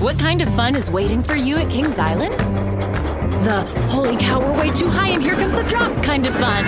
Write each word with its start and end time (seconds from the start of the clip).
What 0.00 0.18
kind 0.18 0.42
of 0.42 0.54
fun 0.54 0.76
is 0.76 0.90
waiting 0.90 1.22
for 1.22 1.36
you 1.36 1.56
at 1.56 1.70
Kings 1.70 1.98
Island? 1.98 2.34
The 3.42 3.62
holy 3.88 4.14
cow, 4.18 4.40
we're 4.40 4.58
way 4.58 4.70
too 4.70 4.88
high 4.88 5.08
and 5.08 5.22
here 5.22 5.34
comes 5.34 5.54
the 5.54 5.62
drop 5.62 5.90
kind 6.04 6.26
of 6.26 6.34
fun. 6.34 6.64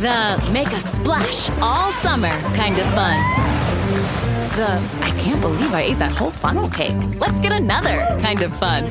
The 0.00 0.50
make 0.52 0.72
a 0.72 0.80
splash 0.80 1.48
all 1.60 1.92
summer 1.92 2.30
kind 2.56 2.80
of 2.80 2.86
fun. 2.94 3.16
The 4.56 4.66
I 5.02 5.10
can't 5.20 5.40
believe 5.40 5.72
I 5.72 5.82
ate 5.82 6.00
that 6.00 6.10
whole 6.10 6.32
funnel 6.32 6.68
cake. 6.68 6.96
Let's 7.20 7.38
get 7.38 7.52
another 7.52 8.06
kind 8.20 8.42
of 8.42 8.56
fun. 8.56 8.90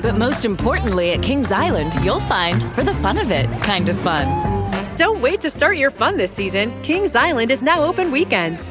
But 0.00 0.16
most 0.16 0.46
importantly, 0.46 1.12
at 1.12 1.22
Kings 1.22 1.52
Island, 1.52 1.92
you'll 2.02 2.20
find 2.20 2.62
for 2.72 2.82
the 2.82 2.94
fun 2.94 3.18
of 3.18 3.30
it 3.30 3.50
kind 3.60 3.90
of 3.90 3.98
fun. 3.98 4.26
Don't 4.96 5.20
wait 5.20 5.42
to 5.42 5.50
start 5.50 5.76
your 5.76 5.90
fun 5.90 6.16
this 6.16 6.32
season. 6.32 6.72
Kings 6.82 7.14
Island 7.14 7.50
is 7.50 7.60
now 7.60 7.84
open 7.84 8.10
weekends. 8.10 8.70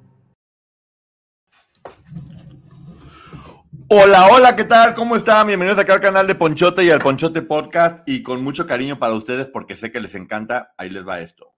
Hola, 3.93 4.29
hola, 4.31 4.55
¿qué 4.55 4.63
tal? 4.63 4.93
¿Cómo 4.95 5.17
están? 5.17 5.47
Bienvenidos 5.47 5.77
acá 5.77 5.95
al 5.95 5.99
canal 5.99 6.25
de 6.25 6.33
Ponchote 6.33 6.81
y 6.81 6.89
al 6.89 7.01
Ponchote 7.01 7.41
Podcast 7.41 8.07
y 8.07 8.23
con 8.23 8.41
mucho 8.41 8.65
cariño 8.65 8.97
para 8.97 9.15
ustedes 9.15 9.47
porque 9.47 9.75
sé 9.75 9.91
que 9.91 9.99
les 9.99 10.15
encanta. 10.15 10.73
Ahí 10.77 10.89
les 10.89 11.05
va 11.05 11.19
esto. 11.19 11.51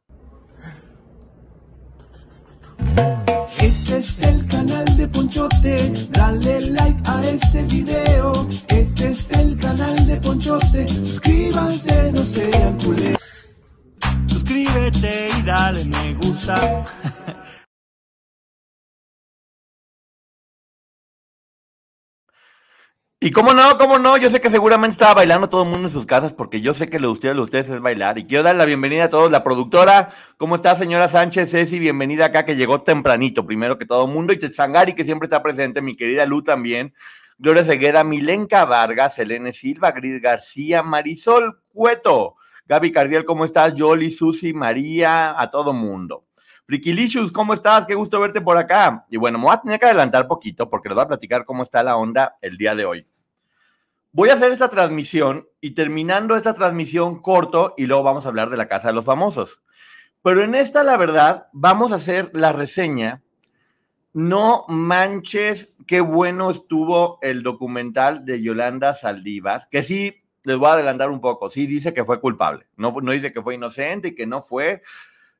Este 3.59 3.97
es 3.97 4.23
el 4.23 4.47
canal 4.47 4.97
de 4.97 5.07
Ponchote, 5.09 5.93
dale 6.09 6.71
like 6.71 7.03
a 7.05 7.21
este 7.21 7.61
video. 7.65 8.47
Este 8.67 9.09
es 9.09 9.31
el 9.33 9.55
canal 9.59 10.07
de 10.07 10.15
Ponchote, 10.15 10.87
suscríbanse, 10.87 12.13
no 12.13 12.23
sean 12.23 12.79
culés. 12.79 13.17
Suscríbete 14.25 15.27
y 15.37 15.41
dale 15.43 15.85
me 15.85 16.13
gusta. 16.15 16.83
Y 23.25 23.31
cómo 23.31 23.53
no, 23.53 23.77
cómo 23.77 23.99
no, 23.99 24.17
yo 24.17 24.29
sé 24.29 24.41
que 24.41 24.49
seguramente 24.49 24.91
estaba 24.91 25.13
bailando 25.13 25.47
todo 25.47 25.63
el 25.63 25.69
mundo 25.69 25.87
en 25.87 25.93
sus 25.93 26.05
casas 26.05 26.33
porque 26.33 26.59
yo 26.59 26.73
sé 26.73 26.89
que 26.89 26.99
lo 26.99 27.07
de 27.07 27.13
ustedes, 27.13 27.35
lo 27.35 27.43
de 27.43 27.45
ustedes 27.45 27.69
es 27.69 27.79
bailar. 27.79 28.19
Y 28.19 28.25
quiero 28.25 28.43
dar 28.43 28.57
la 28.57 28.65
bienvenida 28.65 29.05
a 29.05 29.09
todos. 29.09 29.31
La 29.31 29.45
productora, 29.45 30.09
¿cómo 30.35 30.57
está 30.57 30.75
señora 30.75 31.07
Sánchez? 31.07 31.49
Ceci, 31.49 31.79
bienvenida 31.79 32.25
acá 32.25 32.43
que 32.43 32.57
llegó 32.57 32.79
tempranito, 32.79 33.45
primero 33.45 33.77
que 33.77 33.85
todo 33.85 34.07
el 34.07 34.11
mundo. 34.11 34.33
Y 34.33 34.39
Tetzangari, 34.39 34.93
que 34.93 35.05
siempre 35.05 35.27
está 35.27 35.41
presente, 35.41 35.81
mi 35.81 35.95
querida 35.95 36.25
Lu 36.25 36.43
también. 36.43 36.93
Gloria 37.37 37.63
Ceguera, 37.63 38.03
Milenka 38.03 38.65
Vargas, 38.65 39.15
Selene 39.15 39.53
Silva, 39.53 39.93
Gris 39.93 40.21
García, 40.21 40.83
Marisol 40.83 41.61
Cueto, 41.69 42.35
Gaby 42.65 42.91
Cardiel, 42.91 43.23
¿cómo 43.23 43.45
estás? 43.45 43.73
Yoli, 43.73 44.11
Susi, 44.11 44.51
María, 44.51 45.41
a 45.41 45.49
todo 45.49 45.71
mundo. 45.71 46.25
Frikilicious, 46.65 47.31
¿cómo 47.31 47.53
estás? 47.53 47.85
Qué 47.85 47.95
gusto 47.95 48.19
verte 48.19 48.41
por 48.41 48.57
acá. 48.57 49.05
Y 49.09 49.15
bueno, 49.15 49.37
me 49.37 49.45
voy 49.45 49.53
a 49.53 49.61
tener 49.61 49.79
que 49.79 49.85
adelantar 49.85 50.27
poquito 50.27 50.69
porque 50.69 50.89
les 50.89 50.95
voy 50.95 51.05
a 51.05 51.07
platicar 51.07 51.45
cómo 51.45 51.63
está 51.63 51.83
la 51.83 51.95
onda 51.95 52.35
el 52.41 52.57
día 52.57 52.75
de 52.75 52.83
hoy. 52.83 53.07
Voy 54.15 54.29
a 54.29 54.35
hacer 54.35 54.51
esta 54.51 54.69
transmisión 54.69 55.47
y 55.59 55.71
terminando 55.71 56.35
esta 56.35 56.53
transmisión 56.53 57.19
corto 57.19 57.73
y 57.77 57.87
luego 57.87 58.03
vamos 58.03 58.25
a 58.25 58.29
hablar 58.29 58.51
de 58.51 58.57
la 58.57 58.67
Casa 58.67 58.89
de 58.89 58.93
los 58.93 59.05
Famosos. 59.05 59.63
Pero 60.21 60.43
en 60.43 60.53
esta, 60.53 60.83
la 60.83 60.97
verdad, 60.97 61.47
vamos 61.51 61.91
a 61.91 61.95
hacer 61.95 62.29
la 62.31 62.51
reseña. 62.51 63.23
No 64.13 64.65
manches, 64.67 65.73
qué 65.87 65.99
bueno 65.99 66.51
estuvo 66.51 67.17
el 67.23 67.41
documental 67.41 68.23
de 68.23 68.39
Yolanda 68.39 68.93
Saldívar, 68.93 69.67
que 69.71 69.81
sí, 69.81 70.23
les 70.43 70.57
voy 70.57 70.69
a 70.69 70.73
adelantar 70.73 71.09
un 71.09 71.19
poco, 71.19 71.49
sí 71.49 71.65
dice 71.65 71.95
que 71.95 72.05
fue 72.05 72.21
culpable, 72.21 72.67
no, 72.77 72.93
no 73.01 73.13
dice 73.13 73.33
que 73.33 73.41
fue 73.41 73.55
inocente 73.55 74.09
y 74.09 74.15
que 74.15 74.27
no 74.27 74.43
fue, 74.43 74.83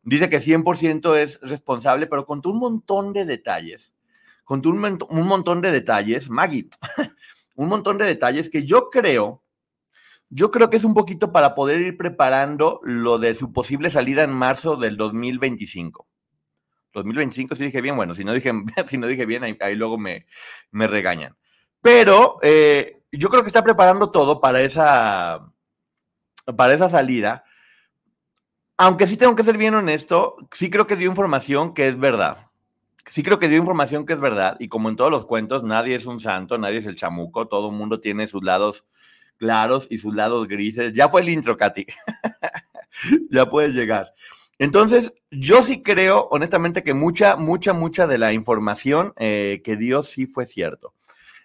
dice 0.01 0.31
que 0.31 0.39
100% 0.39 1.16
es 1.17 1.39
responsable, 1.41 2.07
pero 2.07 2.25
contó 2.25 2.50
un 2.50 2.57
montón 2.57 3.13
de 3.13 3.25
detalles, 3.25 3.94
contó 4.44 4.69
un, 4.69 5.00
un 5.07 5.28
montón 5.28 5.62
de 5.62 5.69
detalles, 5.69 6.28
Maggie, 6.28 6.69
un 7.56 7.69
montón 7.69 7.97
de 7.97 8.06
detalles 8.06 8.50
que 8.50 8.66
yo 8.66 8.90
creo, 8.90 9.44
yo 10.30 10.52
creo 10.52 10.69
que 10.69 10.78
es 10.78 10.84
un 10.84 10.94
poquito 10.94 11.31
para 11.31 11.56
poder 11.56 11.81
ir 11.81 11.97
preparando 11.97 12.80
lo 12.84 13.19
de 13.19 13.34
su 13.34 13.53
posible 13.53 13.90
salida 13.90 14.24
en 14.24 14.31
marzo 14.31 14.75
del 14.75 14.97
2025. 14.97 16.08
2025, 16.94 17.56
si 17.56 17.66
dije 17.66 17.81
bien, 17.81 17.96
bueno, 17.96 18.16
si 18.16 18.24
no 18.24 18.34
dije, 18.34 18.52
si 18.88 18.97
no 18.97 19.08
dije 19.08 19.25
bien, 19.25 19.58
ahí, 19.59 19.75
luego 19.75 19.97
me, 19.97 20.25
me, 20.72 20.88
regañan. 20.88 21.36
Pero 21.81 22.40
eh, 22.42 23.03
yo 23.12 23.30
creo 23.30 23.44
que 23.44 23.47
está 23.47 23.63
preparando 23.63 24.12
todo 24.12 24.40
para 24.40 24.62
esa, 24.62 25.52
para 26.56 26.74
esa 26.74 26.90
salida. 26.90 27.44
Aunque 28.78 29.08
sí 29.08 29.18
tengo 29.18 29.36
que 29.36 29.44
ser 29.44 29.58
bien 29.58 29.75
honesto, 29.75 30.36
sí 30.52 30.69
creo 30.69 30.88
que 30.88 30.96
dio 30.96 31.09
información 31.09 31.74
que 31.74 31.88
es 31.88 32.00
verdad 32.00 32.43
sí 33.06 33.24
creo 33.24 33.40
que 33.40 33.47
dio 33.47 33.58
información 33.58 34.06
que 34.06 34.14
es 34.14 34.19
verdad, 34.19 34.56
y 34.59 34.68
como 34.68 34.90
en 34.90 34.96
todos 34.96 35.12
los 35.12 35.25
cuentos, 35.25 35.64
nadie 35.64 35.96
es 35.96 36.06
un 36.06 36.19
santo, 36.19 36.58
nadie 36.58 36.78
es 36.78 36.86
el 36.86 36.96
chamuco, 36.96 37.47
todo 37.47 37.69
el 37.69 37.75
mundo 37.75 38.00
tiene 38.00 38.28
sus 38.28 38.44
lados 38.44 38.86
claros 39.38 39.88
y 39.90 39.97
sus 39.97 40.16
lados 40.16 40.47
grises. 40.47 40.94
Ya 40.94 41.09
fue 41.09 41.22
el 41.22 41.30
intro, 41.30 41.58
Katy. 41.58 41.86
ya 43.30 43.50
puedes 43.50 43.74
llegar. 43.74 44.13
Entonces, 44.59 45.13
yo 45.31 45.63
sí 45.63 45.81
creo, 45.81 46.28
honestamente, 46.31 46.84
que 46.84 46.94
mucha, 46.94 47.36
mucha, 47.36 47.74
mucha 47.74 48.08
de 48.08 48.18
la 48.18 48.34
información 48.34 49.13
eh, 49.18 49.62
que 49.63 49.75
dio 49.75 50.03
sí 50.03 50.28
fue 50.28 50.46
cierto. 50.46 50.94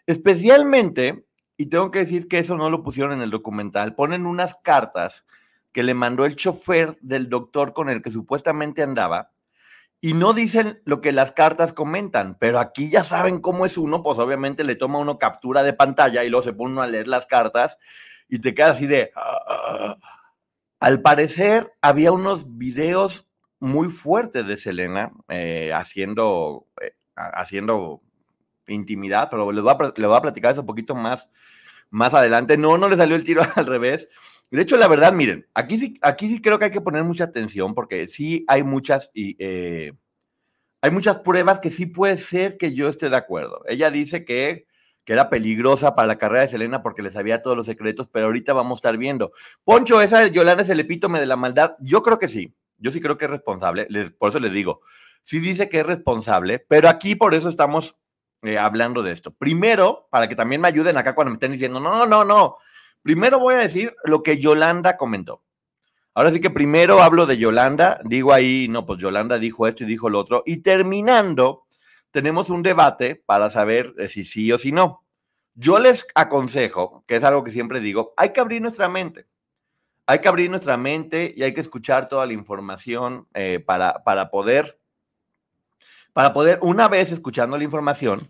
Especialmente, 0.06 1.24
y 1.56 1.66
tengo 1.66 1.90
que 1.90 2.00
decir 2.00 2.28
que 2.28 2.38
eso 2.38 2.56
no 2.56 2.70
lo 2.70 2.82
pusieron 2.82 3.12
en 3.12 3.22
el 3.22 3.30
documental, 3.30 3.94
ponen 3.94 4.26
unas 4.26 4.54
cartas 4.62 5.24
que 5.72 5.82
le 5.82 5.94
mandó 5.94 6.24
el 6.24 6.36
chofer 6.36 6.96
del 7.00 7.28
doctor 7.28 7.72
con 7.72 7.88
el 7.88 8.02
que 8.02 8.10
supuestamente 8.10 8.82
andaba, 8.82 9.32
y 10.00 10.14
no 10.14 10.32
dicen 10.32 10.80
lo 10.84 11.00
que 11.00 11.12
las 11.12 11.32
cartas 11.32 11.72
comentan, 11.72 12.36
pero 12.38 12.60
aquí 12.60 12.90
ya 12.90 13.02
saben 13.02 13.40
cómo 13.40 13.66
es 13.66 13.76
uno, 13.76 14.02
pues 14.02 14.18
obviamente 14.18 14.62
le 14.64 14.76
toma 14.76 14.98
uno 14.98 15.18
captura 15.18 15.62
de 15.62 15.72
pantalla 15.72 16.24
y 16.24 16.30
luego 16.30 16.44
se 16.44 16.52
pone 16.52 16.72
uno 16.72 16.82
a 16.82 16.86
leer 16.86 17.08
las 17.08 17.26
cartas 17.26 17.78
y 18.28 18.38
te 18.40 18.54
queda 18.54 18.70
así 18.70 18.86
de... 18.86 19.10
Ah". 19.16 19.96
Al 20.80 21.02
parecer 21.02 21.72
había 21.82 22.12
unos 22.12 22.56
videos 22.56 23.26
muy 23.58 23.88
fuertes 23.88 24.46
de 24.46 24.56
Selena 24.56 25.10
eh, 25.28 25.72
haciendo, 25.74 26.68
eh, 26.80 26.94
haciendo 27.16 28.00
intimidad, 28.68 29.28
pero 29.28 29.50
les 29.50 29.64
voy, 29.64 29.74
a, 29.76 29.92
les 29.96 30.06
voy 30.06 30.16
a 30.16 30.22
platicar 30.22 30.52
eso 30.52 30.60
un 30.60 30.68
poquito 30.68 30.94
más, 30.94 31.28
más 31.90 32.14
adelante. 32.14 32.56
No, 32.56 32.78
no 32.78 32.88
le 32.88 32.96
salió 32.96 33.16
el 33.16 33.24
tiro 33.24 33.42
al 33.56 33.66
revés. 33.66 34.08
De 34.50 34.62
hecho, 34.62 34.76
la 34.76 34.88
verdad, 34.88 35.12
miren, 35.12 35.46
aquí 35.54 35.78
sí, 35.78 35.94
aquí 36.00 36.28
sí 36.28 36.40
creo 36.40 36.58
que 36.58 36.66
hay 36.66 36.70
que 36.70 36.80
poner 36.80 37.04
mucha 37.04 37.24
atención 37.24 37.74
porque 37.74 38.06
sí 38.06 38.44
hay 38.48 38.62
muchas, 38.62 39.10
y, 39.12 39.36
eh, 39.38 39.92
hay 40.80 40.90
muchas 40.90 41.18
pruebas 41.18 41.60
que 41.60 41.70
sí 41.70 41.86
puede 41.86 42.16
ser 42.16 42.56
que 42.56 42.72
yo 42.72 42.88
esté 42.88 43.10
de 43.10 43.16
acuerdo. 43.16 43.62
Ella 43.66 43.90
dice 43.90 44.24
que, 44.24 44.66
que, 45.04 45.12
era 45.12 45.28
peligrosa 45.28 45.94
para 45.94 46.08
la 46.08 46.18
carrera 46.18 46.42
de 46.42 46.48
Selena 46.48 46.82
porque 46.82 47.02
le 47.02 47.10
sabía 47.10 47.42
todos 47.42 47.56
los 47.56 47.66
secretos, 47.66 48.08
pero 48.10 48.26
ahorita 48.26 48.54
vamos 48.54 48.76
a 48.76 48.80
estar 48.80 48.96
viendo. 48.96 49.32
Poncho, 49.64 50.00
esa 50.00 50.20
de 50.20 50.30
Yolanda 50.30 50.62
es 50.62 50.68
el 50.70 50.80
epítome 50.80 51.20
de 51.20 51.26
la 51.26 51.36
maldad. 51.36 51.76
Yo 51.80 52.02
creo 52.02 52.18
que 52.18 52.28
sí. 52.28 52.54
Yo 52.78 52.92
sí 52.92 53.00
creo 53.00 53.18
que 53.18 53.26
es 53.26 53.30
responsable. 53.30 53.86
Les, 53.90 54.10
por 54.10 54.30
eso 54.30 54.38
les 54.38 54.52
digo, 54.52 54.80
sí 55.22 55.40
dice 55.40 55.68
que 55.68 55.80
es 55.80 55.86
responsable, 55.86 56.58
pero 56.60 56.88
aquí 56.88 57.16
por 57.16 57.34
eso 57.34 57.48
estamos 57.48 57.96
eh, 58.42 58.56
hablando 58.56 59.02
de 59.02 59.12
esto. 59.12 59.32
Primero, 59.32 60.08
para 60.10 60.28
que 60.28 60.36
también 60.36 60.60
me 60.60 60.68
ayuden 60.68 60.96
acá 60.96 61.14
cuando 61.14 61.30
me 61.30 61.34
estén 61.34 61.52
diciendo, 61.52 61.80
no, 61.80 62.06
no, 62.06 62.24
no, 62.24 62.56
Primero 63.02 63.38
voy 63.38 63.54
a 63.54 63.58
decir 63.58 63.94
lo 64.04 64.22
que 64.22 64.38
Yolanda 64.38 64.96
comentó. 64.96 65.42
Ahora 66.14 66.32
sí 66.32 66.40
que 66.40 66.50
primero 66.50 67.00
hablo 67.00 67.26
de 67.26 67.38
Yolanda, 67.38 68.00
digo 68.04 68.32
ahí, 68.32 68.66
no, 68.68 68.84
pues 68.84 69.00
Yolanda 69.00 69.38
dijo 69.38 69.68
esto 69.68 69.84
y 69.84 69.86
dijo 69.86 70.10
lo 70.10 70.18
otro, 70.18 70.42
y 70.44 70.58
terminando, 70.58 71.66
tenemos 72.10 72.50
un 72.50 72.62
debate 72.64 73.22
para 73.24 73.50
saber 73.50 73.94
eh, 73.98 74.08
si 74.08 74.24
sí 74.24 74.50
o 74.50 74.58
si 74.58 74.72
no. 74.72 75.04
Yo 75.54 75.78
les 75.78 76.06
aconsejo, 76.16 77.04
que 77.06 77.16
es 77.16 77.24
algo 77.24 77.44
que 77.44 77.52
siempre 77.52 77.78
digo, 77.78 78.14
hay 78.16 78.32
que 78.32 78.40
abrir 78.40 78.60
nuestra 78.60 78.88
mente. 78.88 79.26
Hay 80.06 80.20
que 80.20 80.28
abrir 80.28 80.50
nuestra 80.50 80.76
mente 80.76 81.32
y 81.36 81.42
hay 81.42 81.54
que 81.54 81.60
escuchar 81.60 82.08
toda 82.08 82.26
la 82.26 82.32
información 82.32 83.28
eh, 83.34 83.60
para, 83.64 84.02
para 84.02 84.30
poder, 84.30 84.80
para 86.12 86.32
poder, 86.32 86.58
una 86.62 86.88
vez 86.88 87.12
escuchando 87.12 87.56
la 87.58 87.64
información, 87.64 88.28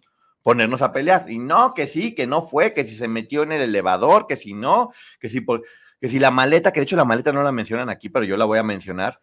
ponernos 0.49 0.81
a 0.81 0.93
pelear. 0.93 1.31
Y 1.31 1.39
no, 1.39 1.75
que 1.75 1.87
sí, 1.87 2.15
que 2.15 2.27
no 2.27 2.41
fue, 2.41 2.73
que 2.73 2.85
si 2.85 2.97
se 2.97 3.07
metió 3.07 3.43
en 3.43 3.53
el 3.53 3.61
elevador, 3.61 4.27
que 4.27 4.35
si 4.35 4.55
no, 4.55 4.91
que 5.21 5.29
si, 5.29 5.43
por, 5.43 5.63
que 6.01 6.09
si 6.09 6.19
la 6.19 6.31
maleta, 6.31 6.73
que 6.73 6.81
de 6.81 6.85
hecho 6.85 6.97
la 6.97 7.05
maleta 7.05 7.35
no 7.35 7.43
la 7.43 7.53
mencionan 7.53 7.91
aquí, 7.91 8.09
pero 8.09 8.25
yo 8.25 8.39
la 8.39 8.47
voy 8.47 8.59
a 8.59 8.63
mencionar. 8.63 9.21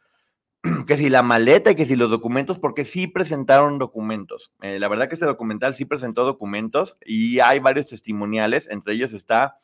que 0.85 0.97
si 0.97 1.09
la 1.09 1.23
maleta 1.23 1.71
y 1.71 1.75
que 1.75 1.87
si 1.87 1.95
los 1.95 2.11
documentos, 2.11 2.59
porque 2.59 2.85
sí 2.85 3.07
presentaron 3.07 3.79
documentos. 3.79 4.51
Eh, 4.61 4.77
la 4.77 4.87
verdad 4.87 5.09
que 5.09 5.15
este 5.15 5.25
documental 5.25 5.73
sí 5.73 5.85
presentó 5.85 6.25
documentos 6.25 6.95
y 7.03 7.39
hay 7.39 7.57
varios 7.57 7.87
testimoniales, 7.87 8.67
entre 8.69 8.93
ellos 8.93 9.11
está 9.11 9.57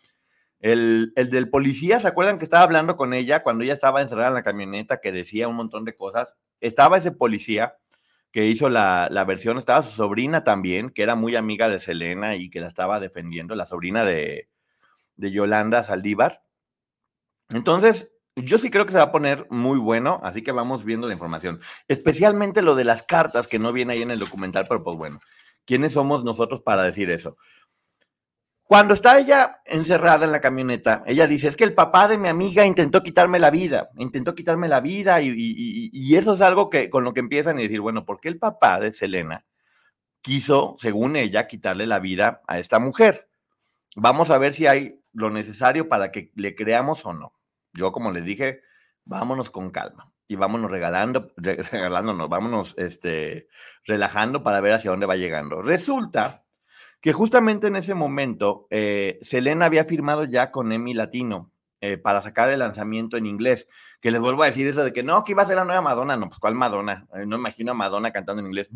el, 0.61 1.13
el, 1.15 1.29
del 1.29 1.47
policía, 1.47 1.99
¿se 1.99 2.07
acuerdan 2.07 2.39
que 2.39 2.43
estaba 2.43 2.63
hablando 2.63 2.97
con 2.97 3.13
ella 3.13 3.43
cuando 3.43 3.63
ella 3.63 3.73
estaba 3.73 4.01
encerrada 4.01 4.29
en 4.29 4.33
la 4.33 4.43
camioneta 4.43 4.99
que 4.99 5.11
decía 5.11 5.47
un 5.47 5.57
montón 5.57 5.85
de 5.85 5.95
cosas? 5.95 6.35
Estaba 6.59 6.97
ese 6.97 7.11
policía 7.11 7.75
que 8.31 8.45
hizo 8.45 8.69
la, 8.69 9.07
la, 9.11 9.23
versión, 9.25 9.57
estaba 9.57 9.83
su 9.83 9.91
sobrina 9.91 10.43
también, 10.43 10.89
que 10.89 11.03
era 11.03 11.15
muy 11.15 11.35
amiga 11.35 11.69
de 11.69 11.79
Selena 11.79 12.35
y 12.35 12.49
que 12.49 12.61
la 12.61 12.67
estaba 12.67 12.99
defendiendo, 12.99 13.55
la 13.55 13.65
sobrina 13.65 14.05
de, 14.05 14.49
de 15.15 15.31
Yolanda 15.31 15.83
Saldívar. 15.83 16.43
Entonces, 17.49 18.11
yo 18.35 18.57
sí 18.57 18.71
creo 18.71 18.85
que 18.85 18.93
se 18.93 18.97
va 18.97 19.05
a 19.05 19.11
poner 19.11 19.45
muy 19.49 19.77
bueno, 19.77 20.21
así 20.23 20.41
que 20.41 20.51
vamos 20.51 20.85
viendo 20.85 21.07
la 21.07 21.13
información. 21.13 21.59
Especialmente 21.87 22.61
lo 22.61 22.75
de 22.75 22.85
las 22.85 23.03
cartas 23.03 23.47
que 23.47 23.59
no 23.59 23.73
viene 23.73 23.93
ahí 23.93 24.01
en 24.01 24.11
el 24.11 24.19
documental, 24.19 24.65
pero 24.67 24.83
pues 24.83 24.97
bueno, 24.97 25.19
¿quiénes 25.65 25.93
somos 25.93 26.23
nosotros 26.23 26.61
para 26.61 26.83
decir 26.83 27.09
eso? 27.11 27.37
Cuando 28.71 28.93
está 28.93 29.19
ella 29.19 29.59
encerrada 29.65 30.23
en 30.23 30.31
la 30.31 30.39
camioneta, 30.39 31.03
ella 31.05 31.27
dice, 31.27 31.49
es 31.49 31.57
que 31.57 31.65
el 31.65 31.73
papá 31.73 32.07
de 32.07 32.17
mi 32.17 32.29
amiga 32.29 32.65
intentó 32.65 33.03
quitarme 33.03 33.37
la 33.37 33.49
vida, 33.49 33.89
intentó 33.97 34.33
quitarme 34.33 34.69
la 34.69 34.79
vida 34.79 35.19
y, 35.21 36.15
eso 36.15 36.35
es 36.35 36.39
algo 36.39 36.69
que 36.69 36.89
con 36.89 37.03
lo 37.03 37.13
que 37.13 37.19
empiezan 37.19 37.57
a 37.57 37.61
decir, 37.61 37.81
bueno, 37.81 38.05
¿por 38.05 38.21
qué 38.21 38.29
el 38.29 38.39
papá 38.39 38.79
de 38.79 38.93
Selena 38.93 39.45
quiso, 40.21 40.75
según 40.77 41.17
ella, 41.17 41.47
quitarle 41.47 41.85
la 41.85 41.99
vida 41.99 42.39
a 42.47 42.59
esta 42.59 42.79
mujer? 42.79 43.27
Vamos 43.97 44.29
a 44.29 44.37
ver 44.37 44.53
si 44.53 44.67
hay 44.67 45.01
lo 45.11 45.31
necesario 45.31 45.89
para 45.89 46.09
que 46.09 46.31
le 46.35 46.55
creamos 46.55 47.05
o 47.05 47.11
no. 47.11 47.33
Yo, 47.73 47.91
como 47.91 48.09
les 48.13 48.23
dije, 48.23 48.61
vámonos 49.03 49.49
con 49.49 49.71
calma 49.71 50.13
y 50.29 50.37
vámonos 50.37 50.71
regalando, 50.71 51.33
regalándonos, 51.35 52.29
vámonos 52.29 52.73
este, 52.77 53.49
relajando 53.83 54.43
para 54.43 54.61
ver 54.61 54.75
hacia 54.75 54.91
dónde 54.91 55.07
va 55.07 55.17
llegando. 55.17 55.61
Resulta 55.61 56.40
que 57.01 57.13
justamente 57.13 57.67
en 57.67 57.75
ese 57.75 57.95
momento, 57.95 58.67
eh, 58.69 59.17
Selena 59.23 59.65
había 59.65 59.85
firmado 59.85 60.23
ya 60.23 60.51
con 60.51 60.71
Emi 60.71 60.93
Latino 60.93 61.51
eh, 61.81 61.97
para 61.97 62.21
sacar 62.21 62.49
el 62.51 62.59
lanzamiento 62.59 63.17
en 63.17 63.25
inglés. 63.25 63.67
Que 64.01 64.11
les 64.11 64.21
vuelvo 64.21 64.43
a 64.43 64.45
decir 64.45 64.67
eso 64.67 64.83
de 64.83 64.93
que 64.93 65.01
no, 65.01 65.23
que 65.23 65.31
iba 65.31 65.41
a 65.41 65.47
ser 65.47 65.55
la 65.55 65.65
nueva 65.65 65.81
Madonna. 65.81 66.15
No, 66.15 66.27
pues 66.27 66.39
¿cuál 66.39 66.53
Madonna? 66.53 67.07
Eh, 67.15 67.25
no 67.25 67.37
imagino 67.37 67.71
a 67.71 67.75
Madonna 67.75 68.11
cantando 68.11 68.41
en 68.41 68.47
inglés. 68.47 68.69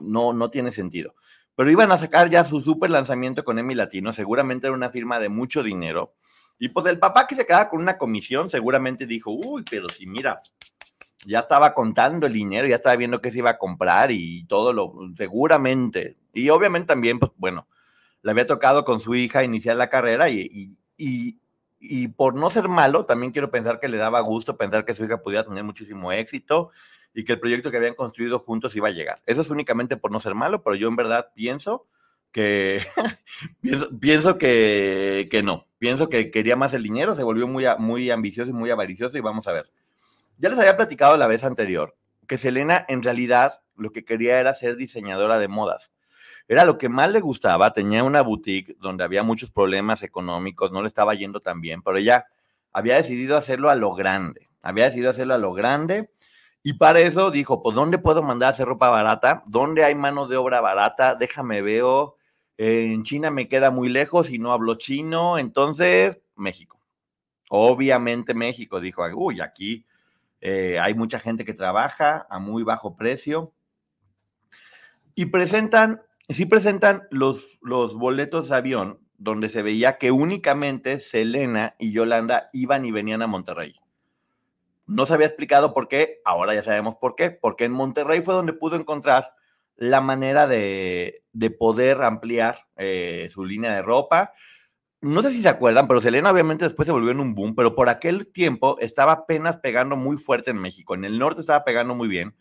No, 0.00 0.32
no 0.32 0.50
tiene 0.50 0.70
sentido. 0.72 1.14
Pero 1.54 1.70
iban 1.70 1.92
a 1.92 1.98
sacar 1.98 2.30
ya 2.30 2.44
su 2.44 2.62
super 2.62 2.88
lanzamiento 2.88 3.44
con 3.44 3.58
Emi 3.58 3.74
Latino. 3.74 4.14
Seguramente 4.14 4.66
era 4.66 4.74
una 4.74 4.88
firma 4.88 5.18
de 5.18 5.28
mucho 5.28 5.62
dinero. 5.62 6.14
Y 6.58 6.70
pues 6.70 6.86
el 6.86 6.98
papá 6.98 7.26
que 7.26 7.34
se 7.34 7.46
quedaba 7.46 7.68
con 7.68 7.82
una 7.82 7.98
comisión 7.98 8.50
seguramente 8.50 9.06
dijo, 9.06 9.30
uy, 9.30 9.62
pero 9.70 9.90
si 9.90 10.06
mira, 10.06 10.40
ya 11.26 11.40
estaba 11.40 11.74
contando 11.74 12.26
el 12.26 12.32
dinero, 12.32 12.68
ya 12.68 12.76
estaba 12.76 12.96
viendo 12.96 13.20
qué 13.20 13.30
se 13.32 13.38
iba 13.38 13.50
a 13.50 13.58
comprar 13.58 14.12
y 14.12 14.44
todo 14.44 14.72
lo, 14.72 14.94
seguramente. 15.16 16.16
Y 16.32 16.48
obviamente 16.50 16.86
también, 16.86 17.18
pues 17.18 17.32
bueno, 17.36 17.68
le 18.22 18.30
había 18.30 18.46
tocado 18.46 18.84
con 18.84 19.00
su 19.00 19.14
hija 19.14 19.44
iniciar 19.44 19.76
la 19.76 19.90
carrera 19.90 20.28
y, 20.28 20.78
y, 20.96 21.38
y, 21.80 22.08
por 22.08 22.34
no 22.34 22.48
ser 22.48 22.68
malo, 22.68 23.06
también 23.06 23.32
quiero 23.32 23.50
pensar 23.50 23.80
que 23.80 23.88
le 23.88 23.96
daba 23.96 24.20
gusto 24.20 24.56
pensar 24.56 24.84
que 24.84 24.94
su 24.94 25.04
hija 25.04 25.22
pudiera 25.22 25.44
tener 25.44 25.64
muchísimo 25.64 26.12
éxito 26.12 26.70
y 27.12 27.24
que 27.24 27.32
el 27.32 27.40
proyecto 27.40 27.70
que 27.70 27.78
habían 27.78 27.94
construido 27.94 28.38
juntos 28.38 28.76
iba 28.76 28.88
a 28.88 28.92
llegar. 28.92 29.20
Eso 29.26 29.40
es 29.40 29.50
únicamente 29.50 29.96
por 29.96 30.12
no 30.12 30.20
ser 30.20 30.34
malo, 30.34 30.62
pero 30.62 30.76
yo 30.76 30.86
en 30.88 30.96
verdad 30.96 31.32
pienso 31.34 31.86
que 32.30 32.82
pienso, 33.60 33.88
pienso 33.98 34.38
que, 34.38 35.28
que, 35.30 35.42
no, 35.42 35.64
pienso 35.78 36.08
que 36.08 36.30
quería 36.30 36.54
más 36.54 36.72
el 36.74 36.84
dinero, 36.84 37.16
se 37.16 37.24
volvió 37.24 37.48
muy, 37.48 37.64
muy 37.78 38.10
ambicioso 38.10 38.50
y 38.50 38.54
muy 38.54 38.70
avaricioso 38.70 39.16
y 39.16 39.20
vamos 39.20 39.48
a 39.48 39.52
ver. 39.52 39.70
Ya 40.38 40.50
les 40.50 40.58
había 40.58 40.76
platicado 40.76 41.16
la 41.16 41.26
vez 41.26 41.44
anterior 41.44 41.96
que 42.26 42.36
Selena 42.36 42.84
en 42.88 43.02
realidad 43.02 43.62
lo 43.74 43.90
que 43.90 44.04
quería 44.04 44.38
era 44.38 44.52
ser 44.52 44.76
diseñadora 44.76 45.38
de 45.38 45.48
modas. 45.48 45.92
Era 46.46 46.64
lo 46.64 46.76
que 46.76 46.88
más 46.90 47.10
le 47.10 47.20
gustaba, 47.20 47.72
tenía 47.72 48.04
una 48.04 48.20
boutique 48.20 48.76
donde 48.78 49.02
había 49.04 49.22
muchos 49.22 49.50
problemas 49.50 50.02
económicos, 50.02 50.72
no 50.72 50.82
le 50.82 50.88
estaba 50.88 51.14
yendo 51.14 51.40
tan 51.40 51.60
bien, 51.60 51.82
pero 51.82 51.96
ella 51.96 52.26
había 52.72 52.96
decidido 52.96 53.36
hacerlo 53.36 53.70
a 53.70 53.74
lo 53.74 53.94
grande, 53.94 54.48
había 54.60 54.84
decidido 54.84 55.10
hacerlo 55.10 55.34
a 55.34 55.38
lo 55.38 55.54
grande 55.54 56.10
y 56.62 56.74
para 56.74 57.00
eso 57.00 57.30
dijo, 57.30 57.62
pues 57.62 57.74
¿dónde 57.74 57.98
puedo 57.98 58.22
mandar 58.22 58.48
a 58.48 58.50
hacer 58.50 58.66
ropa 58.66 58.90
barata? 58.90 59.42
¿Dónde 59.46 59.84
hay 59.84 59.94
mano 59.94 60.28
de 60.28 60.36
obra 60.36 60.60
barata? 60.60 61.14
Déjame 61.14 61.62
veo, 61.62 62.16
en 62.58 63.04
China 63.04 63.30
me 63.30 63.48
queda 63.48 63.70
muy 63.70 63.88
lejos 63.88 64.30
y 64.30 64.38
no 64.38 64.52
hablo 64.52 64.74
chino, 64.74 65.38
entonces 65.38 66.20
México. 66.34 66.78
Obviamente 67.48 68.34
México, 68.34 68.80
dijo, 68.80 69.04
uy, 69.14 69.40
aquí 69.40 69.85
eh, 70.48 70.78
hay 70.78 70.94
mucha 70.94 71.18
gente 71.18 71.44
que 71.44 71.54
trabaja 71.54 72.24
a 72.30 72.38
muy 72.38 72.62
bajo 72.62 72.94
precio. 72.94 73.52
Y 75.16 75.26
presentan, 75.26 76.02
sí 76.28 76.46
presentan 76.46 77.02
los, 77.10 77.58
los 77.62 77.96
boletos 77.96 78.48
de 78.48 78.56
avión 78.56 79.00
donde 79.18 79.48
se 79.48 79.62
veía 79.62 79.98
que 79.98 80.12
únicamente 80.12 81.00
Selena 81.00 81.74
y 81.80 81.90
Yolanda 81.90 82.48
iban 82.52 82.84
y 82.84 82.92
venían 82.92 83.22
a 83.22 83.26
Monterrey. 83.26 83.74
No 84.86 85.04
se 85.04 85.14
había 85.14 85.26
explicado 85.26 85.74
por 85.74 85.88
qué, 85.88 86.20
ahora 86.24 86.54
ya 86.54 86.62
sabemos 86.62 86.94
por 86.94 87.16
qué, 87.16 87.32
porque 87.32 87.64
en 87.64 87.72
Monterrey 87.72 88.22
fue 88.22 88.34
donde 88.34 88.52
pudo 88.52 88.76
encontrar 88.76 89.32
la 89.74 90.00
manera 90.00 90.46
de, 90.46 91.24
de 91.32 91.50
poder 91.50 92.02
ampliar 92.02 92.68
eh, 92.76 93.26
su 93.32 93.44
línea 93.44 93.74
de 93.74 93.82
ropa. 93.82 94.32
No 95.02 95.22
sé 95.22 95.30
si 95.30 95.42
se 95.42 95.48
acuerdan, 95.48 95.86
pero 95.86 96.00
Selena 96.00 96.30
obviamente 96.30 96.64
después 96.64 96.86
se 96.86 96.92
volvió 96.92 97.10
en 97.10 97.20
un 97.20 97.34
boom, 97.34 97.54
pero 97.54 97.74
por 97.74 97.88
aquel 97.88 98.26
tiempo 98.28 98.78
estaba 98.80 99.12
apenas 99.12 99.58
pegando 99.58 99.94
muy 99.96 100.16
fuerte 100.16 100.50
en 100.50 100.58
México. 100.58 100.94
En 100.94 101.04
el 101.04 101.18
norte 101.18 101.42
estaba 101.42 101.64
pegando 101.64 101.94
muy 101.94 102.08
bien, 102.08 102.34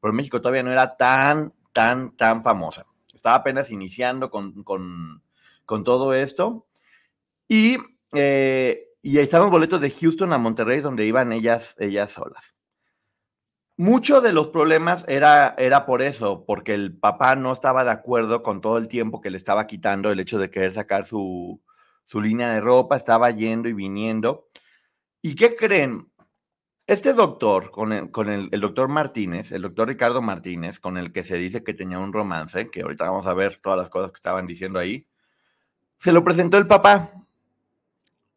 pero 0.00 0.12
México 0.12 0.40
todavía 0.40 0.62
no 0.62 0.70
era 0.70 0.96
tan, 0.96 1.54
tan, 1.72 2.14
tan 2.16 2.42
famosa. 2.42 2.86
Estaba 3.14 3.36
apenas 3.36 3.70
iniciando 3.70 4.30
con, 4.30 4.62
con, 4.62 5.22
con 5.64 5.84
todo 5.84 6.12
esto. 6.12 6.66
Y, 7.48 7.78
eh, 8.12 8.88
y 9.00 9.18
ahí 9.18 9.24
estaban 9.24 9.50
boletos 9.50 9.80
de 9.80 9.90
Houston 9.90 10.32
a 10.32 10.38
Monterrey, 10.38 10.80
donde 10.80 11.06
iban 11.06 11.32
ellas, 11.32 11.74
ellas 11.78 12.12
solas. 12.12 12.54
Muchos 13.78 14.22
de 14.22 14.32
los 14.32 14.48
problemas 14.48 15.04
era, 15.08 15.54
era 15.56 15.86
por 15.86 16.02
eso, 16.02 16.44
porque 16.46 16.74
el 16.74 16.96
papá 16.96 17.36
no 17.36 17.52
estaba 17.52 17.84
de 17.84 17.90
acuerdo 17.90 18.42
con 18.42 18.60
todo 18.60 18.76
el 18.76 18.86
tiempo 18.86 19.20
que 19.20 19.30
le 19.30 19.38
estaba 19.38 19.66
quitando 19.66 20.10
el 20.10 20.20
hecho 20.20 20.38
de 20.38 20.50
querer 20.50 20.72
sacar 20.72 21.06
su, 21.06 21.60
su 22.12 22.20
línea 22.20 22.52
de 22.52 22.60
ropa, 22.60 22.94
estaba 22.94 23.30
yendo 23.30 23.70
y 23.70 23.72
viniendo. 23.72 24.46
¿Y 25.22 25.34
qué 25.34 25.56
creen? 25.56 26.12
Este 26.86 27.14
doctor, 27.14 27.70
con, 27.70 27.90
el, 27.90 28.50
doctor 28.60 28.88
Martínez, 28.88 29.50
el 29.50 29.62
doctor 29.62 29.88
Ricardo 29.88 30.20
Martínez, 30.20 30.78
con 30.78 30.98
el 30.98 31.10
que 31.10 31.22
se 31.22 31.38
dice 31.38 31.64
que 31.64 31.72
tenía 31.72 31.98
un 31.98 32.12
romance, 32.12 32.66
que 32.66 32.82
ahorita 32.82 33.04
vamos 33.08 33.26
a 33.26 33.32
ver 33.32 33.56
todas 33.56 33.78
las 33.78 33.88
cosas 33.88 34.10
que 34.10 34.16
estaban 34.16 34.46
diciendo 34.46 34.78
ahí, 34.78 35.06
se 35.96 36.12
lo 36.12 36.22
presentó 36.22 36.58
el 36.58 36.66
papá. 36.66 37.12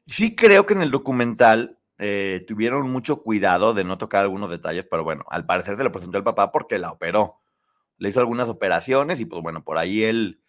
Sí 0.05 0.38
creo 0.38 0.65
que 0.65 0.74
en 0.74 0.82
el 0.82 0.91
documental 0.91 1.77
eh, 1.98 2.46
tuvieron 2.48 2.89
mucho 2.89 3.24
cuidado 3.24 3.74
de 3.74 3.84
no 3.84 3.98
tocar 3.98 4.22
algunos 4.22 4.50
detalles, 4.50 4.88
pero 4.89 5.03
bueno, 5.03 5.25
al 5.29 5.46
parecer 5.46 5.75
se 5.75 5.84
lo 5.84 5.91
presentó 5.91 6.17
el 6.17 6.24
papá 6.24 6.50
porque 6.53 6.79
la 6.79 6.94
operó. 6.94 7.41
Le 7.98 8.08
hizo 8.08 8.22
algunas 8.22 8.48
operaciones 8.48 9.20
y 9.20 9.25
pues 9.25 9.41
bueno, 9.41 9.65
por 9.65 9.77
ahí 9.77 10.05
él, 10.05 10.39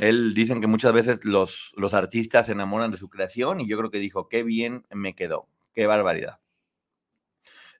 él 0.00 0.34
dicen 0.34 0.60
que 0.60 0.66
muchas 0.66 0.92
veces 0.92 1.24
los, 1.24 1.72
los 1.76 1.94
artistas 1.94 2.46
se 2.46 2.52
enamoran 2.52 2.90
de 2.90 2.98
su 2.98 3.08
creación 3.08 3.60
y 3.60 3.68
yo 3.68 3.78
creo 3.78 3.90
que 3.90 3.98
dijo, 3.98 4.28
qué 4.28 4.42
bien 4.42 4.86
me 4.90 5.14
quedó, 5.14 5.48
qué 5.74 5.86
barbaridad. 5.86 6.38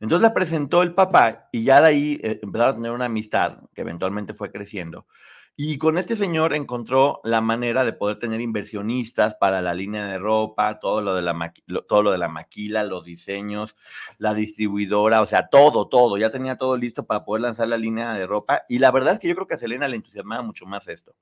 Entonces 0.00 0.22
la 0.22 0.34
presentó 0.34 0.82
el 0.82 0.94
papá 0.94 1.48
y 1.52 1.64
ya 1.64 1.80
de 1.80 1.88
ahí 1.88 2.20
eh, 2.22 2.40
empezaron 2.42 2.72
a 2.72 2.76
tener 2.76 2.92
una 2.92 3.06
amistad 3.06 3.60
que 3.74 3.80
eventualmente 3.82 4.34
fue 4.34 4.50
creciendo. 4.50 5.06
Y 5.58 5.78
con 5.78 5.96
este 5.96 6.16
señor 6.16 6.52
encontró 6.52 7.20
la 7.24 7.40
manera 7.40 7.82
de 7.86 7.94
poder 7.94 8.18
tener 8.18 8.42
inversionistas 8.42 9.36
para 9.36 9.62
la 9.62 9.72
línea 9.72 10.06
de 10.06 10.18
ropa, 10.18 10.78
todo 10.78 11.00
lo 11.00 11.14
de 11.14 11.22
la, 11.22 11.54
todo 11.88 12.02
lo 12.02 12.12
de 12.12 12.18
la 12.18 12.28
maquila, 12.28 12.84
los 12.84 13.06
diseños, 13.06 13.74
la 14.18 14.34
distribuidora, 14.34 15.22
o 15.22 15.26
sea, 15.26 15.48
todo, 15.48 15.88
todo. 15.88 16.18
Ya 16.18 16.28
tenía 16.30 16.56
todo 16.56 16.76
listo 16.76 17.06
para 17.06 17.24
poder 17.24 17.40
lanzar 17.40 17.68
la 17.68 17.78
línea 17.78 18.12
de 18.12 18.26
ropa. 18.26 18.64
Y 18.68 18.80
la 18.80 18.90
verdad 18.90 19.14
es 19.14 19.18
que 19.18 19.28
yo 19.28 19.34
creo 19.34 19.46
que 19.46 19.54
a 19.54 19.58
Selena 19.58 19.88
le 19.88 19.96
entusiasmaba 19.96 20.42
mucho 20.42 20.66
más 20.66 20.88
esto. 20.88 21.14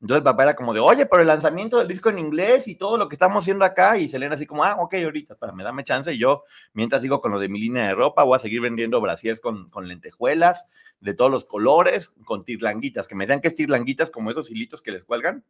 Entonces 0.00 0.20
el 0.20 0.24
papá 0.24 0.44
era 0.44 0.56
como 0.56 0.72
de, 0.72 0.80
oye, 0.80 1.04
pero 1.04 1.20
el 1.20 1.28
lanzamiento 1.28 1.78
del 1.78 1.86
disco 1.86 2.08
en 2.08 2.18
inglés 2.18 2.66
y 2.68 2.74
todo 2.74 2.96
lo 2.96 3.06
que 3.06 3.16
estamos 3.16 3.44
haciendo 3.44 3.66
acá. 3.66 3.98
Y 3.98 4.08
Selena 4.08 4.34
así 4.34 4.46
como, 4.46 4.64
ah, 4.64 4.76
ok, 4.78 4.94
ahorita, 4.94 5.36
me 5.52 5.62
dame 5.62 5.84
chance. 5.84 6.10
Y 6.12 6.18
yo, 6.18 6.44
mientras 6.72 7.02
sigo 7.02 7.20
con 7.20 7.32
lo 7.32 7.38
de 7.38 7.50
mi 7.50 7.60
línea 7.60 7.88
de 7.88 7.94
ropa, 7.94 8.24
voy 8.24 8.36
a 8.36 8.38
seguir 8.38 8.62
vendiendo 8.62 8.98
brasiers 9.02 9.40
con, 9.40 9.68
con 9.68 9.88
lentejuelas 9.88 10.64
de 11.00 11.12
todos 11.12 11.30
los 11.30 11.44
colores, 11.44 12.12
con 12.24 12.44
tirlanguitas, 12.44 13.06
que 13.06 13.14
me 13.14 13.24
decían 13.24 13.42
que 13.42 13.48
es 13.48 13.54
tirlanguitas 13.54 14.08
como 14.08 14.30
esos 14.30 14.50
hilitos 14.50 14.80
que 14.80 14.92
les 14.92 15.04
cuelgan. 15.04 15.44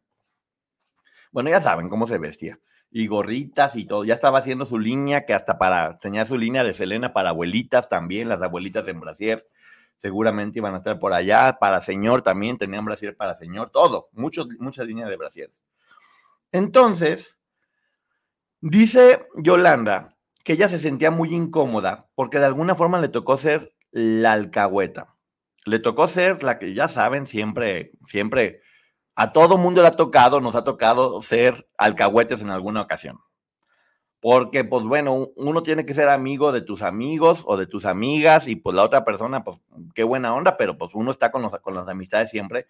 Bueno, 1.30 1.48
ya 1.50 1.60
saben 1.60 1.88
cómo 1.88 2.08
se 2.08 2.18
vestía. 2.18 2.58
Y 2.90 3.06
gorritas 3.06 3.76
y 3.76 3.84
todo. 3.84 4.02
Ya 4.04 4.14
estaba 4.14 4.40
haciendo 4.40 4.66
su 4.66 4.80
línea, 4.80 5.26
que 5.26 5.32
hasta 5.32 5.58
para, 5.58 5.96
tenía 6.00 6.24
su 6.24 6.36
línea 6.36 6.64
de 6.64 6.74
Selena 6.74 7.12
para 7.12 7.30
abuelitas 7.30 7.88
también, 7.88 8.28
las 8.28 8.42
abuelitas 8.42 8.88
en 8.88 8.98
brasier 8.98 9.46
seguramente 10.00 10.58
iban 10.58 10.74
a 10.74 10.78
estar 10.78 10.98
por 10.98 11.12
allá, 11.12 11.58
para 11.60 11.82
señor 11.82 12.22
también, 12.22 12.56
tenían 12.56 12.84
brasier 12.84 13.16
para 13.16 13.36
señor, 13.36 13.70
todo, 13.70 14.08
muchos, 14.12 14.48
muchas 14.58 14.86
líneas 14.86 15.10
de 15.10 15.16
brasieres. 15.16 15.60
Entonces, 16.52 17.38
dice 18.60 19.22
Yolanda 19.36 20.16
que 20.42 20.54
ella 20.54 20.70
se 20.70 20.78
sentía 20.78 21.10
muy 21.10 21.34
incómoda 21.34 22.08
porque 22.14 22.38
de 22.38 22.46
alguna 22.46 22.74
forma 22.74 22.98
le 22.98 23.08
tocó 23.08 23.36
ser 23.36 23.74
la 23.90 24.32
alcahueta. 24.32 25.16
Le 25.66 25.78
tocó 25.78 26.08
ser 26.08 26.42
la 26.42 26.58
que 26.58 26.72
ya 26.72 26.88
saben, 26.88 27.26
siempre, 27.26 27.92
siempre, 28.06 28.62
a 29.14 29.32
todo 29.32 29.58
mundo 29.58 29.82
le 29.82 29.88
ha 29.88 29.96
tocado, 29.96 30.40
nos 30.40 30.54
ha 30.54 30.64
tocado 30.64 31.20
ser 31.20 31.68
alcahuetes 31.76 32.40
en 32.40 32.48
alguna 32.48 32.80
ocasión. 32.80 33.18
Porque, 34.20 34.64
pues 34.64 34.84
bueno, 34.84 35.30
uno 35.36 35.62
tiene 35.62 35.86
que 35.86 35.94
ser 35.94 36.08
amigo 36.08 36.52
de 36.52 36.60
tus 36.60 36.82
amigos 36.82 37.42
o 37.46 37.56
de 37.56 37.66
tus 37.66 37.86
amigas 37.86 38.48
y 38.48 38.56
pues 38.56 38.76
la 38.76 38.82
otra 38.82 39.02
persona, 39.04 39.42
pues 39.42 39.58
qué 39.94 40.04
buena 40.04 40.34
onda, 40.34 40.58
pero 40.58 40.76
pues 40.76 40.90
uno 40.94 41.10
está 41.10 41.30
con, 41.32 41.40
los, 41.40 41.58
con 41.60 41.74
las 41.74 41.88
amistades 41.88 42.30
siempre. 42.30 42.66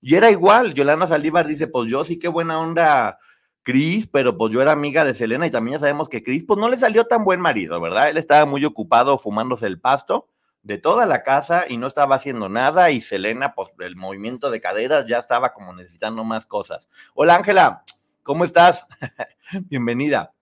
Y 0.00 0.14
era 0.14 0.30
igual, 0.30 0.74
Yolanda 0.74 1.08
Saldívar 1.08 1.46
dice, 1.46 1.66
pues 1.66 1.90
yo 1.90 2.04
sí 2.04 2.18
qué 2.18 2.28
buena 2.28 2.60
onda 2.60 3.18
Cris, 3.64 4.06
pero 4.06 4.36
pues 4.36 4.52
yo 4.52 4.62
era 4.62 4.72
amiga 4.72 5.04
de 5.04 5.14
Selena 5.14 5.46
y 5.46 5.50
también 5.50 5.74
ya 5.74 5.80
sabemos 5.80 6.08
que 6.08 6.22
Cris, 6.22 6.44
pues 6.44 6.58
no 6.58 6.68
le 6.68 6.78
salió 6.78 7.06
tan 7.06 7.24
buen 7.24 7.40
marido, 7.40 7.80
¿verdad? 7.80 8.08
Él 8.08 8.16
estaba 8.16 8.46
muy 8.46 8.64
ocupado 8.64 9.18
fumándose 9.18 9.66
el 9.66 9.80
pasto 9.80 10.28
de 10.62 10.78
toda 10.78 11.06
la 11.06 11.24
casa 11.24 11.64
y 11.68 11.78
no 11.78 11.88
estaba 11.88 12.16
haciendo 12.16 12.48
nada 12.48 12.92
y 12.92 13.00
Selena, 13.00 13.54
pues 13.54 13.70
el 13.80 13.96
movimiento 13.96 14.50
de 14.50 14.60
caderas 14.60 15.06
ya 15.06 15.18
estaba 15.18 15.52
como 15.52 15.72
necesitando 15.72 16.22
más 16.22 16.46
cosas. 16.46 16.88
Hola 17.14 17.34
Ángela, 17.34 17.84
¿cómo 18.22 18.44
estás? 18.44 18.86
Bienvenida. 19.68 20.32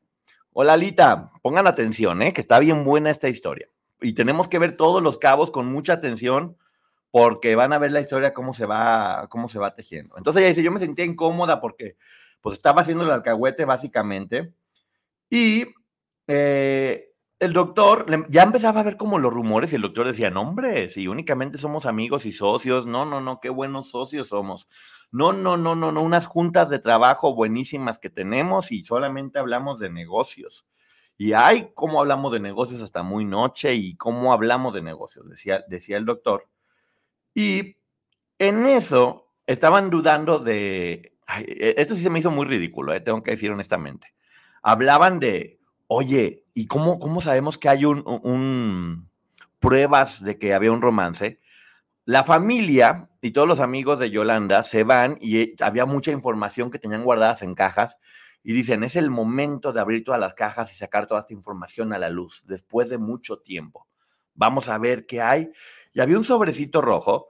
Hola 0.62 0.76
Lita, 0.76 1.28
pongan 1.40 1.66
atención, 1.66 2.20
¿eh? 2.20 2.34
que 2.34 2.42
está 2.42 2.58
bien 2.58 2.84
buena 2.84 3.10
esta 3.10 3.30
historia. 3.30 3.70
Y 4.02 4.12
tenemos 4.12 4.46
que 4.46 4.58
ver 4.58 4.76
todos 4.76 5.02
los 5.02 5.16
cabos 5.16 5.50
con 5.50 5.72
mucha 5.72 5.94
atención 5.94 6.58
porque 7.10 7.56
van 7.56 7.72
a 7.72 7.78
ver 7.78 7.92
la 7.92 8.02
historia 8.02 8.34
cómo 8.34 8.52
se 8.52 8.66
va, 8.66 9.26
cómo 9.30 9.48
se 9.48 9.58
va 9.58 9.74
tejiendo. 9.74 10.18
Entonces 10.18 10.40
ella 10.40 10.50
dice, 10.50 10.62
yo 10.62 10.70
me 10.70 10.78
sentía 10.78 11.06
incómoda 11.06 11.62
porque 11.62 11.96
pues 12.42 12.56
estaba 12.56 12.82
haciendo 12.82 13.04
el 13.04 13.10
alcahuete 13.10 13.64
básicamente. 13.64 14.52
Y 15.30 15.64
eh, 16.26 17.10
el 17.38 17.54
doctor 17.54 18.04
ya 18.28 18.42
empezaba 18.42 18.80
a 18.80 18.84
ver 18.84 18.98
como 18.98 19.18
los 19.18 19.32
rumores 19.32 19.72
y 19.72 19.76
el 19.76 19.82
doctor 19.82 20.08
decía, 20.08 20.28
no 20.28 20.42
hombre, 20.42 20.90
si 20.90 21.08
únicamente 21.08 21.56
somos 21.56 21.86
amigos 21.86 22.26
y 22.26 22.32
socios, 22.32 22.84
no, 22.84 23.06
no, 23.06 23.22
no, 23.22 23.40
qué 23.40 23.48
buenos 23.48 23.88
socios 23.88 24.28
somos. 24.28 24.68
No, 25.12 25.32
no, 25.32 25.56
no, 25.56 25.74
no, 25.74 25.90
no, 25.92 26.02
unas 26.02 26.26
juntas 26.26 26.68
de 26.70 26.78
trabajo 26.78 27.34
buenísimas 27.34 27.98
que 27.98 28.10
tenemos 28.10 28.70
y 28.70 28.84
solamente 28.84 29.38
hablamos 29.38 29.80
de 29.80 29.90
negocios. 29.90 30.66
Y 31.18 31.32
hay 31.32 31.72
cómo 31.74 32.00
hablamos 32.00 32.32
de 32.32 32.40
negocios 32.40 32.80
hasta 32.80 33.02
muy 33.02 33.24
noche 33.24 33.74
y 33.74 33.96
cómo 33.96 34.32
hablamos 34.32 34.72
de 34.72 34.82
negocios, 34.82 35.28
decía, 35.28 35.64
decía 35.68 35.96
el 35.96 36.06
doctor. 36.06 36.48
Y 37.34 37.76
en 38.38 38.66
eso 38.66 39.30
estaban 39.46 39.90
dudando 39.90 40.38
de 40.38 41.10
e, 41.38 41.74
esto 41.76 41.94
sí 41.94 42.02
se 42.02 42.10
me 42.10 42.18
hizo 42.18 42.30
muy 42.30 42.46
ridículo, 42.46 42.92
eh, 42.94 43.00
tengo 43.00 43.22
que 43.22 43.32
decir 43.32 43.50
honestamente. 43.50 44.14
Hablaban 44.62 45.20
de, 45.20 45.60
oye, 45.86 46.44
¿y 46.54 46.66
cómo, 46.66 46.98
cómo 46.98 47.20
sabemos 47.20 47.58
que 47.58 47.68
hay 47.68 47.84
un, 47.84 49.08
pruebas 49.58 50.22
de 50.22 50.38
que 50.38 50.54
había 50.54 50.72
un 50.72 50.82
romance? 50.82 51.40
La 52.04 52.24
familia 52.24 53.09
y 53.20 53.32
todos 53.32 53.48
los 53.48 53.60
amigos 53.60 53.98
de 53.98 54.10
Yolanda 54.10 54.62
se 54.62 54.84
van 54.84 55.16
y 55.20 55.38
eh, 55.38 55.54
había 55.60 55.86
mucha 55.86 56.10
información 56.10 56.70
que 56.70 56.78
tenían 56.78 57.04
guardadas 57.04 57.42
en 57.42 57.54
cajas 57.54 57.98
y 58.42 58.52
dicen, 58.52 58.84
es 58.84 58.96
el 58.96 59.10
momento 59.10 59.72
de 59.72 59.80
abrir 59.80 60.04
todas 60.04 60.20
las 60.20 60.34
cajas 60.34 60.72
y 60.72 60.76
sacar 60.76 61.06
toda 61.06 61.20
esta 61.20 61.34
información 61.34 61.92
a 61.92 61.98
la 61.98 62.08
luz 62.08 62.42
después 62.46 62.88
de 62.88 62.98
mucho 62.98 63.40
tiempo. 63.40 63.86
Vamos 64.34 64.68
a 64.68 64.78
ver 64.78 65.06
qué 65.06 65.20
hay. 65.20 65.50
Y 65.92 66.00
había 66.00 66.16
un 66.16 66.24
sobrecito 66.24 66.80
rojo 66.80 67.28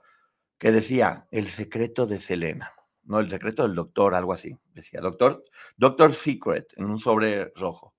que 0.57 0.71
decía, 0.71 1.23
el 1.31 1.47
secreto 1.47 2.05
de 2.05 2.19
Selena 2.19 2.73
no, 3.03 3.19
el 3.19 3.29
secreto 3.29 3.63
del 3.63 3.75
doctor, 3.75 4.15
algo 4.15 4.33
así, 4.33 4.57
decía, 4.73 5.01
doctor, 5.01 5.43
doctor 5.77 6.13
secret, 6.13 6.73
en 6.77 6.85
un 6.85 6.99
sobre 6.99 7.51
rojo. 7.55 7.93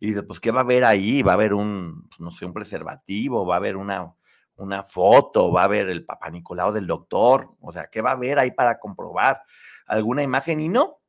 Y 0.00 0.08
dice, 0.08 0.22
pues, 0.22 0.40
¿qué 0.40 0.50
va 0.50 0.60
a 0.60 0.64
haber 0.64 0.84
ahí? 0.84 1.22
Va 1.22 1.32
a 1.32 1.34
haber 1.34 1.54
un, 1.54 2.08
pues, 2.08 2.20
no 2.20 2.30
sé, 2.30 2.46
un 2.46 2.52
preservativo, 2.52 3.46
va 3.46 3.56
a 3.56 3.58
haber 3.58 3.76
una, 3.76 4.14
una 4.56 4.82
foto, 4.82 5.52
va 5.52 5.62
a 5.62 5.64
haber 5.64 5.88
el 5.88 6.04
papá 6.04 6.30
Nicolau 6.30 6.72
del 6.72 6.86
doctor, 6.86 7.50
o 7.60 7.72
sea, 7.72 7.88
¿qué 7.88 8.00
va 8.00 8.10
a 8.10 8.14
haber 8.14 8.38
ahí 8.38 8.50
para 8.52 8.78
comprobar? 8.78 9.42
¿Alguna 9.86 10.22
imagen? 10.22 10.60
Y 10.60 10.68
no, 10.68 11.00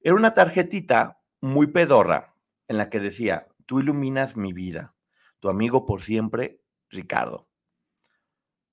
era 0.00 0.14
una 0.14 0.34
tarjetita 0.34 1.18
muy 1.40 1.66
pedorra 1.68 2.34
en 2.68 2.78
la 2.78 2.88
que 2.90 3.00
decía, 3.00 3.48
tú 3.66 3.80
iluminas 3.80 4.36
mi 4.36 4.52
vida, 4.52 4.94
tu 5.40 5.48
amigo 5.48 5.86
por 5.86 6.02
siempre, 6.02 6.60
Ricardo. 6.88 7.48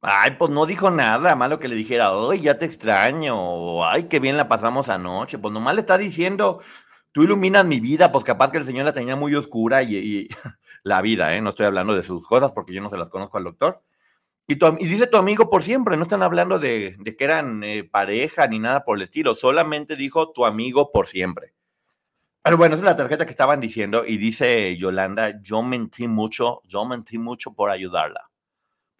Ay, 0.03 0.31
pues 0.31 0.49
no 0.49 0.65
dijo 0.65 0.89
nada 0.89 1.35
malo 1.35 1.59
que 1.59 1.67
le 1.67 1.75
dijera, 1.75 2.11
ay, 2.11 2.41
ya 2.41 2.57
te 2.57 2.65
extraño, 2.65 3.39
o 3.39 3.85
ay, 3.85 4.05
qué 4.05 4.19
bien 4.19 4.35
la 4.35 4.47
pasamos 4.47 4.89
anoche. 4.89 5.37
Pues 5.37 5.53
nomás 5.53 5.75
le 5.75 5.81
está 5.81 5.97
diciendo, 5.97 6.61
tú 7.11 7.23
iluminas 7.23 7.65
mi 7.65 7.79
vida, 7.79 8.11
pues 8.11 8.23
capaz 8.23 8.51
que 8.51 8.57
el 8.57 8.65
Señor 8.65 8.85
la 8.85 8.93
tenía 8.93 9.15
muy 9.15 9.35
oscura 9.35 9.83
y, 9.83 10.27
la 10.83 11.01
vida, 11.01 11.35
¿eh? 11.35 11.41
No 11.41 11.51
estoy 11.51 11.67
hablando 11.67 11.95
de 11.95 12.03
sus 12.03 12.25
cosas 12.25 12.51
porque 12.51 12.73
yo 12.73 12.81
no 12.81 12.89
se 12.89 12.97
las 12.97 13.09
conozco 13.09 13.37
al 13.37 13.43
doctor. 13.43 13.83
Y, 14.47 14.53
y 14.53 14.87
dice 14.87 15.07
tu 15.07 15.17
amigo 15.17 15.49
por 15.49 15.63
siempre, 15.63 15.97
no 15.97 16.03
están 16.03 16.23
hablando 16.23 16.59
de, 16.59 16.97
que 17.17 17.23
eran 17.23 17.63
eh, 17.63 17.83
pareja 17.83 18.47
ni 18.47 18.59
nada 18.59 18.83
por 18.83 18.97
el 18.97 19.03
estilo, 19.03 19.35
solamente 19.35 19.95
dijo 19.95 20.31
tu 20.31 20.45
amigo 20.45 20.91
por 20.91 21.07
siempre. 21.07 21.53
Pero 22.43 22.57
bueno, 22.57 22.75
esa 22.75 22.85
es 22.85 22.91
la 22.91 22.97
tarjeta 22.97 23.25
que 23.25 23.31
estaban 23.31 23.59
diciendo 23.59 24.03
y 24.05 24.17
dice 24.17 24.75
Yolanda, 24.75 25.41
yo 25.41 25.61
mentí 25.61 26.07
mucho, 26.07 26.61
yo 26.65 26.85
mentí 26.85 27.17
mucho 27.17 27.53
por 27.53 27.69
ayudarla 27.69 28.31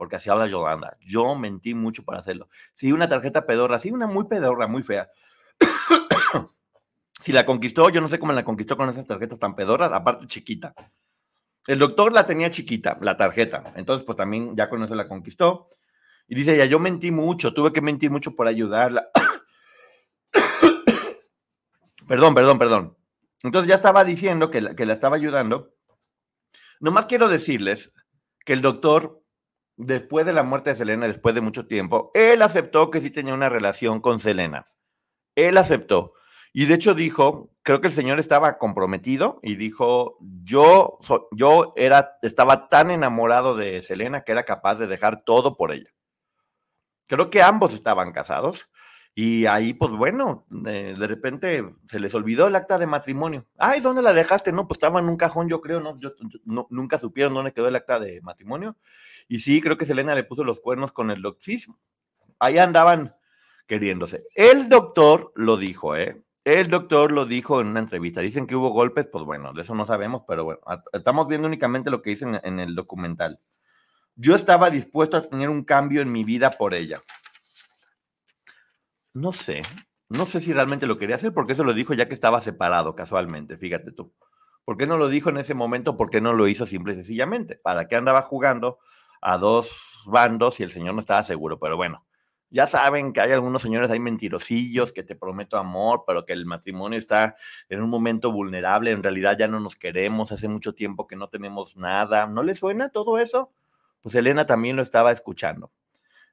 porque 0.02 0.16
así 0.16 0.32
habla 0.32 0.48
Yolanda. 0.48 0.98
Yo 1.00 1.36
mentí 1.36 1.76
mucho 1.76 2.04
para 2.04 2.22
hacerlo. 2.22 2.50
Sí, 2.74 2.92
una 2.92 3.08
tarjeta 3.08 3.46
pedorra, 3.46 3.78
sí, 3.78 3.92
una 3.92 4.08
muy 4.08 4.26
pedorra, 4.26 4.66
muy 4.66 4.82
fea. 4.82 5.08
si 7.22 7.32
la 7.32 7.46
conquistó, 7.46 7.88
yo 7.92 8.02
no 8.02 8.10
sé 8.10 8.18
cómo 8.18 8.34
la 8.34 8.44
conquistó 8.44 8.76
con 8.76 8.90
esas 8.90 9.06
tarjetas 9.06 9.38
tan 9.38 9.54
pedorras, 9.56 9.94
aparte 9.94 10.26
chiquita. 10.26 10.74
El 11.68 11.80
doctor 11.80 12.12
la 12.14 12.26
tenía 12.26 12.50
chiquita, 12.50 12.98
la 13.02 13.18
tarjeta. 13.18 13.74
Entonces, 13.76 14.06
pues 14.06 14.18
también 14.18 14.56
ya 14.56 14.70
con 14.70 14.84
eso 14.84 14.96
la 14.96 15.08
conquistó. 15.08 15.68
Y 16.28 16.36
dice 16.36 16.56
ella, 16.56 16.66
yo 16.66 16.80
mentí 16.80 17.12
mucho, 17.12 17.54
tuve 17.54 17.74
que 17.74 17.82
mentir 17.82 18.10
mucho 18.10 18.36
por 18.36 18.48
ayudarla. 18.48 19.10
perdón, 22.08 22.34
perdón, 22.34 22.60
perdón. 22.60 22.98
Entonces 23.44 23.68
ya 23.70 23.76
estaba 23.76 24.04
diciendo 24.04 24.50
que 24.50 24.62
la, 24.62 24.76
que 24.76 24.86
la 24.86 24.94
estaba 24.94 25.16
ayudando. 25.16 25.74
Nomás 26.80 27.06
quiero 27.06 27.28
decirles 27.28 27.94
que 28.46 28.54
el 28.54 28.62
doctor 28.62 29.22
después 29.78 30.26
de 30.26 30.34
la 30.34 30.44
muerte 30.44 30.72
de 30.72 30.76
Selena, 30.76 31.08
después 31.08 31.36
de 31.36 31.42
mucho 31.42 31.68
tiempo, 31.68 32.12
él 32.14 32.42
aceptó 32.42 32.92
que 32.92 33.02
sí 33.02 33.10
tenía 33.10 33.34
una 33.34 33.50
relación 33.50 34.00
con 34.00 34.20
Selena. 34.20 34.68
Él 35.36 35.58
aceptó. 35.58 36.14
Y 36.54 36.66
de 36.66 36.74
hecho 36.74 36.94
dijo, 36.94 37.50
creo 37.64 37.80
que 37.80 37.88
el 37.88 37.94
señor 37.94 38.20
estaba 38.20 38.58
comprometido 38.58 39.40
y 39.42 39.56
dijo, 39.56 40.18
yo, 40.44 41.00
yo 41.32 41.74
era, 41.78 42.18
estaba 42.22 42.68
tan 42.68 42.92
enamorado 42.92 43.56
de 43.56 43.82
Selena 43.82 44.22
que 44.22 44.34
era 44.34 44.44
capaz 44.44 44.76
de 44.76 44.88
dejar 44.88 45.24
todo 45.24 45.56
por 45.56 45.72
ella. 45.72 45.90
Creo 47.08 47.30
que 47.30 47.42
ambos 47.42 47.74
estaban 47.74 48.12
casados 48.12 48.70
y 49.14 49.46
ahí, 49.46 49.74
pues 49.74 49.92
bueno, 49.92 50.46
de, 50.50 50.96
repente 50.96 51.66
se 51.88 52.00
les 52.00 52.14
olvidó 52.16 52.48
el 52.48 52.56
acta 52.56 52.78
de 52.78 52.88
matrimonio. 52.88 53.46
Ay, 53.58 53.82
¿dónde 53.82 54.02
la 54.02 54.14
dejaste? 54.14 54.54
No, 54.54 54.68
pues 54.68 54.78
estaba 54.78 55.00
en 55.02 55.10
un 55.10 55.18
cajón, 55.18 55.50
yo 55.50 55.60
creo, 55.60 55.82
no, 55.82 56.00
yo, 56.00 56.14
nunca 56.46 56.98
supieron 56.98 57.34
dónde 57.34 57.52
quedó 57.52 57.68
el 57.68 57.76
acta 57.76 58.00
de 58.00 58.22
matrimonio. 58.22 58.78
Y 59.28 59.40
sí, 59.40 59.60
creo 59.60 59.78
que 59.78 59.86
Selena 59.86 60.16
le 60.16 60.24
puso 60.24 60.46
los 60.46 60.62
cuernos 60.62 60.94
con 60.94 61.12
el 61.12 61.22
doxismo. 61.22 61.78
Ahí 62.40 62.58
andaban 62.58 63.16
queriéndose. 63.68 64.24
El 64.34 64.70
doctor 64.70 65.34
lo 65.36 65.58
dijo, 65.58 65.96
¿eh? 65.98 66.24
El 66.44 66.68
doctor 66.70 67.12
lo 67.12 67.26
dijo 67.26 67.62
en 67.62 67.68
una 67.68 67.80
entrevista. 67.80 68.22
Dicen 68.22 68.48
que 68.48 68.56
hubo 68.56 68.70
golpes, 68.70 69.08
pues 69.08 69.26
bueno, 69.26 69.54
de 69.54 69.62
eso 69.62 69.76
no 69.76 69.86
sabemos, 69.86 70.24
pero 70.28 70.44
bueno, 70.44 70.62
estamos 70.94 71.28
viendo 71.28 71.48
únicamente 71.48 71.92
lo 71.92 72.02
que 72.02 72.12
dicen 72.12 72.40
en 72.44 72.60
el 72.60 72.74
documental. 72.74 73.40
Yo 74.16 74.36
estaba 74.36 74.70
dispuesto 74.70 75.18
a 75.18 75.30
tener 75.30 75.50
un 75.50 75.64
cambio 75.64 76.02
en 76.02 76.12
mi 76.12 76.24
vida 76.24 76.52
por 76.52 76.74
ella. 76.74 77.02
No 79.14 79.34
sé, 79.34 79.62
no 80.10 80.26
sé 80.26 80.42
si 80.42 80.54
realmente 80.54 80.88
lo 80.88 80.98
quería 80.98 81.16
hacer, 81.18 81.34
porque 81.34 81.54
eso 81.54 81.64
lo 81.64 81.74
dijo 81.74 81.94
ya 81.94 82.08
que 82.08 82.14
estaba 82.14 82.42
separado 82.42 82.96
casualmente, 82.96 83.58
fíjate 83.58 83.92
tú. 83.92 84.14
¿Por 84.66 84.78
qué 84.78 84.88
no 84.88 84.98
lo 84.98 85.10
dijo 85.10 85.30
en 85.30 85.38
ese 85.38 85.54
momento? 85.54 85.98
¿Por 85.98 86.10
qué 86.10 86.22
no 86.22 86.34
lo 86.34 86.48
hizo 86.48 86.66
simple 86.66 86.94
y 86.94 86.96
sencillamente? 86.98 87.56
¿Para 87.56 87.88
qué 87.88 87.96
andaba 87.96 88.22
jugando 88.22 88.80
a 89.22 89.38
dos 89.38 89.70
bandos 90.06 90.60
y 90.60 90.64
el 90.64 90.72
señor 90.72 90.96
no 90.96 91.00
estaba 91.00 91.24
seguro, 91.24 91.60
pero 91.60 91.78
bueno, 91.78 92.06
ya 92.52 92.68
saben 92.68 93.14
que 93.14 93.22
hay 93.22 93.32
algunos 93.32 93.62
señores 93.62 93.90
ahí 93.90 94.00
mentirosillos 94.00 94.92
que 94.92 95.04
te 95.04 95.16
prometo 95.16 95.58
amor, 95.58 96.04
pero 96.06 96.26
que 96.26 96.34
el 96.34 96.46
matrimonio 96.46 97.00
está 97.00 97.36
en 97.70 97.82
un 97.82 97.90
momento 97.90 98.32
vulnerable, 98.32 98.92
en 98.92 99.02
realidad 99.02 99.38
ya 99.40 99.48
no 99.48 99.60
nos 99.60 99.78
queremos, 99.78 100.32
hace 100.32 100.50
mucho 100.50 100.76
tiempo 100.76 101.08
que 101.08 101.16
no 101.16 101.30
tenemos 101.30 101.78
nada. 101.78 102.28
¿No 102.28 102.44
le 102.44 102.54
suena 102.54 102.90
todo 102.90 103.18
eso? 103.18 103.52
Pues 104.02 104.16
Elena 104.16 104.46
también 104.46 104.76
lo 104.76 104.84
estaba 104.84 105.12
escuchando. 105.12 105.72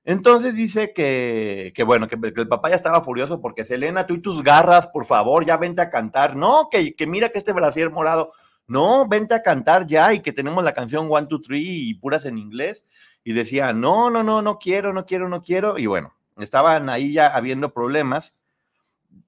Entonces 0.04 0.54
dice 0.54 0.92
que, 0.92 1.72
que 1.74 1.84
bueno, 1.84 2.08
que, 2.08 2.16
el 2.22 2.48
papá 2.48 2.70
ya 2.70 2.76
estaba 2.76 3.00
furioso 3.00 3.40
porque 3.40 3.64
Selena, 3.64 4.06
tú 4.06 4.14
y 4.14 4.22
tus 4.22 4.42
garras, 4.42 4.88
por 4.88 5.04
favor, 5.04 5.44
ya 5.44 5.56
vente 5.56 5.82
a 5.82 5.90
cantar. 5.90 6.34
No, 6.34 6.68
que, 6.70 6.94
que 6.94 7.06
mira 7.06 7.28
que 7.28 7.38
este 7.38 7.52
brasier 7.52 7.90
morado, 7.90 8.32
no, 8.66 9.06
vente 9.06 9.34
a 9.34 9.42
cantar 9.42 9.86
ya 9.86 10.12
y 10.14 10.20
que 10.20 10.32
tenemos 10.32 10.64
la 10.64 10.74
canción 10.74 11.08
One, 11.10 11.26
Two, 11.26 11.42
Three 11.42 11.90
y 11.90 11.94
puras 11.94 12.24
en 12.24 12.38
inglés. 12.38 12.84
Y 13.28 13.34
decía, 13.34 13.74
no, 13.74 14.08
no, 14.08 14.22
no, 14.22 14.40
no 14.40 14.58
quiero, 14.58 14.94
no 14.94 15.04
quiero, 15.04 15.28
no 15.28 15.42
quiero. 15.42 15.76
Y 15.76 15.84
bueno, 15.84 16.14
estaban 16.38 16.88
ahí 16.88 17.12
ya 17.12 17.26
habiendo 17.26 17.74
problemas. 17.74 18.34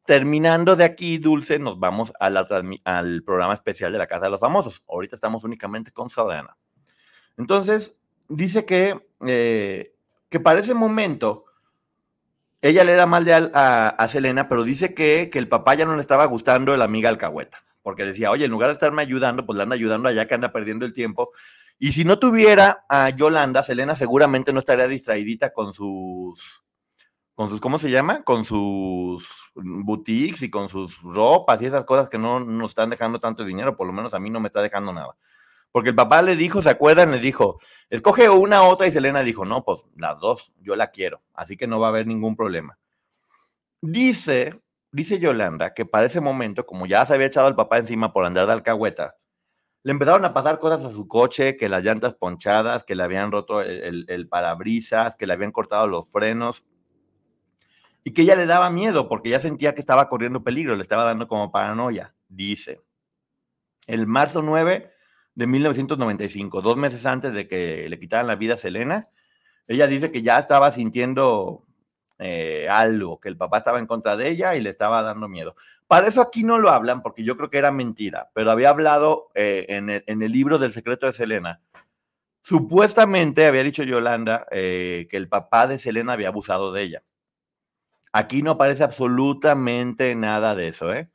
terminando 0.07 0.75
de 0.75 0.85
aquí, 0.85 1.19
Dulce, 1.19 1.59
nos 1.59 1.79
vamos 1.79 2.11
la 2.19 2.49
al 2.85 3.23
programa 3.23 3.53
especial 3.53 3.93
de 3.93 3.99
la 3.99 4.07
Casa 4.07 4.25
de 4.25 4.31
los 4.31 4.41
Famosos. 4.41 4.83
Ahorita 4.89 5.17
estamos 5.17 5.45
únicamente 5.45 5.93
con 5.93 6.09
Saudana. 6.09 6.57
Entonces, 7.37 7.95
dice 8.27 8.65
que, 8.65 9.07
eh, 9.27 9.93
que 10.31 10.41
para 10.41 10.61
ese 10.61 10.73
momento 10.73 11.45
ella 12.63 12.85
le 12.85 12.93
era 12.93 13.05
mal 13.05 13.27
de 13.27 13.35
a, 13.35 13.89
a, 13.89 14.09
Selena, 14.09 14.49
pero 14.49 14.65
dice 14.65 14.95
que, 14.95 15.29
que, 15.31 15.39
el 15.39 15.47
papá 15.47 15.75
ya 15.75 15.85
no 15.85 15.95
le 15.95 16.01
estaba 16.01 16.25
gustando 16.25 16.75
la 16.75 16.87
amiga 16.87 17.11
alcahueta, 17.11 17.67
porque 17.83 18.07
decía, 18.07 18.31
oye, 18.31 18.47
en 18.47 18.51
lugar 18.51 18.71
de 18.71 18.75
estarme 18.75 19.03
ayudando, 19.03 19.45
pues 19.45 19.59
le 19.59 19.65
anda 19.65 19.75
ayudando 19.75 20.09
allá 20.09 20.27
que 20.27 20.33
anda 20.33 20.53
perdiendo 20.53 20.87
el 20.87 20.95
tiempo. 20.95 21.33
Y 21.83 21.93
si 21.93 22.05
no 22.05 22.19
tuviera 22.19 22.85
a 22.91 23.09
Yolanda, 23.09 23.63
Selena 23.63 23.97
seguramente 23.97 24.53
no 24.53 24.59
estaría 24.59 24.87
distraidita 24.87 25.55
con 25.55 25.73
sus, 25.73 26.63
con 27.35 27.49
sus, 27.49 27.59
¿cómo 27.59 27.79
se 27.79 27.91
llama? 27.91 28.23
Con 28.23 28.45
sus 28.45 29.27
boutiques 29.55 30.43
y 30.43 30.51
con 30.51 30.69
sus 30.69 31.01
ropas 31.01 31.63
y 31.63 31.67
esas 31.67 31.87
cosas 31.87 32.11
que 32.11 32.19
no 32.19 32.39
nos 32.39 32.73
están 32.73 32.91
dejando 32.91 33.19
tanto 33.19 33.47
dinero, 33.47 33.79
por 33.79 33.87
lo 33.87 33.95
menos 33.95 34.13
a 34.13 34.19
mí 34.19 34.29
no 34.29 34.41
me 34.41 34.49
está 34.49 34.61
dejando 34.61 34.93
nada. 34.93 35.17
Porque 35.73 35.89
el 35.89 35.95
papá 35.95 36.21
le 36.21 36.37
dijo, 36.37 36.61
¿se 36.61 36.69
acuerdan? 36.69 37.13
Le 37.13 37.19
dijo, 37.19 37.59
escoge 37.89 38.29
una, 38.29 38.65
otra, 38.65 38.87
y 38.87 38.93
Selena 38.93 39.23
dijo, 39.23 39.47
no, 39.47 39.65
pues 39.65 39.81
las 39.97 40.21
dos, 40.21 40.53
yo 40.61 40.77
la 40.77 40.91
quiero, 40.91 41.23
así 41.33 41.57
que 41.57 41.67
no 41.67 41.81
va 41.81 41.87
a 41.87 41.91
haber 41.91 42.07
ningún 42.07 42.37
problema. 42.37 42.79
Dice, 43.81 44.61
dice 44.93 45.19
Yolanda 45.19 45.73
que 45.73 45.87
para 45.87 46.05
ese 46.05 46.21
momento, 46.21 46.67
como 46.67 46.85
ya 46.85 47.07
se 47.07 47.15
había 47.15 47.29
echado 47.29 47.49
el 47.49 47.55
papá 47.55 47.79
encima 47.79 48.13
por 48.13 48.27
andar 48.27 48.47
de 48.47 48.53
alcahueta, 48.53 49.17
le 49.83 49.93
empezaron 49.93 50.25
a 50.25 50.35
pasar 50.35 50.59
cosas 50.59 50.85
a 50.85 50.91
su 50.91 51.09
coche, 51.09 51.57
que 51.57 51.69
las 51.69 51.83
llantas 51.83 52.15
ponchadas, 52.15 52.85
que 52.85 52.95
le 52.95 53.03
habían 53.03 53.33
roto 53.33 53.63
el, 53.63 54.29
parabrisas, 54.29 55.17
que 55.17 55.27
le 55.27 55.33
habían 55.33 55.53
cortado 55.53 55.87
los 55.87 56.11
frenos, 56.11 56.65
y 58.05 58.13
que 58.13 58.23
ella 58.23 58.37
le 58.37 58.47
daba 58.47 58.71
miedo 58.71 59.09
porque 59.09 59.31
ya 59.31 59.41
sentía 59.41 59.75
que 59.75 59.81
estaba 59.81 60.09
corriendo 60.09 60.43
peligro, 60.45 60.77
le 60.77 60.83
estaba 60.83 61.05
dando 61.05 61.29
como 61.29 61.51
paranoia, 61.51 62.15
dice. 62.29 62.81
El 63.87 64.07
marzo 64.07 64.43
9 64.43 64.91
de 65.35 65.47
1995, 65.47 66.61
dos 66.61 66.77
meses 66.77 67.07
antes 67.07 67.33
de 67.33 67.49
que 67.49 67.89
le 67.89 67.99
quitaran 67.99 68.27
la 68.27 68.37
vida 68.37 68.55
a 68.55 68.59
Selena, 68.59 69.09
ella 69.67 69.87
dice 69.87 70.11
que 70.11 70.23
ya 70.23 70.39
estaba 70.39 70.73
sintiendo 70.73 71.65
eh, 72.23 72.69
algo, 72.69 73.19
que 73.19 73.31
el 73.31 73.37
papá 73.37 73.59
estaba 73.59 73.79
en 73.79 73.87
contra 73.87 74.17
de 74.17 74.29
ella 74.29 74.55
y 74.55 74.61
le 74.61 74.69
estaba 74.69 75.03
dando 75.03 75.27
miedo. 75.27 75.57
Para 75.87 76.07
eso 76.07 76.21
aquí 76.21 76.43
no 76.43 76.59
lo 76.59 76.71
hablan, 76.71 77.03
porque 77.03 77.25
yo 77.25 77.37
creo 77.37 77.49
que 77.49 77.59
era 77.59 77.73
mentira, 77.73 78.31
pero 78.35 78.51
había 78.51 78.69
hablado 78.69 79.31
eh, 79.35 79.65
en, 79.71 79.89
el, 79.89 80.33
libro 80.33 80.59
del 80.59 80.71
secreto 80.71 81.07
de 81.07 81.15
Selena. 81.15 81.63
Supuestamente 82.43 83.47
había 83.47 83.63
dicho 83.63 83.85
Yolanda 83.85 84.47
eh, 84.51 85.09
que 85.11 85.17
el 85.17 85.29
papá 85.29 85.67
de 85.67 85.79
Selena 85.79 86.13
había 86.13 86.29
abusado 86.29 86.73
de 86.73 86.83
ella. 86.83 87.03
Aquí 88.13 88.43
no 88.43 88.53
aparece 88.53 88.85
absolutamente 88.85 90.15
nada 90.15 90.55
de 90.55 90.69
eso, 90.69 90.93
¿eh? 90.93 91.11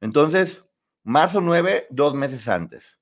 Entonces, 0.00 0.64
marzo 1.02 1.40
9, 1.40 1.88
dos 1.90 2.14
meses 2.14 2.46
antes. 2.46 3.00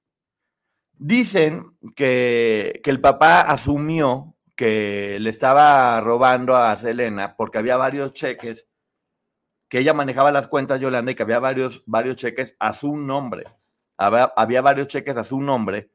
Dicen 0.96 1.76
que, 1.96 2.80
el 2.84 3.00
papá 3.00 3.42
asumió 3.42 4.33
que 4.56 5.18
le 5.20 5.30
estaba 5.30 6.00
robando 6.00 6.56
a 6.56 6.76
Selena 6.76 7.36
porque 7.36 7.58
había 7.58 7.76
varios 7.76 8.12
cheques, 8.12 8.68
que 9.68 9.78
ella 9.80 9.94
manejaba 9.94 10.32
las 10.32 10.48
cuentas 10.48 10.80
Yolanda 10.80 11.12
y 11.12 11.14
que 11.14 11.22
había 11.22 11.40
varios, 11.40 11.82
varios 11.86 12.16
cheques 12.16 12.56
a 12.60 12.72
su 12.72 12.96
nombre. 12.96 13.44
Había, 13.96 14.32
había 14.36 14.62
varios 14.62 14.88
cheques 14.88 15.16
a 15.16 15.24
su 15.24 15.40
nombre. 15.40 15.90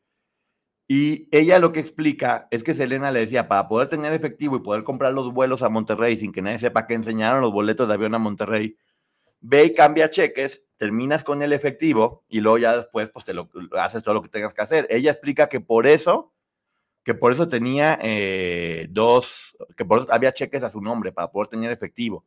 Y 0.91 1.29
ella 1.31 1.59
lo 1.59 1.71
que 1.71 1.79
explica 1.79 2.47
es 2.49 2.63
que 2.63 2.73
Selena 2.73 3.11
le 3.11 3.19
decía, 3.19 3.47
para 3.47 3.67
poder 3.67 3.89
tener 3.89 4.11
efectivo 4.11 4.55
y 4.55 4.61
poder 4.61 4.83
comprar 4.83 5.13
los 5.13 5.31
vuelos 5.31 5.61
a 5.61 5.69
Monterrey 5.69 6.17
sin 6.17 6.31
que 6.31 6.41
nadie 6.41 6.57
sepa 6.57 6.87
que 6.87 6.95
enseñaron 6.95 7.41
los 7.41 7.53
boletos 7.53 7.87
de 7.87 7.93
avión 7.93 8.15
a 8.15 8.17
Monterrey, 8.17 8.75
ve 9.39 9.65
y 9.65 9.73
cambia 9.73 10.09
cheques, 10.09 10.65
terminas 10.77 11.23
con 11.23 11.43
el 11.43 11.53
efectivo 11.53 12.25
y 12.27 12.41
luego 12.41 12.57
ya 12.57 12.75
después 12.75 13.11
pues 13.11 13.23
te 13.23 13.33
lo 13.33 13.49
haces 13.73 14.01
todo 14.01 14.15
lo 14.15 14.23
que 14.23 14.29
tengas 14.29 14.55
que 14.55 14.63
hacer. 14.63 14.87
Ella 14.89 15.11
explica 15.11 15.47
que 15.47 15.61
por 15.61 15.85
eso, 15.85 16.33
que 17.03 17.13
por 17.13 17.31
eso 17.31 17.47
tenía 17.47 17.97
eh, 18.01 18.87
dos, 18.89 19.57
que 19.75 19.85
por 19.85 20.07
había 20.11 20.33
cheques 20.33 20.63
a 20.63 20.69
su 20.69 20.81
nombre 20.81 21.11
para 21.11 21.31
poder 21.31 21.47
tener 21.47 21.71
efectivo 21.71 22.25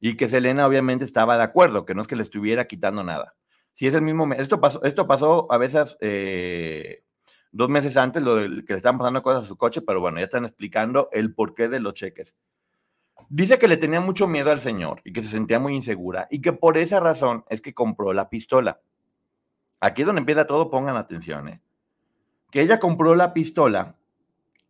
y 0.00 0.16
que 0.16 0.28
Selena 0.28 0.66
obviamente 0.66 1.04
estaba 1.04 1.36
de 1.36 1.44
acuerdo, 1.44 1.84
que 1.84 1.94
no 1.94 2.02
es 2.02 2.08
que 2.08 2.16
le 2.16 2.24
estuviera 2.24 2.66
quitando 2.66 3.04
nada. 3.04 3.36
Si 3.72 3.86
es 3.86 3.94
el 3.94 4.02
mismo, 4.02 4.32
esto 4.34 4.60
pasó, 4.60 4.82
esto 4.82 5.06
pasó 5.06 5.46
a 5.50 5.58
veces 5.58 5.96
eh, 6.00 7.04
dos 7.52 7.68
meses 7.68 7.96
antes, 7.96 8.22
lo 8.22 8.36
que 8.36 8.72
le 8.72 8.76
estaban 8.76 8.98
pasando 8.98 9.22
cosas 9.22 9.44
a 9.44 9.48
su 9.48 9.56
coche, 9.56 9.80
pero 9.80 10.00
bueno, 10.00 10.18
ya 10.18 10.24
están 10.24 10.44
explicando 10.44 11.08
el 11.12 11.34
porqué 11.34 11.68
de 11.68 11.78
los 11.78 11.94
cheques. 11.94 12.34
Dice 13.28 13.58
que 13.58 13.68
le 13.68 13.76
tenía 13.76 14.00
mucho 14.00 14.26
miedo 14.26 14.50
al 14.50 14.60
señor 14.60 15.00
y 15.04 15.12
que 15.12 15.22
se 15.22 15.28
sentía 15.28 15.58
muy 15.58 15.74
insegura 15.74 16.26
y 16.30 16.40
que 16.40 16.52
por 16.52 16.78
esa 16.78 16.98
razón 16.98 17.44
es 17.48 17.60
que 17.60 17.72
compró 17.72 18.12
la 18.12 18.28
pistola. 18.28 18.80
Aquí 19.80 20.02
es 20.02 20.06
donde 20.06 20.20
empieza 20.20 20.46
todo, 20.46 20.68
pongan 20.68 20.96
atención. 20.96 21.48
¿eh? 21.48 21.62
Que 22.50 22.60
ella 22.60 22.78
compró 22.80 23.14
la 23.14 23.32
pistola 23.32 23.96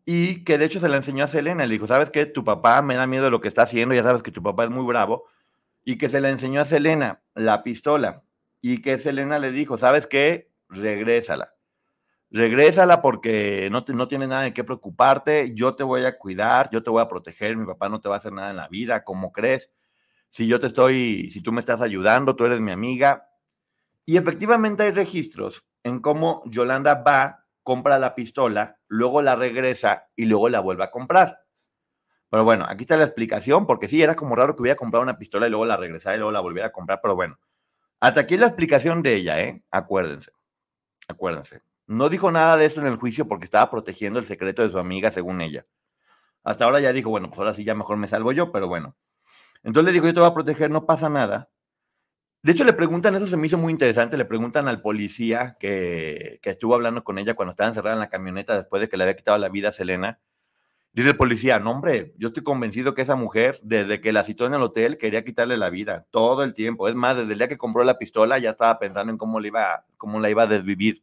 y 0.05 0.45
que 0.45 0.59
de 0.59 0.65
hecho 0.65 0.81
se 0.81 0.89
la 0.89 0.97
enseñó 0.97 1.25
a 1.25 1.29
Selena. 1.29 1.67
Le 1.67 1.75
dijo, 1.75 1.87
¿sabes 1.87 2.11
qué? 2.11 2.27
Tu 2.27 2.45
papá 2.45 2.83
me 2.83 2.95
da 2.95 3.07
miedo 3.07 3.25
de 3.25 3.31
lo 3.31 3.41
que 3.41 3.49
está 3.49 3.63
haciendo, 3.63 3.95
ya 3.95 4.03
sabes 4.03 4.23
que 4.23 4.33
tu 4.33 4.43
papá 4.43 4.65
es 4.65 4.71
muy 4.71 4.85
bravo. 4.85 5.25
Y 5.85 5.99
que 5.99 6.09
se 6.09 6.21
la 6.21 6.31
enseñó 6.31 6.61
a 6.61 6.65
Selena 6.65 7.23
la 7.35 7.63
pistola. 7.63 8.23
Y 8.61 8.83
que 8.83 8.99
Selena 8.99 9.39
le 9.39 9.53
dijo, 9.53 9.79
¿sabes 9.79 10.07
qué? 10.07 10.51
Regrésala 10.69 11.55
regrésala 12.33 13.03
porque 13.03 13.69
no, 13.71 13.85
no 13.87 14.09
tienes 14.09 14.29
nada 14.29 14.43
de 14.43 14.55
qué 14.55 14.65
preocuparte, 14.65 15.53
yo 15.55 15.75
te 15.75 15.85
voy 15.85 16.05
a 16.07 16.19
cuidar, 16.19 16.71
yo 16.71 16.83
te 16.83 16.91
voy 16.91 17.03
a 17.03 17.09
proteger, 17.09 17.57
mi 17.57 17.67
papá 17.67 17.89
no 17.89 18.01
te 18.01 18.09
va 18.09 18.17
a 18.17 18.19
hacer 18.19 18.33
nada 18.33 18.51
en 18.51 18.57
la 18.57 18.69
vida, 18.69 19.05
¿cómo 19.05 19.33
crees? 19.33 19.71
Si 20.31 20.49
yo 20.49 20.59
te 20.59 20.67
estoy, 20.67 21.29
si 21.31 21.43
tú 21.43 21.53
me 21.53 21.61
estás 21.61 21.83
ayudando, 21.83 22.35
tú 22.35 22.47
eres 22.47 22.61
mi 22.61 22.71
amiga. 22.73 23.29
Y 24.07 24.17
efectivamente 24.17 24.83
hay 24.83 24.93
registros 24.93 25.67
en 25.85 26.01
cómo 26.01 26.43
Yolanda 26.47 26.95
va, 26.95 27.42
compra 27.63 27.99
la 27.99 28.15
pistola, 28.15 28.79
luego 28.89 29.23
la 29.23 29.37
regresa 29.37 30.09
y 30.17 30.27
luego 30.27 30.49
la 30.49 30.61
vuelve 30.61 30.85
a 30.85 30.91
comprar. 30.91 31.41
Pero 32.31 32.45
bueno, 32.45 32.65
aquí 32.69 32.85
está 32.85 32.97
la 32.97 33.05
explicación, 33.05 33.67
porque 33.67 33.89
sí, 33.89 34.03
era 34.03 34.15
como 34.15 34.35
raro 34.35 34.57
que 34.57 34.63
hubiera 34.63 34.77
comprado 34.77 35.03
una 35.03 35.19
pistola 35.19 35.47
y 35.47 35.51
luego 35.51 35.67
la 35.67 35.77
regresara 35.77 36.17
y 36.17 36.19
luego 36.19 36.33
la 36.33 36.41
volviera 36.41 36.69
a 36.69 36.73
comprar, 36.73 37.01
pero 37.03 37.15
bueno, 37.15 37.39
hasta 38.01 38.23
aquí 38.23 38.37
la 38.37 38.47
explicación 38.47 39.03
de 39.03 39.15
ella, 39.15 39.41
¿eh? 39.41 39.63
Acuérdense, 39.71 40.33
acuérdense. 41.09 41.63
No 41.87 42.09
dijo 42.09 42.33
nada 42.33 42.57
de 42.57 42.65
esto 42.65 42.81
en 42.81 42.87
el 42.89 42.97
juicio 42.97 43.29
porque 43.29 43.45
estaba 43.45 43.71
protegiendo 43.71 44.19
el 44.19 44.25
secreto 44.25 44.63
de 44.63 44.71
su 44.71 44.79
amiga, 44.79 45.13
según 45.13 45.41
ella. 45.41 45.67
Hasta 46.43 46.65
ahora 46.65 46.81
ya 46.81 46.93
dijo, 46.93 47.11
bueno, 47.11 47.29
pues 47.29 47.39
ahora 47.39 47.55
sí 47.55 47.65
ya 47.65 47.75
mejor 47.75 47.99
me 47.99 48.09
salvo 48.09 48.33
yo, 48.33 48.51
pero 48.51 48.67
bueno. 48.67 48.97
Entonces 49.63 49.87
le 49.87 49.93
dijo, 49.93 50.07
yo 50.07 50.15
te 50.15 50.21
voy 50.21 50.31
a 50.31 50.35
proteger, 50.35 50.71
no 50.71 50.87
pasa 50.87 51.09
nada. 51.09 51.52
De 52.45 52.51
hecho, 52.51 52.65
le 52.65 52.73
preguntan, 52.73 53.15
eso 53.15 53.29
se 53.29 53.37
me 53.37 53.47
hizo 53.47 53.57
muy 53.57 53.71
interesante, 53.71 54.17
le 54.17 54.25
preguntan 54.25 54.67
al 54.67 54.81
policía 54.81 55.57
que, 55.61 56.41
estuvo 56.43 56.75
hablando 56.75 57.05
con 57.05 57.19
ella 57.19 57.35
cuando 57.35 57.53
estaba 57.53 57.69
encerrada 57.69 57.95
en 57.95 58.01
la 58.01 58.09
camioneta 58.09 58.57
después 58.57 58.81
de 58.81 58.89
que 58.89 58.97
le 58.97 59.05
había 59.05 59.17
quitado 59.17 59.39
la 59.39 59.49
vida 59.49 59.69
a 59.69 59.73
Selena. 59.73 60.19
Dice 60.93 61.11
el 61.11 61.17
policía, 61.17 61.61
no 61.61 61.71
hombre, 61.71 62.15
yo 62.19 62.29
estoy 62.29 62.43
convencido 62.43 62.95
que 62.95 63.03
esa 63.03 63.17
mujer, 63.17 63.61
desde 63.63 64.01
que 64.01 64.13
la 64.13 64.25
citó 64.25 64.47
en 64.47 64.55
el 64.55 64.63
hotel, 64.63 64.99
quería 64.99 65.25
quitarle 65.25 65.57
la 65.57 65.71
vida, 65.71 66.07
todo 66.11 66.43
el 66.43 66.53
tiempo. 66.55 66.89
Es 66.89 66.97
más, 66.97 67.17
desde 67.17 67.33
el 67.33 67.39
día 67.39 67.49
que 67.49 67.59
compró 67.59 67.85
la 67.85 67.99
pistola 67.99 68.39
ya 68.39 68.51
estaba 68.51 68.79
pensando 68.81 69.13
en 69.13 69.19
cómo, 69.19 69.39
le 69.39 69.49
iba, 69.49 69.87
cómo 69.97 70.19
la 70.19 70.29
iba 70.29 70.43
a 70.43 70.49
desvivir 70.49 71.03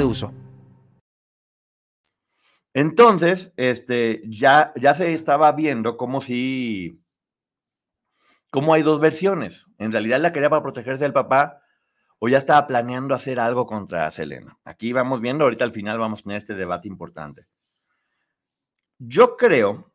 de 0.00 0.06
uso. 0.06 0.32
Entonces, 2.72 3.52
este, 3.56 4.22
ya, 4.26 4.72
ya 4.76 4.94
se 4.94 5.12
estaba 5.12 5.52
viendo 5.52 5.96
como 5.96 6.20
si, 6.20 7.02
como 8.50 8.74
hay 8.74 8.82
dos 8.82 9.00
versiones. 9.00 9.66
En 9.78 9.92
realidad 9.92 10.20
la 10.20 10.32
quería 10.32 10.50
para 10.50 10.62
protegerse 10.62 11.04
del 11.04 11.12
papá 11.12 11.62
o 12.18 12.28
ya 12.28 12.38
estaba 12.38 12.66
planeando 12.66 13.14
hacer 13.14 13.40
algo 13.40 13.66
contra 13.66 14.10
Selena. 14.10 14.58
Aquí 14.64 14.92
vamos 14.92 15.20
viendo, 15.20 15.44
ahorita 15.44 15.64
al 15.64 15.72
final 15.72 15.98
vamos 15.98 16.20
a 16.20 16.22
tener 16.24 16.38
este 16.38 16.54
debate 16.54 16.86
importante. 16.86 17.46
Yo 18.98 19.36
creo, 19.36 19.92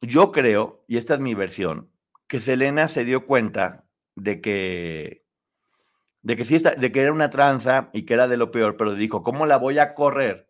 yo 0.00 0.32
creo, 0.32 0.84
y 0.88 0.96
esta 0.96 1.14
es 1.14 1.20
mi 1.20 1.34
versión, 1.34 1.90
que 2.26 2.40
Selena 2.40 2.88
se 2.88 3.04
dio 3.04 3.26
cuenta 3.26 3.84
de 4.16 4.40
que 4.40 5.21
de 6.22 6.36
que 6.36 6.44
sí 6.44 6.56
está, 6.56 6.72
de 6.72 6.92
que 6.92 7.00
era 7.02 7.12
una 7.12 7.30
tranza 7.30 7.90
y 7.92 8.04
que 8.04 8.14
era 8.14 8.28
de 8.28 8.36
lo 8.36 8.50
peor, 8.50 8.76
pero 8.76 8.94
dijo, 8.94 9.22
¿cómo 9.22 9.46
la 9.46 9.58
voy 9.58 9.78
a 9.78 9.94
correr 9.94 10.48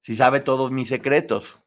si 0.00 0.16
sabe 0.16 0.40
todos 0.40 0.70
mis 0.70 0.88
secretos? 0.88 1.58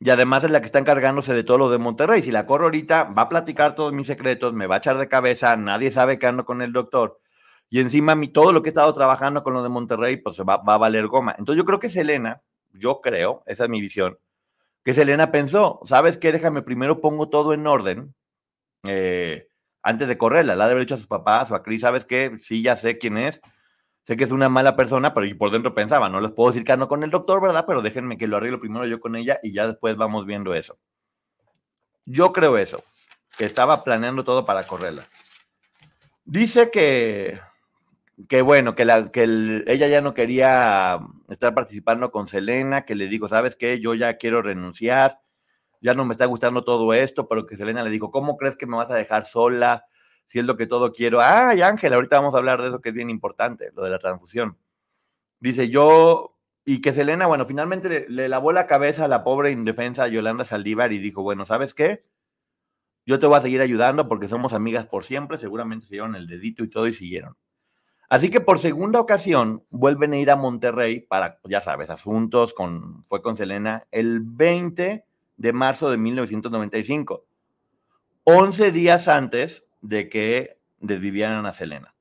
y 0.00 0.08
además 0.08 0.44
es 0.44 0.50
la 0.50 0.60
que 0.60 0.66
está 0.66 0.78
encargándose 0.78 1.34
de 1.34 1.44
todo 1.44 1.58
lo 1.58 1.70
de 1.70 1.76
Monterrey. 1.76 2.22
Si 2.22 2.30
la 2.32 2.46
corro 2.46 2.64
ahorita, 2.64 3.04
va 3.04 3.22
a 3.22 3.28
platicar 3.28 3.74
todos 3.74 3.92
mis 3.92 4.06
secretos, 4.06 4.54
me 4.54 4.66
va 4.66 4.76
a 4.76 4.78
echar 4.78 4.96
de 4.96 5.08
cabeza, 5.08 5.54
nadie 5.56 5.90
sabe 5.90 6.18
que 6.18 6.26
ando 6.26 6.46
con 6.46 6.62
el 6.62 6.72
doctor. 6.72 7.20
Y 7.68 7.80
encima 7.80 8.14
mi, 8.14 8.28
todo 8.28 8.52
lo 8.52 8.62
que 8.62 8.70
he 8.70 8.72
estado 8.72 8.92
trabajando 8.94 9.42
con 9.42 9.52
lo 9.52 9.62
de 9.62 9.68
Monterrey, 9.68 10.16
pues 10.16 10.40
va, 10.40 10.56
va 10.56 10.74
a 10.74 10.78
valer 10.78 11.06
goma. 11.06 11.34
Entonces 11.38 11.58
yo 11.58 11.66
creo 11.66 11.78
que 11.78 11.90
Selena, 11.90 12.42
yo 12.72 13.02
creo, 13.02 13.42
esa 13.46 13.64
es 13.64 13.70
mi 13.70 13.80
visión, 13.80 14.18
que 14.84 14.94
Selena 14.94 15.30
pensó, 15.30 15.80
¿sabes 15.84 16.16
qué? 16.16 16.32
Déjame 16.32 16.62
primero 16.62 17.00
pongo 17.02 17.28
todo 17.28 17.52
en 17.52 17.66
orden 17.66 18.14
eh, 18.84 19.48
antes 19.82 20.08
de 20.08 20.18
correrla. 20.18 20.54
La 20.54 20.66
de 20.66 20.72
haber 20.72 20.84
dicho 20.84 20.94
a 20.94 20.98
sus 20.98 21.06
papás 21.06 21.50
o 21.50 21.54
a 21.54 21.62
Cris, 21.62 21.82
¿sabes 21.82 22.04
qué? 22.04 22.36
Sí, 22.38 22.62
ya 22.62 22.76
sé 22.76 22.98
quién 22.98 23.16
es. 23.16 23.40
Sé 24.04 24.16
que 24.16 24.24
es 24.24 24.30
una 24.30 24.48
mala 24.48 24.76
persona, 24.76 25.14
pero 25.14 25.26
y 25.26 25.34
por 25.34 25.50
dentro 25.50 25.74
pensaba, 25.74 26.08
no 26.08 26.20
les 26.20 26.32
puedo 26.32 26.50
decir 26.50 26.64
que 26.64 26.72
ando 26.72 26.88
con 26.88 27.04
el 27.04 27.10
doctor, 27.10 27.40
¿verdad? 27.40 27.64
Pero 27.66 27.82
déjenme 27.82 28.16
que 28.16 28.26
lo 28.26 28.38
arreglo 28.38 28.60
primero 28.60 28.86
yo 28.86 28.98
con 28.98 29.14
ella 29.14 29.38
y 29.42 29.52
ya 29.52 29.66
después 29.66 29.96
vamos 29.96 30.26
viendo 30.26 30.54
eso. 30.54 30.78
Yo 32.06 32.32
creo 32.32 32.56
eso, 32.58 32.82
que 33.36 33.44
estaba 33.44 33.84
planeando 33.84 34.24
todo 34.24 34.44
para 34.46 34.64
correrla. 34.64 35.06
Dice 36.24 36.70
que, 36.70 37.38
que 38.28 38.42
bueno, 38.42 38.74
que, 38.74 38.84
la, 38.84 39.10
que 39.12 39.62
ella 39.66 39.86
ya 39.86 40.00
no 40.00 40.14
quería 40.14 40.98
estar 41.28 41.54
participando 41.54 42.10
con 42.10 42.26
Selena, 42.26 42.84
que 42.84 42.94
le 42.94 43.06
dijo, 43.06 43.28
¿sabes 43.28 43.54
qué? 43.54 43.80
Yo 43.80 43.94
ya 43.94 44.16
quiero 44.16 44.42
renunciar, 44.42 45.20
ya 45.80 45.94
no 45.94 46.04
me 46.04 46.12
está 46.14 46.26
gustando 46.26 46.64
todo 46.64 46.92
esto, 46.94 47.28
pero 47.28 47.46
que 47.46 47.56
Selena 47.56 47.82
le 47.82 47.90
dijo, 47.90 48.10
¿cómo 48.10 48.36
crees 48.36 48.56
que 48.56 48.66
me 48.66 48.76
vas 48.76 48.90
a 48.90 48.96
dejar 48.96 49.24
sola? 49.24 49.86
Si 50.26 50.38
es 50.38 50.44
lo 50.44 50.56
que 50.56 50.66
todo 50.66 50.92
quiero. 50.92 51.20
Ay, 51.20 51.62
Ángel, 51.62 51.92
ahorita 51.94 52.18
vamos 52.18 52.34
a 52.34 52.38
hablar 52.38 52.62
de 52.62 52.68
eso 52.68 52.80
que 52.80 52.90
es 52.90 52.94
bien 52.94 53.10
importante, 53.10 53.70
lo 53.74 53.82
de 53.84 53.90
la 53.90 53.98
transfusión. 53.98 54.58
Dice 55.40 55.68
yo, 55.68 56.36
y 56.64 56.80
que 56.80 56.92
Selena, 56.92 57.26
bueno, 57.26 57.46
finalmente 57.46 58.06
le, 58.08 58.28
lavó 58.28 58.52
la 58.52 58.66
cabeza 58.66 59.06
a 59.06 59.08
la 59.08 59.24
pobre 59.24 59.50
indefensa 59.50 60.06
Yolanda 60.08 60.44
Saldívar 60.44 60.92
y 60.92 60.98
dijo, 60.98 61.22
bueno, 61.22 61.44
¿sabes 61.44 61.74
qué? 61.74 62.04
Yo 63.06 63.18
te 63.18 63.26
voy 63.26 63.38
a 63.38 63.42
seguir 63.42 63.60
ayudando 63.60 64.06
porque 64.06 64.28
somos 64.28 64.52
amigas 64.52 64.86
por 64.86 65.04
siempre, 65.04 65.38
seguramente 65.38 65.86
se 65.86 65.94
dieron 65.94 66.14
el 66.14 66.26
dedito 66.26 66.62
y 66.62 66.70
todo 66.70 66.86
y 66.86 66.92
siguieron. 66.92 67.36
Así 68.10 68.30
que 68.30 68.40
por 68.40 68.58
segunda 68.58 69.00
ocasión 69.00 69.64
vuelven 69.70 70.12
a 70.12 70.18
ir 70.18 70.30
a 70.30 70.36
Monterrey 70.36 71.00
para, 71.00 71.40
ya 71.44 71.60
sabes, 71.60 71.90
asuntos 71.90 72.52
con, 72.52 73.04
fue 73.04 73.22
con 73.22 73.36
Selena 73.36 73.86
el 73.90 74.20
20 74.20 75.06
de 75.40 75.54
marzo 75.54 75.90
de 75.90 75.96
1995, 75.96 77.24
11 78.24 78.72
días 78.72 79.08
antes 79.08 79.64
de 79.80 80.10
que 80.10 80.58
desvivieran 80.80 81.46
a 81.46 81.54
Selena. 81.54 81.94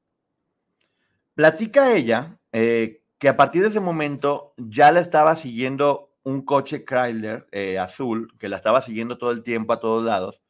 Platica 1.35 1.93
ella 1.93 2.37
eh, 2.51 3.01
que 3.17 3.29
a 3.29 3.37
partir 3.37 3.61
de 3.61 3.69
ese 3.69 3.79
momento 3.79 4.53
ya 4.57 4.91
la 4.91 4.99
estaba 4.99 5.37
siguiendo 5.37 6.11
un 6.23 6.41
coche 6.41 6.83
Chrysler 6.83 7.47
eh, 7.53 7.79
azul, 7.79 8.33
que 8.37 8.49
la 8.49 8.57
estaba 8.57 8.81
siguiendo 8.81 9.17
todo 9.17 9.31
el 9.31 9.41
tiempo 9.41 9.71
a 9.71 9.79
todos 9.79 10.03
lados, 10.03 10.41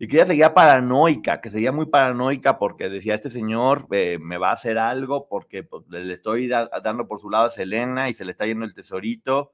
y 0.00 0.08
que 0.08 0.16
ella 0.16 0.26
seguía 0.26 0.54
paranoica, 0.54 1.40
que 1.40 1.52
seguía 1.52 1.70
muy 1.70 1.86
paranoica 1.86 2.58
porque 2.58 2.88
decía, 2.88 3.14
este 3.14 3.30
señor 3.30 3.86
eh, 3.92 4.18
me 4.20 4.38
va 4.38 4.50
a 4.50 4.54
hacer 4.54 4.76
algo 4.76 5.28
porque 5.28 5.62
pues, 5.62 5.84
le 5.88 6.12
estoy 6.12 6.48
da 6.48 6.68
dando 6.82 7.06
por 7.06 7.20
su 7.20 7.30
lado 7.30 7.44
a 7.44 7.50
Selena 7.50 8.08
y 8.10 8.14
se 8.14 8.24
le 8.24 8.32
está 8.32 8.44
yendo 8.44 8.64
el 8.64 8.74
tesorito. 8.74 9.52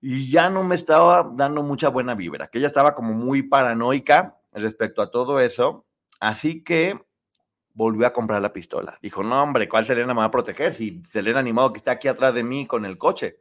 Y 0.00 0.30
ya 0.30 0.50
no 0.50 0.62
me 0.62 0.74
estaba 0.74 1.26
dando 1.34 1.62
mucha 1.62 1.88
buena 1.88 2.14
vibra, 2.14 2.48
que 2.48 2.58
ella 2.58 2.66
estaba 2.66 2.94
como 2.94 3.14
muy 3.14 3.42
paranoica 3.42 4.34
respecto 4.52 5.02
a 5.02 5.10
todo 5.10 5.40
eso. 5.40 5.86
Así 6.20 6.62
que 6.62 7.00
volvió 7.74 8.06
a 8.06 8.12
comprar 8.12 8.40
la 8.40 8.52
pistola. 8.52 8.98
Dijo, 9.02 9.22
no, 9.22 9.42
hombre, 9.42 9.68
¿cuál 9.68 9.84
Selena 9.84 10.14
me 10.14 10.20
va 10.20 10.26
a 10.26 10.30
proteger? 10.30 10.72
Si 10.72 11.02
Selena 11.04 11.40
animado 11.40 11.72
que 11.72 11.78
está 11.78 11.92
aquí 11.92 12.08
atrás 12.08 12.34
de 12.34 12.42
mí 12.42 12.66
con 12.66 12.84
el 12.84 12.98
coche. 12.98 13.40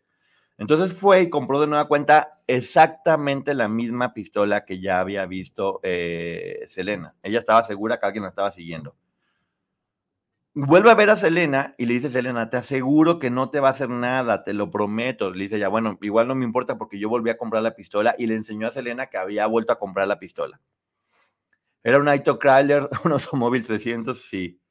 Entonces 0.58 0.94
fue 0.94 1.22
y 1.22 1.30
compró 1.30 1.60
de 1.60 1.68
nueva 1.68 1.88
cuenta 1.88 2.40
exactamente 2.48 3.54
la 3.54 3.68
misma 3.68 4.14
pistola 4.14 4.66
que 4.66 4.80
ya 4.80 5.00
había 5.00 5.26
visto 5.26 5.80
eh, 5.84 6.66
Selena. 6.68 7.14
Ella 7.24 7.40
estaba 7.40 7.64
segura 7.64 8.00
que 8.00 8.06
alguien 8.06 8.24
la 8.24 8.30
estaba 8.30 8.52
siguiendo. 8.52 8.96
Vuelve 10.58 10.90
a 10.90 10.96
ver 10.96 11.10
a 11.10 11.18
Selena 11.18 11.76
y 11.78 11.86
le 11.86 11.96
dice, 11.96 12.10
Selena, 12.10 12.50
te 12.50 12.56
aseguro 12.56 13.20
que 13.20 13.30
no 13.30 13.50
te 13.50 13.60
va 13.60 13.68
a 13.68 13.72
hacer 13.72 13.90
nada, 13.90 14.46
te 14.46 14.54
lo 14.54 14.72
prometo. 14.72 15.32
Le 15.32 15.44
dice 15.44 15.60
ya, 15.60 15.68
bueno, 15.68 15.98
igual 16.02 16.30
no 16.30 16.36
me 16.36 16.46
importa 16.46 16.78
porque 16.78 16.98
yo 16.98 17.10
volví 17.10 17.30
a 17.30 17.38
comprar 17.38 17.62
la 17.62 17.76
pistola 17.76 18.16
y 18.18 18.26
le 18.28 18.36
enseñó 18.36 18.66
a 18.68 18.72
Selena 18.72 19.08
que 19.08 19.18
había 19.18 19.48
vuelto 19.48 19.74
a 19.74 19.80
comprar 19.80 20.08
la 20.08 20.18
pistola. 20.18 20.62
Era 21.84 22.00
un 22.00 22.08
Aito 22.08 22.40
Chrysler, 22.40 22.88
un 23.04 23.12
automóvil 23.12 23.64
300, 23.68 24.18
sí. 24.18 24.62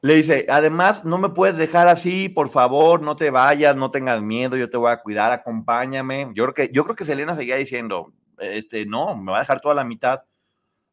Le 0.00 0.14
dice, 0.14 0.46
además, 0.48 1.04
no 1.04 1.18
me 1.18 1.30
puedes 1.30 1.56
dejar 1.56 1.88
así, 1.88 2.28
por 2.28 2.48
favor, 2.48 3.02
no 3.02 3.16
te 3.16 3.30
vayas, 3.30 3.74
no 3.74 3.90
tengas 3.90 4.22
miedo, 4.22 4.56
yo 4.56 4.70
te 4.70 4.76
voy 4.76 4.92
a 4.92 4.98
cuidar, 4.98 5.32
acompáñame. 5.32 6.30
Yo 6.34 6.44
creo 6.44 6.54
que, 6.54 6.72
yo 6.72 6.84
creo 6.84 6.94
que 6.94 7.04
Selena 7.04 7.34
seguía 7.34 7.56
diciendo, 7.56 8.12
este, 8.38 8.86
no, 8.86 9.16
me 9.16 9.32
va 9.32 9.38
a 9.38 9.40
dejar 9.40 9.60
toda 9.60 9.74
la 9.74 9.84
mitad. 9.84 10.22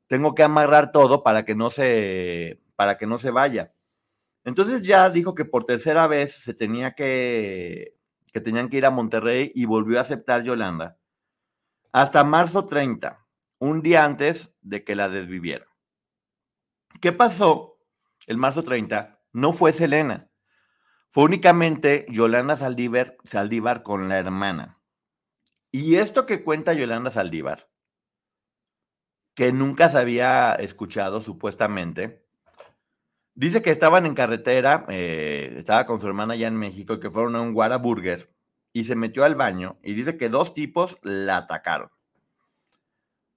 Tengo 0.08 0.34
que 0.34 0.41
amarrar 0.41 0.91
todo 0.91 1.21
para 1.21 1.45
que 1.45 1.53
no 1.53 1.69
se, 1.69 2.60
para 2.79 2.97
que 2.97 3.05
no 3.05 3.17
se 3.17 3.29
vaya. 3.29 3.73
Entonces 4.45 4.83
ya 4.83 5.09
dijo 5.09 5.35
que 5.35 5.43
por 5.43 5.65
tercera 5.65 6.07
vez 6.07 6.31
se 6.31 6.53
tenía 6.53 6.93
que, 6.93 7.97
que 8.31 8.39
tenían 8.39 8.69
que 8.69 8.77
ir 8.77 8.85
a 8.85 8.89
Monterrey 8.89 9.51
y 9.53 9.65
volvió 9.65 9.97
a 9.97 10.03
aceptar 10.03 10.43
Yolanda. 10.43 10.97
Hasta 11.91 12.23
marzo 12.23 12.63
30, 12.63 13.27
un 13.57 13.81
día 13.81 14.05
antes 14.05 14.55
de 14.61 14.85
que 14.85 14.95
la 14.95 15.09
desviviera. 15.09 15.65
¿Qué 17.01 17.11
pasó? 17.11 17.81
el 18.27 18.37
marzo 18.37 18.63
30, 18.63 19.19
no 19.33 19.51
fue 19.51 19.73
Selena. 19.73 20.31
Fue 21.09 21.25
únicamente 21.25 22.05
Yolanda 22.07 22.55
Saldívar, 22.55 23.17
Saldívar 23.25 23.83
con 23.83 24.07
la 24.07 24.19
hermana. 24.19 24.79
Y 25.69 25.95
esto 25.95 26.25
que 26.25 26.45
cuenta 26.45 26.71
Yolanda 26.71 27.11
Saldívar, 27.11 27.69
que 29.35 29.51
nunca 29.51 29.89
se 29.89 29.97
había 29.97 30.53
escuchado 30.53 31.21
supuestamente, 31.21 32.28
dice 33.35 33.61
que 33.61 33.71
estaban 33.71 34.05
en 34.05 34.15
carretera, 34.15 34.85
eh, 34.89 35.55
estaba 35.57 35.85
con 35.85 36.01
su 36.01 36.07
hermana 36.07 36.33
allá 36.33 36.47
en 36.47 36.57
México 36.57 36.93
y 36.93 36.99
que 36.99 37.09
fueron 37.09 37.35
a 37.35 37.41
un 37.41 37.55
Whataburger 37.55 38.31
y 38.73 38.83
se 38.83 38.95
metió 38.95 39.23
al 39.23 39.35
baño 39.35 39.77
y 39.83 39.93
dice 39.93 40.17
que 40.17 40.29
dos 40.29 40.53
tipos 40.53 40.97
la 41.01 41.37
atacaron 41.37 41.89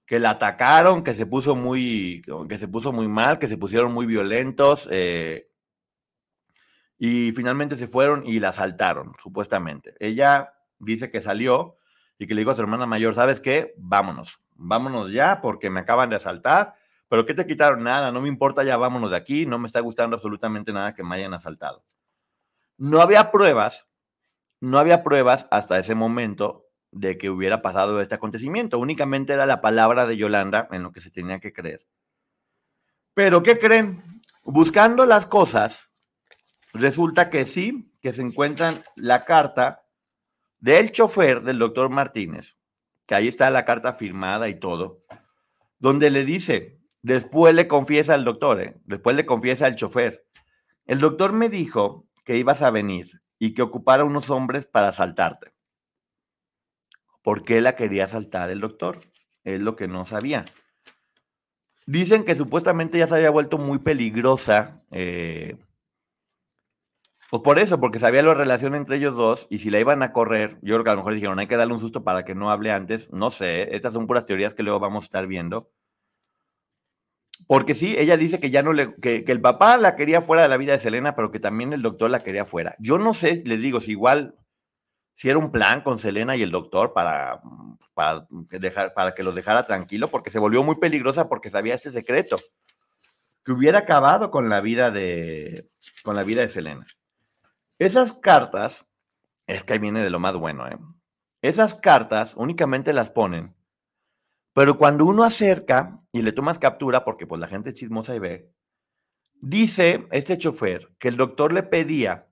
que 0.05 0.19
la 0.19 0.31
atacaron, 0.31 1.03
que 1.03 1.15
se 1.15 1.25
puso 1.25 1.55
muy, 1.55 2.21
que 2.49 2.59
se 2.59 2.67
puso 2.67 2.91
muy 2.91 3.07
mal, 3.07 3.39
que 3.39 3.47
se 3.47 3.57
pusieron 3.57 3.93
muy 3.93 4.05
violentos, 4.05 4.87
eh, 4.91 5.49
y 6.97 7.31
finalmente 7.31 7.77
se 7.77 7.87
fueron 7.87 8.25
y 8.25 8.39
la 8.39 8.49
asaltaron, 8.49 9.13
supuestamente. 9.21 9.95
Ella 9.99 10.53
dice 10.79 11.09
que 11.09 11.21
salió 11.21 11.77
y 12.17 12.27
que 12.27 12.33
le 12.33 12.41
dijo 12.41 12.51
a 12.51 12.55
su 12.55 12.61
hermana 12.61 12.85
mayor, 12.85 13.15
¿sabes 13.15 13.39
qué? 13.39 13.73
Vámonos, 13.77 14.39
vámonos 14.51 15.11
ya 15.11 15.41
porque 15.41 15.69
me 15.69 15.79
acaban 15.79 16.09
de 16.09 16.17
asaltar, 16.17 16.75
pero 17.13 17.27
¿qué 17.27 17.35
te 17.35 17.45
quitaron? 17.45 17.83
Nada, 17.83 18.11
no 18.11 18.21
me 18.21 18.27
importa, 18.27 18.63
ya 18.63 18.75
vámonos 18.75 19.11
de 19.11 19.17
aquí, 19.17 19.45
no 19.45 19.59
me 19.59 19.67
está 19.67 19.79
gustando 19.81 20.15
absolutamente 20.15 20.73
nada 20.73 20.95
que 20.95 21.03
me 21.03 21.15
hayan 21.15 21.35
asaltado. 21.35 21.85
No 22.75 23.03
había 23.03 23.29
pruebas, 23.29 23.85
no 24.59 24.79
había 24.79 25.03
pruebas 25.03 25.45
hasta 25.51 25.77
ese 25.77 25.93
momento 25.93 26.63
de 26.89 27.19
que 27.19 27.29
hubiera 27.29 27.61
pasado 27.61 28.01
este 28.01 28.15
acontecimiento. 28.15 28.79
Únicamente 28.79 29.31
era 29.31 29.45
la 29.45 29.61
palabra 29.61 30.07
de 30.07 30.17
Yolanda 30.17 30.67
en 30.71 30.81
lo 30.81 30.91
que 30.91 31.01
se 31.01 31.11
tenía 31.11 31.39
que 31.39 31.53
creer. 31.53 31.85
Pero, 33.13 33.43
¿qué 33.43 33.59
creen? 33.59 34.01
Buscando 34.43 35.05
las 35.05 35.27
cosas, 35.27 35.91
resulta 36.73 37.29
que 37.29 37.45
sí, 37.45 37.93
que 38.01 38.13
se 38.13 38.23
encuentran 38.23 38.83
la 38.95 39.23
carta 39.23 39.85
del 40.57 40.91
chofer 40.91 41.43
del 41.43 41.59
doctor 41.59 41.91
Martínez, 41.91 42.57
que 43.05 43.13
ahí 43.13 43.27
está 43.27 43.51
la 43.51 43.65
carta 43.65 43.93
firmada 43.93 44.49
y 44.49 44.59
todo, 44.59 45.03
donde 45.77 46.09
le 46.09 46.25
dice, 46.25 46.82
después 47.03 47.53
le 47.53 47.67
confiesa 47.67 48.15
al 48.15 48.25
doctor, 48.25 48.59
¿eh? 48.59 48.75
después 48.85 49.15
le 49.15 49.27
confiesa 49.27 49.67
al 49.67 49.75
chofer, 49.75 50.25
el 50.85 50.99
doctor 50.99 51.33
me 51.33 51.49
dijo 51.49 52.07
que 52.25 52.37
ibas 52.37 52.61
a 52.61 52.71
venir 52.71 53.21
y 53.37 53.53
que 53.53 53.61
ocupara 53.61 54.03
unos 54.03 54.29
hombres 54.29 54.65
para 54.65 54.87
asaltarte. 54.87 55.53
¿Por 57.21 57.43
qué 57.43 57.61
la 57.61 57.75
quería 57.75 58.07
saltar 58.07 58.49
el 58.49 58.59
doctor? 58.59 59.01
Es 59.43 59.59
lo 59.61 59.75
que 59.75 59.87
no 59.87 60.05
sabía. 60.05 60.45
Dicen 61.85 62.23
que 62.23 62.35
supuestamente 62.35 62.97
ya 62.97 63.07
se 63.07 63.15
había 63.15 63.29
vuelto 63.29 63.57
muy 63.57 63.79
peligrosa. 63.79 64.81
Eh, 64.91 65.57
pues 67.29 67.43
por 67.43 67.59
eso, 67.59 67.79
porque 67.79 67.99
sabía 67.99 68.23
la 68.23 68.33
relación 68.33 68.75
entre 68.75 68.97
ellos 68.97 69.15
dos 69.15 69.47
y 69.49 69.59
si 69.59 69.69
la 69.69 69.79
iban 69.79 70.03
a 70.03 70.13
correr, 70.13 70.59
yo 70.61 70.75
creo 70.75 70.83
que 70.83 70.89
a 70.89 70.93
lo 70.93 70.99
mejor 70.99 71.13
dijeron, 71.15 71.39
hay 71.39 71.47
que 71.47 71.57
darle 71.57 71.73
un 71.73 71.79
susto 71.79 72.03
para 72.03 72.23
que 72.23 72.35
no 72.35 72.51
hable 72.51 72.71
antes. 72.71 73.11
No 73.11 73.31
sé, 73.31 73.75
estas 73.75 73.93
son 73.93 74.05
puras 74.07 74.25
teorías 74.25 74.53
que 74.53 74.63
luego 74.63 74.79
vamos 74.79 75.03
a 75.03 75.05
estar 75.05 75.27
viendo. 75.27 75.71
Porque 77.47 77.75
sí, 77.75 77.95
ella 77.97 78.17
dice 78.17 78.39
que 78.39 78.49
ya 78.49 78.63
no 78.63 78.73
le, 78.73 78.95
que, 78.95 79.23
el 79.27 79.41
papá 79.41 79.77
la 79.77 79.95
quería 79.95 80.21
fuera 80.21 80.43
de 80.43 80.49
la 80.49 80.57
vida 80.57 80.73
de 80.73 80.79
Selena, 80.79 81.15
pero 81.15 81.31
que 81.31 81.39
también 81.39 81.73
el 81.73 81.81
doctor 81.81 82.09
la 82.09 82.21
quería 82.21 82.45
fuera. 82.45 82.75
Yo 82.79 82.97
no 82.97 83.13
sé, 83.13 83.41
les 83.45 83.61
digo, 83.61 83.81
si 83.81 83.91
igual 83.91 84.35
si 85.15 85.29
era 85.29 85.37
un 85.37 85.51
plan 85.51 85.81
con 85.81 85.99
Selena 85.99 86.35
y 86.35 86.41
el 86.41 86.51
doctor 86.51 86.93
para, 86.93 87.41
para, 87.93 88.27
dejar, 88.29 88.93
para 88.93 89.13
que 89.13 89.23
los 89.23 89.35
dejara 89.35 89.63
tranquilo, 89.63 90.09
porque 90.09 90.31
se 90.31 90.39
volvió 90.39 90.63
muy 90.63 90.75
peligrosa 90.75 91.29
porque 91.29 91.49
sabía 91.49 91.75
ese 91.75 91.91
secreto, 91.91 92.37
que 93.45 93.51
hubiera 93.51 93.79
acabado 93.79 94.31
con 94.31 94.49
la 94.49 94.61
vida 94.61 94.89
de, 94.89 95.69
con 96.03 96.15
la 96.15 96.23
vida 96.23 96.41
de 96.41 96.49
Selena. 96.49 96.85
Esas 97.77 98.13
cartas, 98.13 98.87
es 99.47 99.63
que 99.63 99.73
ahí 99.73 99.79
viene 99.79 100.01
de 100.01 100.09
lo 100.09 100.19
más 100.19 100.35
bueno, 100.35 100.67
¿eh? 100.67 100.77
esas 101.41 101.75
cartas 101.75 102.35
únicamente 102.35 102.93
las 102.93 103.11
ponen, 103.11 103.53
pero 104.53 104.77
cuando 104.77 105.05
uno 105.05 105.23
acerca 105.23 105.99
y 106.11 106.21
le 106.21 106.31
tomas 106.31 106.59
captura, 106.59 107.03
porque 107.03 107.27
pues 107.27 107.41
la 107.41 107.47
gente 107.47 107.69
es 107.69 107.75
chismosa 107.75 108.15
y 108.15 108.19
ve, 108.19 108.51
dice 109.41 110.07
este 110.11 110.37
chofer 110.37 110.89
que 110.99 111.09
el 111.09 111.17
doctor 111.17 111.51
le 111.53 111.63
pedía 111.63 112.27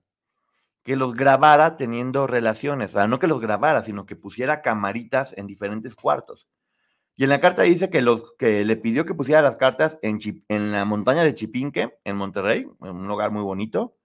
que 0.82 0.96
los 0.96 1.14
grabara 1.14 1.76
teniendo 1.76 2.26
relaciones, 2.26 2.90
o 2.90 2.98
sea, 2.98 3.06
no 3.06 3.18
que 3.18 3.26
los 3.26 3.40
grabara, 3.40 3.82
sino 3.82 4.06
que 4.06 4.16
pusiera 4.16 4.62
camaritas 4.62 5.34
en 5.36 5.46
diferentes 5.46 5.94
cuartos. 5.94 6.48
Y 7.14 7.24
en 7.24 7.30
la 7.30 7.40
carta 7.40 7.62
dice 7.62 7.90
que, 7.90 8.02
los, 8.02 8.32
que 8.38 8.64
le 8.64 8.76
pidió 8.76 9.04
que 9.04 9.14
pusiera 9.14 9.42
las 9.42 9.56
cartas 9.56 9.98
en, 10.02 10.18
en 10.48 10.72
la 10.72 10.84
montaña 10.84 11.22
de 11.22 11.34
Chipinque, 11.34 11.98
en 12.04 12.16
Monterrey, 12.16 12.66
en 12.80 12.90
un 12.90 13.06
lugar 13.06 13.30
muy 13.30 13.42
bonito. 13.42 13.96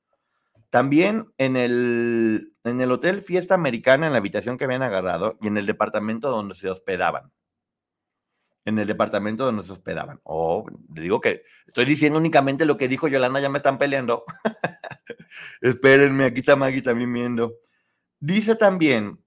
También 0.70 1.32
en 1.38 1.56
el, 1.56 2.54
en 2.66 2.82
el 2.82 2.92
Hotel 2.92 3.22
Fiesta 3.22 3.56
Americana, 3.56 4.08
en 4.08 4.12
la 4.12 4.20
habitación 4.20 4.58
que 4.58 4.66
habían 4.66 4.84
agarrado, 4.84 5.38
y 5.42 5.48
en 5.48 5.58
el 5.58 5.66
departamento 5.66 6.30
donde 6.30 6.56
se 6.56 6.70
hospedaban. 6.70 7.32
En 8.68 8.78
el 8.78 8.86
departamento 8.86 9.46
donde 9.46 9.64
se 9.64 9.72
hospedaban. 9.72 10.20
Oh, 10.26 10.66
le 10.94 11.02
digo 11.02 11.22
que 11.22 11.44
estoy 11.66 11.86
diciendo 11.86 12.20
únicamente 12.20 12.66
lo 12.66 12.76
que 12.76 12.90
dijo 12.90 13.08
Yolanda, 13.08 13.40
ya 13.40 13.48
me 13.48 13.60
están 13.60 13.78
peleando. 13.78 14.26
Espérenme, 15.62 16.26
aquí 16.26 16.42
está 16.42 16.58
Maggie 16.58 16.82
también 16.82 17.14
viendo. 17.14 17.54
Dice 18.20 18.58
también 18.58 19.24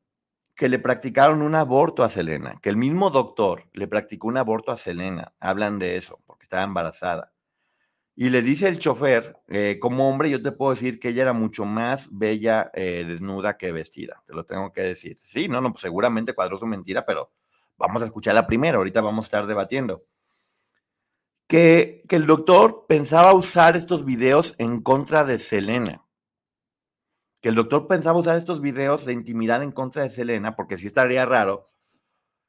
que 0.54 0.68
le 0.68 0.78
practicaron 0.78 1.40
un 1.40 1.54
aborto 1.54 2.04
a 2.04 2.10
Selena, 2.10 2.56
que 2.60 2.68
el 2.68 2.76
mismo 2.76 3.08
doctor 3.08 3.64
le 3.72 3.88
practicó 3.88 4.28
un 4.28 4.36
aborto 4.36 4.72
a 4.72 4.76
Selena. 4.76 5.32
Hablan 5.40 5.78
de 5.78 5.96
eso, 5.96 6.20
porque 6.26 6.44
estaba 6.44 6.64
embarazada. 6.64 7.32
Y 8.14 8.28
le 8.28 8.42
dice 8.42 8.68
el 8.68 8.78
chofer, 8.78 9.38
eh, 9.48 9.78
como 9.80 10.10
hombre, 10.10 10.28
yo 10.28 10.42
te 10.42 10.52
puedo 10.52 10.74
decir 10.74 11.00
que 11.00 11.08
ella 11.08 11.22
era 11.22 11.32
mucho 11.32 11.64
más 11.64 12.10
bella 12.10 12.70
eh, 12.74 13.06
desnuda 13.08 13.56
que 13.56 13.72
vestida. 13.72 14.22
Te 14.26 14.34
lo 14.34 14.44
tengo 14.44 14.70
que 14.70 14.82
decir. 14.82 15.16
Sí, 15.22 15.48
no, 15.48 15.62
no, 15.62 15.72
pues 15.72 15.80
seguramente 15.80 16.34
cuadró 16.34 16.58
su 16.58 16.66
mentira, 16.66 17.06
pero 17.06 17.30
vamos 17.80 18.02
a 18.02 18.04
escucharla 18.04 18.46
primero. 18.46 18.78
Ahorita 18.78 19.00
vamos 19.00 19.24
a 19.24 19.26
estar 19.26 19.46
debatiendo. 19.46 20.04
Que, 21.48 22.04
que 22.08 22.14
el 22.14 22.26
doctor 22.26 22.86
pensaba 22.88 23.34
usar 23.34 23.76
estos 23.76 24.04
videos 24.04 24.54
en 24.58 24.80
contra 24.80 25.24
de 25.24 25.40
Selena 25.40 26.04
que 27.40 27.48
el 27.48 27.54
doctor 27.54 27.86
pensaba 27.86 28.18
usar 28.18 28.36
estos 28.36 28.60
videos 28.60 29.04
de 29.04 29.12
intimidad 29.12 29.62
en 29.62 29.72
contra 29.72 30.02
de 30.02 30.10
Selena, 30.10 30.56
porque 30.56 30.76
sí 30.76 30.86
estaría 30.86 31.24
raro 31.24 31.70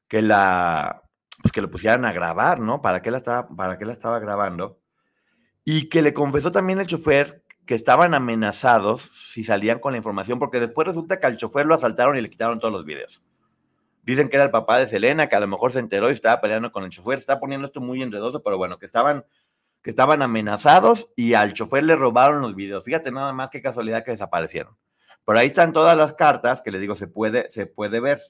que 0.08 0.22
la, 0.22 1.04
pues 1.42 1.52
que 1.52 1.62
lo 1.62 1.72
pusieran 1.72 2.06
a 2.06 2.12
grabar, 2.12 2.60
¿no? 2.60 2.82
¿Para 2.82 3.02
qué 3.02 3.12
la 3.12 3.18
estaba, 3.18 3.48
para 3.48 3.78
qué 3.78 3.86
la 3.86 3.94
estaba 3.94 4.20
grabando? 4.20 4.80
Y 5.64 5.90
que 5.90 6.02
le 6.02 6.14
confesó 6.14 6.52
también 6.52 6.80
el 6.80 6.88
chofer 6.88 7.44
que 7.66 7.76
estaban 7.76 8.14
amenazados 8.14 9.12
si 9.14 9.44
salían 9.44 9.80
con 9.80 9.94
la 9.94 9.98
información, 9.98 10.40
porque 10.40 10.60
después 10.60 10.88
resulta 10.88 11.20
que 11.20 11.28
al 11.28 11.38
chofer 11.38 11.66
lo 11.66 11.76
asaltaron 11.76 12.18
y 12.18 12.22
le 12.22 12.30
quitaron 12.30 12.60
todos 12.60 12.74
los 12.74 12.86
videos. 12.86 13.22
Dicen 14.04 14.30
que 14.30 14.36
era 14.38 14.46
el 14.46 14.52
papá 14.52 14.80
de 14.80 14.88
Selena, 14.88 15.28
que 15.28 15.36
a 15.36 15.40
lo 15.40 15.48
mejor 15.48 15.72
se 15.72 15.80
enteró 15.80 16.10
y 16.10 16.14
estaba 16.14 16.42
peleando 16.42 16.72
con 16.72 16.84
el 16.84 16.90
chofer. 16.90 17.20
Está 17.20 17.40
poniendo 17.40 17.68
esto 17.68 17.82
muy 17.82 18.02
enredoso, 18.02 18.42
pero 18.42 18.58
bueno, 18.58 18.80
que 18.80 18.88
estaban, 18.88 19.26
que 19.84 19.92
estaban 19.92 20.22
amenazados 20.22 21.10
y 21.16 21.36
al 21.36 21.54
chofer 21.54 21.84
le 21.84 21.96
robaron 21.96 22.42
los 22.42 22.56
videos. 22.56 22.84
Fíjate 22.84 23.12
nada 23.12 23.32
más 23.34 23.50
qué 23.50 23.62
casualidad 23.62 24.04
que 24.04 24.12
desaparecieron. 24.12 24.76
Pero 25.26 25.38
ahí 25.38 25.48
están 25.48 25.72
todas 25.72 25.96
las 25.96 26.14
cartas 26.14 26.62
que 26.62 26.72
le 26.72 26.80
digo, 26.80 26.96
se 26.96 27.08
puede, 27.08 27.52
se 27.52 27.68
puede 27.68 28.00
ver. 28.00 28.22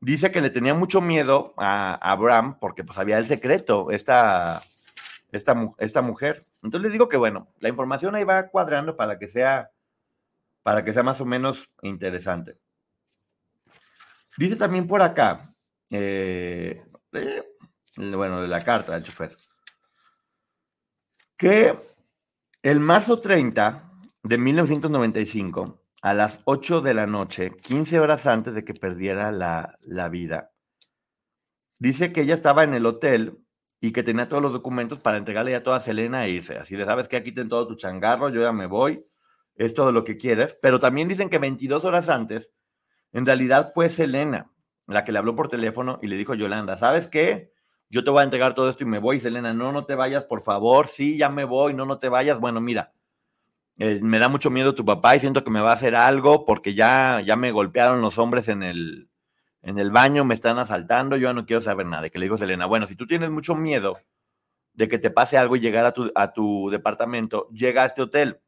Dice 0.00 0.32
que 0.32 0.40
le 0.40 0.50
tenía 0.50 0.74
mucho 0.74 1.00
miedo 1.00 1.54
a, 1.56 1.94
Abraham 1.94 2.58
porque 2.60 2.82
pues 2.82 2.98
había 2.98 3.18
el 3.18 3.24
secreto, 3.24 3.92
esta, 3.92 4.62
esta, 5.30 5.54
esta 5.78 6.02
mujer. 6.02 6.44
Entonces 6.64 6.88
le 6.88 6.92
digo 6.92 7.08
que 7.08 7.16
bueno, 7.16 7.48
la 7.60 7.68
información 7.68 8.16
ahí 8.16 8.24
va 8.24 8.48
cuadrando 8.48 8.96
para 8.96 9.20
que 9.20 9.28
sea, 9.28 9.70
para 10.64 10.84
que 10.84 10.92
sea 10.92 11.04
más 11.04 11.20
o 11.20 11.24
menos 11.24 11.70
interesante. 11.82 12.56
Dice 14.36 14.56
también 14.56 14.86
por 14.86 15.02
acá, 15.02 15.54
eh, 15.90 16.84
eh, 17.12 17.42
bueno, 17.96 18.40
de 18.40 18.48
la 18.48 18.64
carta 18.64 18.94
del 18.94 19.02
chofer, 19.02 19.36
que 21.36 21.78
el 22.62 22.80
marzo 22.80 23.20
30 23.20 23.90
de 24.22 24.38
1995 24.38 25.82
a 26.02 26.14
las 26.14 26.40
8 26.44 26.80
de 26.80 26.94
la 26.94 27.06
noche, 27.06 27.50
15 27.50 28.00
horas 28.00 28.26
antes 28.26 28.54
de 28.54 28.64
que 28.64 28.74
perdiera 28.74 29.32
la, 29.32 29.78
la 29.82 30.08
vida. 30.08 30.52
Dice 31.78 32.12
que 32.12 32.22
ella 32.22 32.34
estaba 32.34 32.64
en 32.64 32.74
el 32.74 32.86
hotel 32.86 33.44
y 33.80 33.92
que 33.92 34.04
tenía 34.04 34.28
todos 34.28 34.42
los 34.42 34.52
documentos 34.52 35.00
para 35.00 35.18
entregarle 35.18 35.50
ya 35.50 35.64
toda 35.64 35.78
a 35.78 35.80
Selena 35.80 36.24
e 36.24 36.30
irse. 36.30 36.56
Así 36.56 36.76
de, 36.76 36.84
sabes 36.84 37.08
que 37.08 37.16
aquí 37.16 37.32
ten 37.32 37.48
todo 37.48 37.66
tu 37.66 37.74
changarro, 37.74 38.28
yo 38.28 38.40
ya 38.40 38.52
me 38.52 38.66
voy, 38.66 39.02
es 39.56 39.74
todo 39.74 39.90
lo 39.90 40.04
que 40.04 40.16
quieres. 40.16 40.56
Pero 40.62 40.78
también 40.78 41.08
dicen 41.08 41.28
que 41.28 41.38
22 41.38 41.84
horas 41.84 42.08
antes, 42.08 42.52
en 43.12 43.26
realidad 43.26 43.70
fue 43.72 43.88
Selena 43.88 44.52
la 44.92 45.04
que 45.04 45.12
le 45.12 45.18
habló 45.18 45.34
por 45.34 45.48
teléfono 45.48 45.98
y 46.02 46.06
le 46.06 46.16
dijo, 46.16 46.34
Yolanda, 46.34 46.76
¿sabes 46.76 47.08
qué? 47.08 47.52
Yo 47.88 48.04
te 48.04 48.10
voy 48.10 48.20
a 48.20 48.24
entregar 48.24 48.54
todo 48.54 48.70
esto 48.70 48.84
y 48.84 48.86
me 48.86 48.98
voy. 48.98 49.20
Selena, 49.20 49.52
no, 49.52 49.72
no 49.72 49.84
te 49.84 49.94
vayas, 49.94 50.24
por 50.24 50.42
favor. 50.42 50.86
Sí, 50.86 51.16
ya 51.18 51.28
me 51.28 51.44
voy, 51.44 51.74
no, 51.74 51.84
no 51.84 51.98
te 51.98 52.08
vayas. 52.08 52.40
Bueno, 52.40 52.60
mira, 52.60 52.92
eh, 53.78 54.00
me 54.02 54.18
da 54.18 54.28
mucho 54.28 54.50
miedo 54.50 54.74
tu 54.74 54.84
papá 54.84 55.16
y 55.16 55.20
siento 55.20 55.44
que 55.44 55.50
me 55.50 55.60
va 55.60 55.70
a 55.70 55.74
hacer 55.74 55.94
algo 55.94 56.44
porque 56.44 56.74
ya, 56.74 57.20
ya 57.24 57.36
me 57.36 57.50
golpearon 57.52 58.00
los 58.00 58.18
hombres 58.18 58.48
en 58.48 58.62
el, 58.62 59.10
en 59.62 59.78
el 59.78 59.90
baño, 59.90 60.24
me 60.24 60.34
están 60.34 60.58
asaltando, 60.58 61.16
yo 61.16 61.32
no 61.32 61.46
quiero 61.46 61.60
saber 61.60 61.86
nada. 61.86 62.08
que 62.08 62.18
le 62.18 62.26
digo 62.26 62.36
a 62.36 62.38
Selena, 62.38 62.66
bueno, 62.66 62.86
si 62.86 62.96
tú 62.96 63.06
tienes 63.06 63.30
mucho 63.30 63.54
miedo 63.54 63.98
de 64.74 64.88
que 64.88 64.98
te 64.98 65.10
pase 65.10 65.36
algo 65.36 65.56
y 65.56 65.60
llegar 65.60 65.84
a 65.84 65.92
tu, 65.92 66.10
a 66.14 66.32
tu 66.32 66.70
departamento, 66.70 67.48
llega 67.50 67.82
a 67.82 67.86
este 67.86 68.02
hotel. 68.02 68.40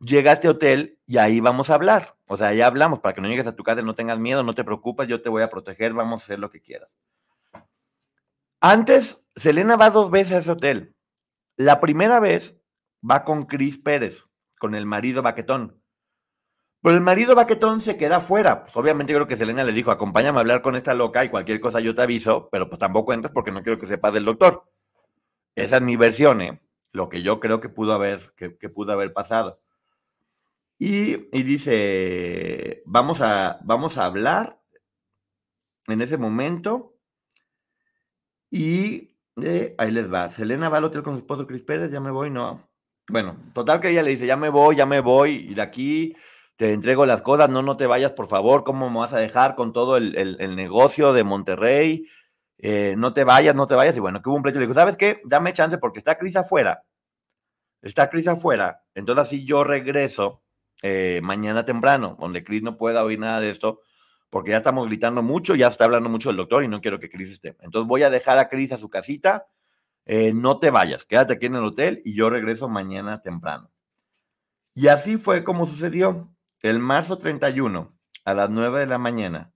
Llega 0.00 0.30
a 0.30 0.34
este 0.34 0.48
hotel 0.48 0.98
y 1.06 1.18
ahí 1.18 1.40
vamos 1.40 1.70
a 1.70 1.74
hablar. 1.74 2.16
O 2.26 2.36
sea, 2.36 2.52
ya 2.52 2.66
hablamos 2.66 3.00
para 3.00 3.14
que 3.14 3.20
no 3.20 3.28
llegues 3.28 3.46
a 3.46 3.56
tu 3.56 3.64
casa, 3.64 3.82
no 3.82 3.94
tengas 3.94 4.18
miedo, 4.18 4.42
no 4.42 4.54
te 4.54 4.64
preocupes, 4.64 5.08
yo 5.08 5.22
te 5.22 5.28
voy 5.28 5.42
a 5.42 5.50
proteger, 5.50 5.92
vamos 5.94 6.20
a 6.20 6.24
hacer 6.24 6.38
lo 6.38 6.50
que 6.50 6.60
quieras. 6.60 6.94
Antes, 8.60 9.22
Selena 9.34 9.76
va 9.76 9.90
dos 9.90 10.10
veces 10.10 10.34
a 10.34 10.38
ese 10.38 10.50
hotel. 10.50 10.94
La 11.56 11.80
primera 11.80 12.20
vez 12.20 12.56
va 13.08 13.24
con 13.24 13.44
Cris 13.44 13.78
Pérez, 13.78 14.26
con 14.58 14.74
el 14.74 14.86
marido 14.86 15.22
Baquetón. 15.22 15.80
Pero 16.82 16.94
el 16.94 17.00
marido 17.00 17.34
Baquetón 17.34 17.80
se 17.80 17.96
queda 17.96 18.20
fuera. 18.20 18.64
Pues 18.64 18.76
obviamente 18.76 19.12
creo 19.12 19.26
que 19.26 19.36
Selena 19.36 19.64
le 19.64 19.72
dijo, 19.72 19.90
acompáñame 19.90 20.38
a 20.38 20.40
hablar 20.40 20.62
con 20.62 20.76
esta 20.76 20.94
loca 20.94 21.24
y 21.24 21.28
cualquier 21.28 21.60
cosa 21.60 21.80
yo 21.80 21.94
te 21.94 22.02
aviso, 22.02 22.48
pero 22.52 22.68
pues 22.68 22.78
tampoco 22.78 23.12
entras 23.12 23.32
porque 23.32 23.50
no 23.50 23.62
quiero 23.62 23.78
que 23.78 23.86
sepas 23.86 24.12
del 24.12 24.24
doctor. 24.24 24.64
Esa 25.54 25.76
es 25.76 25.82
mi 25.82 25.96
versión, 25.96 26.40
¿eh? 26.40 26.60
Lo 26.92 27.08
que 27.08 27.22
yo 27.22 27.40
creo 27.40 27.60
que 27.60 27.68
pudo 27.68 27.92
haber, 27.92 28.32
que, 28.36 28.50
pudo 28.50 28.92
haber 28.92 29.12
pasado. 29.12 29.60
Y, 30.78 31.16
dice, 31.42 32.82
vamos 32.86 33.20
a, 33.20 33.58
vamos 33.64 33.98
a 33.98 34.04
hablar 34.04 34.60
en 35.88 36.00
ese 36.02 36.16
momento. 36.16 36.94
Y 38.50 39.16
eh, 39.42 39.74
ahí 39.76 39.90
les 39.90 40.12
va. 40.12 40.30
Selena 40.30 40.68
va 40.68 40.78
al 40.78 40.84
hotel 40.84 41.02
con 41.02 41.14
su 41.14 41.20
esposo 41.20 41.46
Cris 41.46 41.62
Pérez, 41.62 41.90
ya 41.90 42.00
me 42.00 42.12
voy, 42.12 42.30
no. 42.30 42.68
Bueno, 43.08 43.36
total 43.54 43.80
que 43.80 43.90
ella 43.90 44.02
le 44.02 44.10
dice, 44.10 44.26
ya 44.26 44.36
me 44.36 44.50
voy, 44.50 44.76
ya 44.76 44.86
me 44.86 45.00
voy, 45.00 45.46
y 45.50 45.54
de 45.54 45.62
aquí 45.62 46.14
te 46.56 46.72
entrego 46.72 47.06
las 47.06 47.22
cosas, 47.22 47.48
no, 47.48 47.62
no 47.62 47.76
te 47.76 47.86
vayas, 47.86 48.12
por 48.12 48.28
favor, 48.28 48.64
¿cómo 48.64 48.90
me 48.90 48.98
vas 48.98 49.14
a 49.14 49.18
dejar 49.18 49.54
con 49.56 49.72
todo 49.72 49.96
el, 49.96 50.56
negocio 50.56 51.12
de 51.12 51.24
Monterrey? 51.24 52.06
Eh, 52.58 52.94
no 52.98 53.14
te 53.14 53.24
vayas, 53.24 53.54
no 53.54 53.66
te 53.66 53.74
vayas. 53.74 53.96
Y 53.96 54.00
bueno, 54.00 54.20
que 54.22 54.28
hubo 54.28 54.36
un 54.36 54.42
pleito, 54.42 54.58
le 54.58 54.66
digo, 54.66 54.74
¿sabes 54.74 54.96
qué? 54.96 55.20
Dame 55.24 55.52
chance 55.52 55.78
porque 55.78 55.98
está 56.00 56.18
Cris 56.18 56.36
afuera, 56.36 56.84
está 57.82 58.10
Cris 58.10 58.28
afuera, 58.28 58.84
entonces 58.94 59.22
así 59.22 59.44
yo 59.44 59.64
regreso 59.64 60.42
eh, 60.82 61.20
mañana 61.22 61.64
temprano, 61.64 62.16
donde 62.20 62.44
Cris 62.44 62.62
no 62.62 62.76
pueda 62.76 63.04
oír 63.04 63.18
nada 63.18 63.40
de 63.40 63.50
esto, 63.50 63.80
porque 64.30 64.50
ya 64.50 64.58
estamos 64.58 64.86
gritando 64.86 65.22
mucho, 65.22 65.54
ya 65.54 65.68
está 65.68 65.84
hablando 65.84 66.08
mucho 66.08 66.30
el 66.30 66.36
doctor 66.36 66.64
y 66.64 66.68
no 66.68 66.80
quiero 66.80 67.00
que 67.00 67.10
Cris 67.10 67.32
esté. 67.32 67.56
Entonces 67.60 67.88
voy 67.88 68.02
a 68.02 68.10
dejar 68.10 68.38
a 68.38 68.48
Cris 68.48 68.72
a 68.72 68.78
su 68.78 68.88
casita 68.90 69.46
eh, 70.10 70.32
no 70.32 70.58
te 70.58 70.70
vayas, 70.70 71.04
quédate 71.04 71.34
aquí 71.34 71.46
en 71.46 71.56
el 71.56 71.64
hotel 71.64 72.00
y 72.02 72.14
yo 72.14 72.30
regreso 72.30 72.66
mañana 72.66 73.20
temprano. 73.20 73.70
Y 74.74 74.88
así 74.88 75.18
fue 75.18 75.44
como 75.44 75.66
sucedió. 75.66 76.34
El 76.60 76.80
marzo 76.80 77.18
31, 77.18 77.94
a 78.24 78.34
las 78.34 78.48
9 78.48 78.80
de 78.80 78.86
la 78.86 78.96
mañana. 78.96 79.52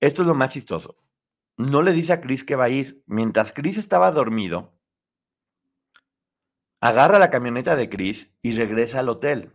Esto 0.00 0.22
es 0.22 0.28
lo 0.28 0.34
más 0.34 0.48
chistoso. 0.48 0.96
No 1.58 1.82
le 1.82 1.92
dice 1.92 2.14
a 2.14 2.20
Chris 2.22 2.42
que 2.42 2.56
va 2.56 2.64
a 2.64 2.68
ir. 2.70 3.04
Mientras 3.06 3.52
Chris 3.52 3.76
estaba 3.76 4.10
dormido, 4.12 4.72
agarra 6.80 7.18
la 7.18 7.30
camioneta 7.30 7.76
de 7.76 7.90
Chris 7.90 8.32
y 8.40 8.56
regresa 8.56 9.00
al 9.00 9.10
hotel. 9.10 9.52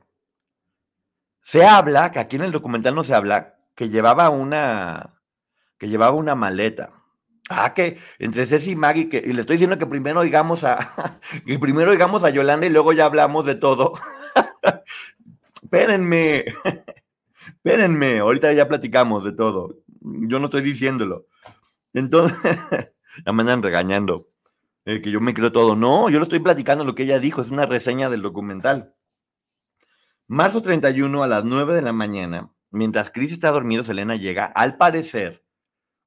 Se 1.47 1.65
habla, 1.65 2.11
que 2.11 2.19
aquí 2.19 2.35
en 2.35 2.41
el 2.41 2.51
documental 2.51 2.93
no 2.93 3.05
se 3.05 3.15
habla, 3.15 3.55
que 3.73 3.87
llevaba 3.87 4.29
una, 4.29 5.21
que 5.77 5.87
llevaba 5.87 6.13
una 6.13 6.35
maleta. 6.35 6.91
Ah, 7.49 7.73
que 7.73 7.99
entre 8.19 8.45
Ceci 8.45 8.71
y 8.71 8.75
Maggie, 8.75 9.09
y 9.13 9.31
le 9.31 9.39
estoy 9.39 9.53
diciendo 9.53 9.77
que 9.77 9.85
primero 9.85 10.19
oigamos 10.19 10.65
a, 10.65 10.77
primero 11.61 11.91
a 11.93 12.29
Yolanda 12.31 12.67
y 12.67 12.69
luego 12.69 12.91
ya 12.91 13.05
hablamos 13.05 13.45
de 13.45 13.55
todo. 13.55 13.93
espérenme, 15.63 16.43
espérenme, 17.47 18.19
ahorita 18.19 18.51
ya 18.51 18.67
platicamos 18.67 19.23
de 19.23 19.31
todo. 19.31 19.77
Yo 20.01 20.39
no 20.39 20.47
estoy 20.47 20.63
diciéndolo. 20.63 21.27
Entonces, 21.93 22.37
la 23.23 23.31
me 23.31 23.43
andan 23.43 23.63
regañando, 23.63 24.27
eh, 24.83 24.99
que 24.99 25.11
yo 25.11 25.21
me 25.21 25.33
creo 25.33 25.53
todo. 25.53 25.77
No, 25.77 26.09
yo 26.09 26.17
lo 26.19 26.23
estoy 26.23 26.41
platicando 26.41 26.83
lo 26.83 26.93
que 26.93 27.03
ella 27.03 27.19
dijo, 27.19 27.41
es 27.41 27.47
una 27.47 27.65
reseña 27.65 28.09
del 28.09 28.21
documental. 28.21 28.96
Marzo 30.29 30.61
31 30.61 31.23
a 31.23 31.27
las 31.27 31.45
9 31.45 31.73
de 31.73 31.81
la 31.81 31.93
mañana, 31.93 32.49
mientras 32.69 33.11
Chris 33.11 33.31
está 33.31 33.49
dormido, 33.49 33.85
Selena 33.85 34.17
llega, 34.17 34.45
al 34.45 34.75
parecer, 34.75 35.45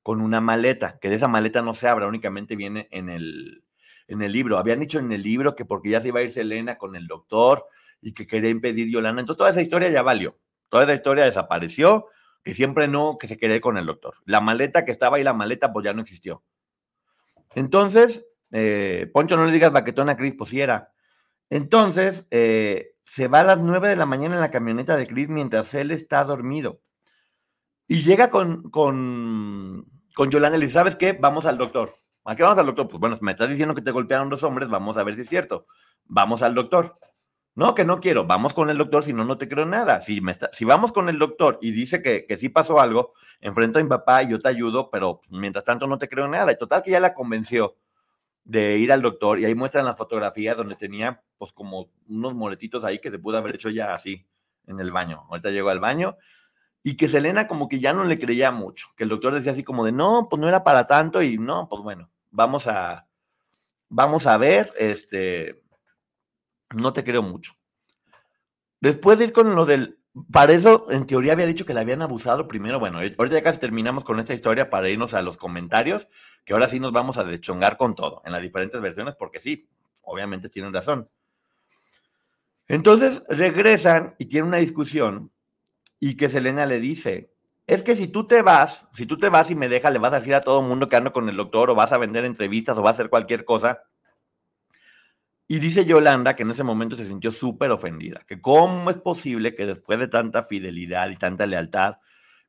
con 0.02 0.20
una 0.20 0.42
maleta, 0.42 0.98
que 1.00 1.09
de 1.09 1.16
esa 1.16 1.26
maleta 1.26 1.62
no 1.62 1.74
se 1.74 1.88
abra, 1.88 2.06
únicamente 2.06 2.54
viene 2.54 2.87
en 2.90 3.09
el, 3.09 3.64
en 4.09 4.20
el 4.20 4.33
libro. 4.33 4.59
Habían 4.59 4.80
dicho 4.80 4.98
en 4.98 5.11
el 5.11 5.22
libro 5.22 5.54
que 5.54 5.64
porque 5.64 5.88
ya 5.88 6.02
se 6.02 6.09
iba 6.09 6.20
a 6.20 6.22
ir 6.22 6.30
Selena 6.30 6.76
con 6.76 6.96
el 6.96 7.06
doctor 7.06 7.64
y 8.02 8.12
que 8.12 8.26
quería 8.26 8.50
impedir 8.50 8.90
Yolanda. 8.90 9.20
Entonces 9.20 9.38
toda 9.38 9.50
esa 9.50 9.62
historia 9.62 9.88
ya 9.88 10.02
valió. 10.02 10.38
Toda 10.68 10.85
esa 10.85 10.94
historia 10.94 11.24
desapareció, 11.24 12.06
que 12.44 12.52
siempre 12.52 12.88
no, 12.88 13.16
que 13.18 13.26
se 13.26 13.38
quería 13.38 13.56
ir 13.56 13.62
con 13.62 13.78
el 13.78 13.87
doctor. 13.87 14.16
La 14.26 14.42
maleta 14.42 14.85
que 14.85 14.92
estaba 14.92 15.16
ahí, 15.16 15.24
la 15.24 15.33
maleta, 15.33 15.72
pues 15.72 15.85
ya 15.85 15.94
no 15.94 16.02
existió. 16.02 16.42
Entonces, 17.54 18.26
eh, 18.52 19.11
Poncho, 19.14 19.38
no 19.38 19.46
le 19.46 19.52
digas 19.52 19.72
baquetón 19.72 20.11
a 20.11 20.16
Cris, 20.16 20.35
pues 20.37 20.52
era. 20.52 20.92
Entonces, 21.48 22.26
eh, 22.30 22.89
se 23.12 23.27
va 23.27 23.40
a 23.40 23.44
las 23.44 23.59
9 23.61 23.88
de 23.88 23.96
la 23.96 24.07
mañana 24.07 24.37
en 24.37 24.40
la 24.40 24.53
camioneta 24.53 24.96
de 24.96 25.09
Chris 25.09 25.29
mientras 25.29 25.75
él 25.75 25.90
está 25.90 26.23
dormido. 26.23 26.81
Y 27.88 28.03
llega 28.03 28.31
con, 28.31 28.70
con, 28.70 29.85
con 30.14 30.31
Yolanda 30.31 30.57
y 30.57 30.61
le 30.61 30.66
dice, 30.66 30.79
¿sabes 30.79 30.94
qué? 30.94 31.12
Vamos 31.12 31.44
al 31.44 31.59
doctor. 31.59 31.96
¿A 32.25 32.37
qué 32.37 32.44
vamos 32.44 32.59
al 32.61 32.66
doctor? 32.66 32.87
Pues 32.87 33.01
bueno, 33.01 33.18
me 33.20 33.33
estás 33.33 33.49
diciendo 33.49 33.75
que 33.75 33.83
te 33.83 33.90
golpearon 33.90 34.29
dos 34.29 34.44
hombres, 34.44 34.68
vamos 34.68 34.96
a 34.96 35.03
ver 35.03 35.16
si 35.16 35.23
es 35.23 35.29
cierto. 35.29 35.66
Vamos 36.05 36.42
al 36.42 36.55
doctor. 36.55 37.01
No, 37.57 37.75
que 37.75 37.85
no 37.85 37.99
quiero, 37.99 38.29
vamos 38.29 38.55
con 38.55 38.70
el 38.70 38.79
doctor, 38.79 39.03
si 39.03 39.12
no, 39.12 39.25
no 39.25 39.38
te 39.38 39.49
creo 39.49 39.66
nada. 39.66 40.03
Si, 40.03 40.20
me 40.20 40.31
está, 40.31 40.49
si 40.53 40.64
vamos 40.64 40.92
con 40.92 41.09
el 41.09 41.18
doctor 41.18 41.59
y 41.61 41.73
dice 41.73 42.03
que, 42.03 42.27
que 42.27 42.37
sí 42.37 42.49
pasó 42.49 42.81
algo, 42.81 43.14
enfrento 43.40 43.81
a 43.81 43.83
mi 43.83 43.88
papá 43.88 44.23
y 44.23 44.31
yo 44.31 44.38
te 44.38 44.49
ayudo, 44.49 44.88
pero 44.88 45.20
mientras 45.31 45.64
tanto 45.64 45.88
no 45.88 45.99
te 45.99 46.09
creo 46.09 46.29
nada. 46.29 46.53
Y 46.53 46.59
total 46.59 46.85
que 46.85 46.92
ya 46.92 47.01
la 47.01 47.12
convenció 47.12 47.75
de 48.50 48.78
ir 48.78 48.90
al 48.90 49.00
doctor 49.00 49.38
y 49.38 49.44
ahí 49.44 49.54
muestran 49.54 49.84
la 49.84 49.94
fotografía 49.94 50.56
donde 50.56 50.74
tenía 50.74 51.22
pues 51.38 51.52
como 51.52 51.88
unos 52.08 52.34
moletitos 52.34 52.82
ahí 52.82 52.98
que 52.98 53.12
se 53.12 53.18
pudo 53.20 53.38
haber 53.38 53.54
hecho 53.54 53.70
ya 53.70 53.94
así 53.94 54.26
en 54.66 54.80
el 54.80 54.90
baño. 54.90 55.20
Ahorita 55.30 55.50
llegó 55.50 55.68
al 55.68 55.78
baño 55.78 56.16
y 56.82 56.96
que 56.96 57.06
Selena 57.06 57.46
como 57.46 57.68
que 57.68 57.78
ya 57.78 57.92
no 57.92 58.04
le 58.04 58.18
creía 58.18 58.50
mucho, 58.50 58.88
que 58.96 59.04
el 59.04 59.08
doctor 59.08 59.34
decía 59.34 59.52
así 59.52 59.62
como 59.62 59.84
de, 59.84 59.92
no, 59.92 60.26
pues 60.28 60.40
no 60.40 60.48
era 60.48 60.64
para 60.64 60.88
tanto 60.88 61.22
y 61.22 61.38
no, 61.38 61.68
pues 61.68 61.80
bueno, 61.82 62.10
vamos 62.32 62.66
a, 62.66 63.06
vamos 63.88 64.26
a 64.26 64.36
ver, 64.36 64.72
este, 64.76 65.62
no 66.74 66.92
te 66.92 67.04
creo 67.04 67.22
mucho. 67.22 67.52
Después 68.80 69.16
de 69.18 69.26
ir 69.26 69.32
con 69.32 69.54
lo 69.54 69.64
del, 69.64 70.00
para 70.32 70.54
eso 70.54 70.90
en 70.90 71.06
teoría 71.06 71.34
había 71.34 71.46
dicho 71.46 71.64
que 71.64 71.74
le 71.74 71.80
habían 71.80 72.02
abusado 72.02 72.48
primero, 72.48 72.80
bueno, 72.80 72.98
ahorita 72.98 73.28
ya 73.28 73.42
casi 73.44 73.60
terminamos 73.60 74.02
con 74.02 74.18
esta 74.18 74.34
historia 74.34 74.70
para 74.70 74.88
irnos 74.88 75.14
a 75.14 75.22
los 75.22 75.36
comentarios, 75.36 76.08
que 76.44 76.53
ahora 76.53 76.68
sí 76.68 76.81
nos 76.81 76.92
vamos 76.92 77.18
a 77.18 77.24
deschongar 77.24 77.76
con 77.76 77.94
todo, 77.94 78.22
en 78.24 78.33
las 78.33 78.42
diferentes 78.42 78.81
versiones, 78.81 79.14
porque 79.16 79.40
sí, 79.40 79.68
obviamente 80.03 80.48
tienen 80.48 80.72
razón. 80.72 81.09
Entonces 82.66 83.22
regresan 83.29 84.14
y 84.18 84.26
tienen 84.26 84.48
una 84.48 84.59
discusión 84.59 85.33
y 85.98 86.16
que 86.16 86.29
Selena 86.29 86.66
le 86.66 86.81
dice, 86.81 87.33
es 87.66 87.83
que 87.83 87.94
si 87.94 88.09
tú 88.09 88.26
te 88.26 88.42
vas, 88.42 88.88
si 88.92 89.07
tú 89.07 89.18
te 89.18 89.29
vas 89.29 89.50
y 89.50 89.55
me 89.55 89.68
dejas, 89.68 89.92
le 89.92 89.98
vas 89.98 90.12
a 90.12 90.20
decir 90.20 90.35
a 90.35 90.40
todo 90.40 90.61
el 90.61 90.66
mundo 90.66 90.88
que 90.88 90.96
ando 90.96 91.12
con 91.12 91.29
el 91.29 91.37
doctor 91.37 91.70
o 91.70 91.74
vas 91.74 91.92
a 91.92 91.98
vender 91.98 92.24
entrevistas 92.24 92.76
o 92.76 92.83
vas 92.83 92.94
a 92.94 92.96
hacer 92.96 93.11
cualquier 93.11 93.44
cosa. 93.44 93.83
Y 95.46 95.59
dice 95.59 95.85
Yolanda 95.85 96.37
que 96.37 96.44
en 96.44 96.50
ese 96.50 96.62
momento 96.62 96.96
se 96.96 97.07
sintió 97.07 97.33
súper 97.33 97.70
ofendida, 97.70 98.22
que 98.26 98.40
cómo 98.40 98.88
es 98.88 98.96
posible 98.98 99.55
que 99.55 99.66
después 99.66 99.98
de 99.98 100.09
tanta 100.09 100.44
fidelidad 100.44 101.11
y 101.11 101.16
tanta 101.16 101.44
lealtad, 101.46 101.96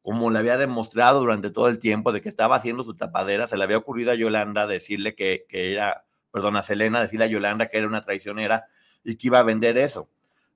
como 0.01 0.29
le 0.31 0.39
había 0.39 0.57
demostrado 0.57 1.19
durante 1.19 1.51
todo 1.51 1.67
el 1.67 1.79
tiempo 1.79 2.11
de 2.11 2.21
que 2.21 2.29
estaba 2.29 2.55
haciendo 2.55 2.83
su 2.83 2.95
tapadera, 2.95 3.47
se 3.47 3.57
le 3.57 3.63
había 3.63 3.77
ocurrido 3.77 4.11
a 4.11 4.15
Yolanda 4.15 4.67
decirle 4.67 5.15
que, 5.15 5.45
que 5.47 5.73
era, 5.73 6.05
perdón, 6.31 6.55
a 6.57 6.63
Selena 6.63 7.01
decirle 7.01 7.25
a 7.25 7.29
Yolanda 7.29 7.67
que 7.67 7.77
era 7.77 7.87
una 7.87 8.01
traicionera 8.01 8.65
y 9.03 9.15
que 9.15 9.27
iba 9.27 9.39
a 9.39 9.43
vender 9.43 9.77
eso. 9.77 10.09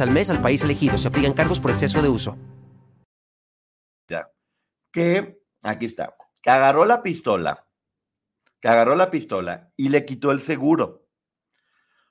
al 0.00 0.10
mes 0.10 0.30
al 0.30 0.40
país 0.40 0.62
elegido. 0.62 0.98
Se 0.98 1.08
aplican 1.08 1.32
cargos 1.32 1.60
por 1.60 1.70
exceso 1.70 2.02
de 2.02 2.08
uso. 2.08 2.36
Ya. 4.08 4.30
Que, 4.92 5.40
aquí 5.62 5.86
está, 5.86 6.16
que 6.42 6.50
agarró 6.50 6.84
la 6.84 7.02
pistola, 7.02 7.66
que 8.60 8.68
agarró 8.68 8.94
la 8.94 9.10
pistola 9.10 9.72
y 9.76 9.88
le 9.88 10.04
quitó 10.04 10.30
el 10.30 10.40
seguro. 10.40 11.06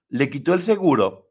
Le 0.10 0.30
quitó 0.30 0.54
el 0.54 0.62
seguro, 0.62 1.26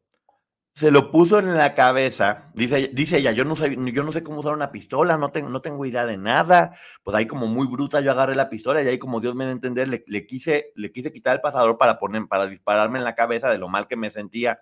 se 0.74 0.90
lo 0.90 1.12
puso 1.12 1.38
en 1.38 1.56
la 1.56 1.74
cabeza, 1.74 2.50
dice, 2.54 2.90
dice 2.92 3.18
ella, 3.18 3.30
yo 3.30 3.44
no, 3.44 3.54
sé, 3.54 3.76
yo 3.76 4.02
no 4.02 4.10
sé 4.10 4.24
cómo 4.24 4.40
usar 4.40 4.54
una 4.54 4.72
pistola, 4.72 5.16
no 5.16 5.30
tengo, 5.30 5.48
no 5.48 5.60
tengo 5.60 5.86
idea 5.86 6.04
de 6.04 6.16
nada, 6.16 6.76
pues 7.04 7.16
ahí 7.16 7.26
como 7.28 7.46
muy 7.46 7.68
bruta 7.68 8.00
yo 8.00 8.10
agarré 8.10 8.34
la 8.34 8.48
pistola 8.50 8.82
y 8.82 8.88
ahí 8.88 8.98
como 8.98 9.20
Dios 9.20 9.36
me 9.36 9.44
da 9.44 9.50
a 9.50 9.52
entender, 9.52 9.86
le, 9.86 10.04
le, 10.08 10.26
quise, 10.26 10.72
le 10.74 10.90
quise 10.90 11.12
quitar 11.12 11.36
el 11.36 11.40
pasador 11.40 11.78
para, 11.78 12.00
poner, 12.00 12.26
para 12.26 12.48
dispararme 12.48 12.98
en 12.98 13.04
la 13.04 13.14
cabeza 13.14 13.50
de 13.50 13.58
lo 13.58 13.68
mal 13.68 13.86
que 13.86 13.94
me 13.94 14.10
sentía, 14.10 14.58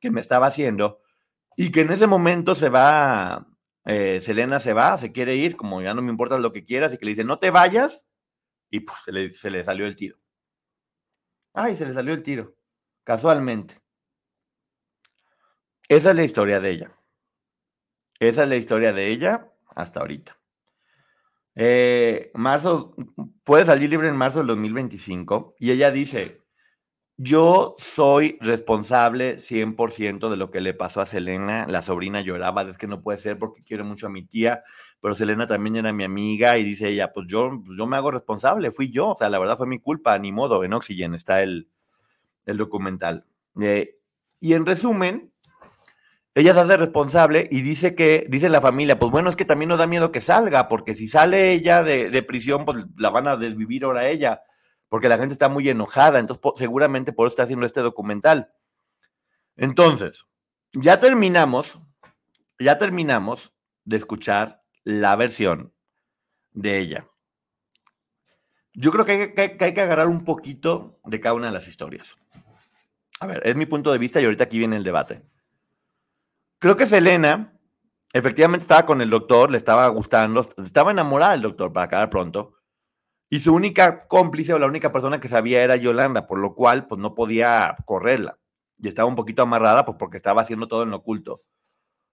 que 0.00 0.10
me 0.10 0.20
estaba 0.20 0.48
haciendo, 0.48 1.02
y 1.60 1.72
que 1.72 1.80
en 1.80 1.90
ese 1.90 2.06
momento 2.06 2.54
se 2.54 2.68
va 2.68 3.48
eh, 3.84 4.20
Selena 4.20 4.60
se 4.60 4.72
va, 4.74 4.96
se 4.96 5.10
quiere 5.10 5.34
ir, 5.34 5.56
como 5.56 5.82
ya 5.82 5.92
no 5.92 6.02
me 6.02 6.10
importa 6.10 6.38
lo 6.38 6.52
que 6.52 6.64
quieras, 6.64 6.94
y 6.94 6.98
que 6.98 7.04
le 7.04 7.10
dice, 7.10 7.24
no 7.24 7.40
te 7.40 7.50
vayas, 7.50 8.06
y 8.70 8.80
pues, 8.80 8.96
se, 9.04 9.10
le, 9.10 9.32
se 9.32 9.50
le 9.50 9.64
salió 9.64 9.86
el 9.86 9.96
tiro. 9.96 10.18
Ay, 11.52 11.76
se 11.76 11.84
le 11.84 11.94
salió 11.94 12.14
el 12.14 12.22
tiro, 12.22 12.54
casualmente. 13.02 13.82
Esa 15.88 16.10
es 16.10 16.16
la 16.16 16.22
historia 16.22 16.60
de 16.60 16.70
ella. 16.70 16.92
Esa 18.20 18.44
es 18.44 18.48
la 18.48 18.56
historia 18.56 18.92
de 18.92 19.08
ella 19.08 19.50
hasta 19.74 19.98
ahorita. 19.98 20.38
Eh, 21.56 22.30
marzo, 22.34 22.94
puede 23.42 23.64
salir 23.64 23.90
libre 23.90 24.08
en 24.08 24.16
marzo 24.16 24.38
del 24.38 24.46
2025 24.48 25.56
y 25.58 25.72
ella 25.72 25.90
dice, 25.90 26.40
yo 27.20 27.74
soy 27.78 28.38
responsable 28.40 29.38
100% 29.38 30.30
de 30.30 30.36
lo 30.36 30.52
que 30.52 30.60
le 30.60 30.72
pasó 30.72 31.00
a 31.00 31.06
Selena. 31.06 31.66
La 31.68 31.82
sobrina 31.82 32.20
lloraba, 32.20 32.62
es 32.62 32.78
que 32.78 32.86
no 32.86 33.02
puede 33.02 33.18
ser 33.18 33.38
porque 33.38 33.64
quiero 33.64 33.84
mucho 33.84 34.06
a 34.06 34.10
mi 34.10 34.22
tía, 34.22 34.62
pero 35.00 35.16
Selena 35.16 35.48
también 35.48 35.74
era 35.74 35.92
mi 35.92 36.04
amiga 36.04 36.58
y 36.58 36.64
dice 36.64 36.88
ella, 36.88 37.12
pues 37.12 37.26
yo, 37.28 37.60
pues 37.64 37.76
yo 37.76 37.86
me 37.88 37.96
hago 37.96 38.12
responsable, 38.12 38.70
fui 38.70 38.92
yo, 38.92 39.08
o 39.08 39.16
sea, 39.16 39.28
la 39.30 39.40
verdad 39.40 39.56
fue 39.56 39.66
mi 39.66 39.80
culpa, 39.80 40.16
ni 40.18 40.30
modo, 40.30 40.62
en 40.62 40.72
Oxygen 40.72 41.14
está 41.16 41.42
el, 41.42 41.68
el 42.46 42.56
documental. 42.56 43.24
Eh, 43.60 43.96
y 44.38 44.52
en 44.52 44.64
resumen, 44.64 45.32
ella 46.36 46.54
se 46.54 46.60
hace 46.60 46.76
responsable 46.76 47.48
y 47.50 47.62
dice 47.62 47.96
que, 47.96 48.26
dice 48.28 48.48
la 48.48 48.60
familia, 48.60 49.00
pues 49.00 49.10
bueno, 49.10 49.28
es 49.28 49.34
que 49.34 49.44
también 49.44 49.70
nos 49.70 49.80
da 49.80 49.88
miedo 49.88 50.12
que 50.12 50.20
salga, 50.20 50.68
porque 50.68 50.94
si 50.94 51.08
sale 51.08 51.52
ella 51.52 51.82
de, 51.82 52.10
de 52.10 52.22
prisión, 52.22 52.64
pues 52.64 52.86
la 52.96 53.10
van 53.10 53.26
a 53.26 53.36
desvivir 53.36 53.82
ahora 53.82 54.08
ella 54.08 54.40
porque 54.88 55.08
la 55.08 55.18
gente 55.18 55.32
está 55.32 55.48
muy 55.48 55.68
enojada, 55.68 56.18
entonces 56.18 56.42
seguramente 56.56 57.12
por 57.12 57.26
eso 57.26 57.32
está 57.32 57.42
haciendo 57.42 57.66
este 57.66 57.80
documental. 57.80 58.52
Entonces, 59.56 60.26
ya 60.72 61.00
terminamos, 61.00 61.78
ya 62.58 62.78
terminamos 62.78 63.52
de 63.84 63.96
escuchar 63.96 64.62
la 64.84 65.16
versión 65.16 65.72
de 66.52 66.78
ella. 66.78 67.08
Yo 68.74 68.92
creo 68.92 69.04
que 69.04 69.12
hay, 69.12 69.18
que 69.34 69.56
que 69.56 69.64
hay, 69.64 69.74
que 69.74 69.80
agarrar 69.80 70.06
un 70.06 70.24
poquito 70.24 71.00
de 71.04 71.20
cada 71.20 71.34
una 71.34 71.46
de 71.46 71.52
las 71.52 71.66
historias. 71.66 72.16
A 73.20 73.26
ver, 73.26 73.42
es 73.44 73.56
mi 73.56 73.66
punto 73.66 73.90
de 73.90 73.98
vista 73.98 74.20
y 74.20 74.24
ahorita 74.24 74.44
aquí 74.44 74.58
viene 74.58 74.76
el 74.76 74.84
debate. 74.84 75.22
Creo 76.60 76.76
que 76.76 76.86
Selena 76.86 77.52
efectivamente 78.12 78.62
estaba 78.62 78.86
con 78.86 79.00
el 79.00 79.10
doctor, 79.10 79.50
le 79.50 79.58
estaba 79.58 79.88
gustando, 79.88 80.48
estaba 80.62 80.92
enamorada 80.92 81.32
del 81.32 81.42
doctor 81.42 81.72
para 81.72 81.86
acabar 81.86 82.10
pronto, 82.10 82.57
y 83.30 83.40
su 83.40 83.54
única 83.54 84.06
cómplice 84.06 84.54
o 84.54 84.58
la 84.58 84.66
única 84.66 84.90
persona 84.90 85.20
que 85.20 85.28
sabía 85.28 85.62
era 85.62 85.76
Yolanda, 85.76 86.26
por 86.26 86.38
lo 86.38 86.54
cual 86.54 86.86
pues 86.86 87.00
no 87.00 87.14
podía 87.14 87.74
correrla. 87.84 88.38
Y 88.78 88.88
estaba 88.88 89.08
un 89.08 89.16
poquito 89.16 89.42
amarrada 89.42 89.84
pues 89.84 89.98
porque 89.98 90.16
estaba 90.16 90.42
haciendo 90.42 90.68
todo 90.68 90.82
en 90.82 90.90
lo 90.90 90.96
oculto. 90.96 91.42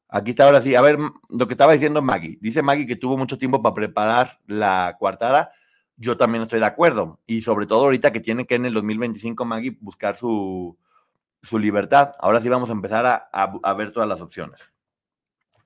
Aquí 0.10 0.32
está 0.32 0.46
ahora 0.46 0.62
sí. 0.62 0.76
A 0.76 0.82
ver, 0.82 0.98
lo 1.30 1.48
que 1.48 1.54
estaba 1.54 1.74
diciendo 1.74 2.02
Maggie. 2.02 2.38
Dice 2.42 2.62
Maggie 2.62 2.86
que 2.86 2.96
tuvo 2.96 3.18
mucho 3.18 3.38
tiempo 3.38 3.62
para 3.62 3.74
preparar 3.74 4.40
la 4.46 4.96
coartada. 5.00 5.52
Yo 5.96 6.18
también 6.18 6.44
estoy 6.44 6.60
de 6.60 6.66
acuerdo. 6.66 7.22
Y 7.26 7.42
sobre 7.42 7.66
todo 7.66 7.84
ahorita 7.86 8.12
que 8.12 8.20
tiene 8.20 8.46
que 8.46 8.56
en 8.56 8.66
el 8.66 8.74
2025 8.74 9.46
Maggie 9.46 9.78
buscar 9.80 10.18
su, 10.18 10.78
su 11.42 11.60
libertad. 11.60 12.12
Ahora 12.20 12.42
sí 12.42 12.50
vamos 12.50 12.70
a 12.70 12.74
empezar 12.74 13.06
a, 13.06 13.30
a, 13.32 13.54
a 13.64 13.74
ver 13.74 13.94
todas 13.94 14.10
las 14.10 14.22
opciones. 14.22 14.60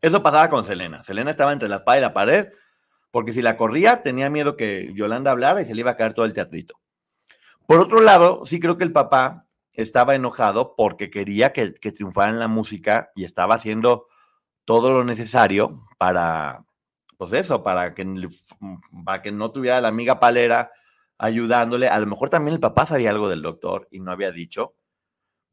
Eso 0.02 0.22
pasaba 0.22 0.50
con 0.50 0.64
Selena. 0.64 1.04
Selena 1.04 1.32
estaba 1.32 1.54
entre 1.54 1.70
la 1.70 1.78
espada 1.78 1.98
y 1.98 2.02
la 2.02 2.14
pared 2.14 2.50
porque 3.12 3.34
si 3.34 3.42
la 3.42 3.58
corría 3.58 4.02
tenía 4.02 4.30
miedo 4.30 4.56
que 4.56 4.92
Yolanda 4.94 5.32
hablara 5.32 5.62
y 5.62 5.66
se 5.66 5.74
le 5.74 5.82
iba 5.82 5.92
a 5.92 5.98
caer 5.98 6.14
todo 6.14 6.26
el 6.26 6.34
teatrito. 6.34 6.80
Por 7.66 7.80
otro 7.80 8.02
lado, 8.02 8.46
sí 8.46 8.60
creo 8.60 8.78
que 8.78 8.84
el 8.84 8.92
papá 8.92 9.48
estaba 9.74 10.16
enojado 10.16 10.76
porque 10.76 11.10
quería 11.10 11.54
que, 11.54 11.74
que 11.74 11.92
triunfara 11.92 12.32
en 12.32 12.40
la 12.40 12.48
música 12.48 13.12
y 13.16 13.24
estaba 13.24 13.56
haciendo 13.56 14.08
todo 14.66 14.94
lo 14.94 15.04
necesario 15.04 15.84
para, 15.98 16.66
pues 17.18 17.34
eso, 17.34 17.64
para 17.64 17.94
que, 17.94 18.06
para 19.04 19.22
que 19.22 19.32
no 19.32 19.52
tuviera 19.52 19.82
la 19.82 19.88
amiga 19.90 20.20
palera 20.20 20.72
ayudándole. 21.18 21.88
A 21.88 22.00
lo 22.00 22.08
mejor 22.08 22.30
también 22.30 22.54
el 22.56 22.60
papá 22.60 22.86
sabía 22.86 23.10
algo 23.10 23.30
del 23.30 23.42
doctor 23.42 23.88
y 23.92 24.00
no 24.00 24.12
había 24.12 24.32
dicho. 24.32 24.76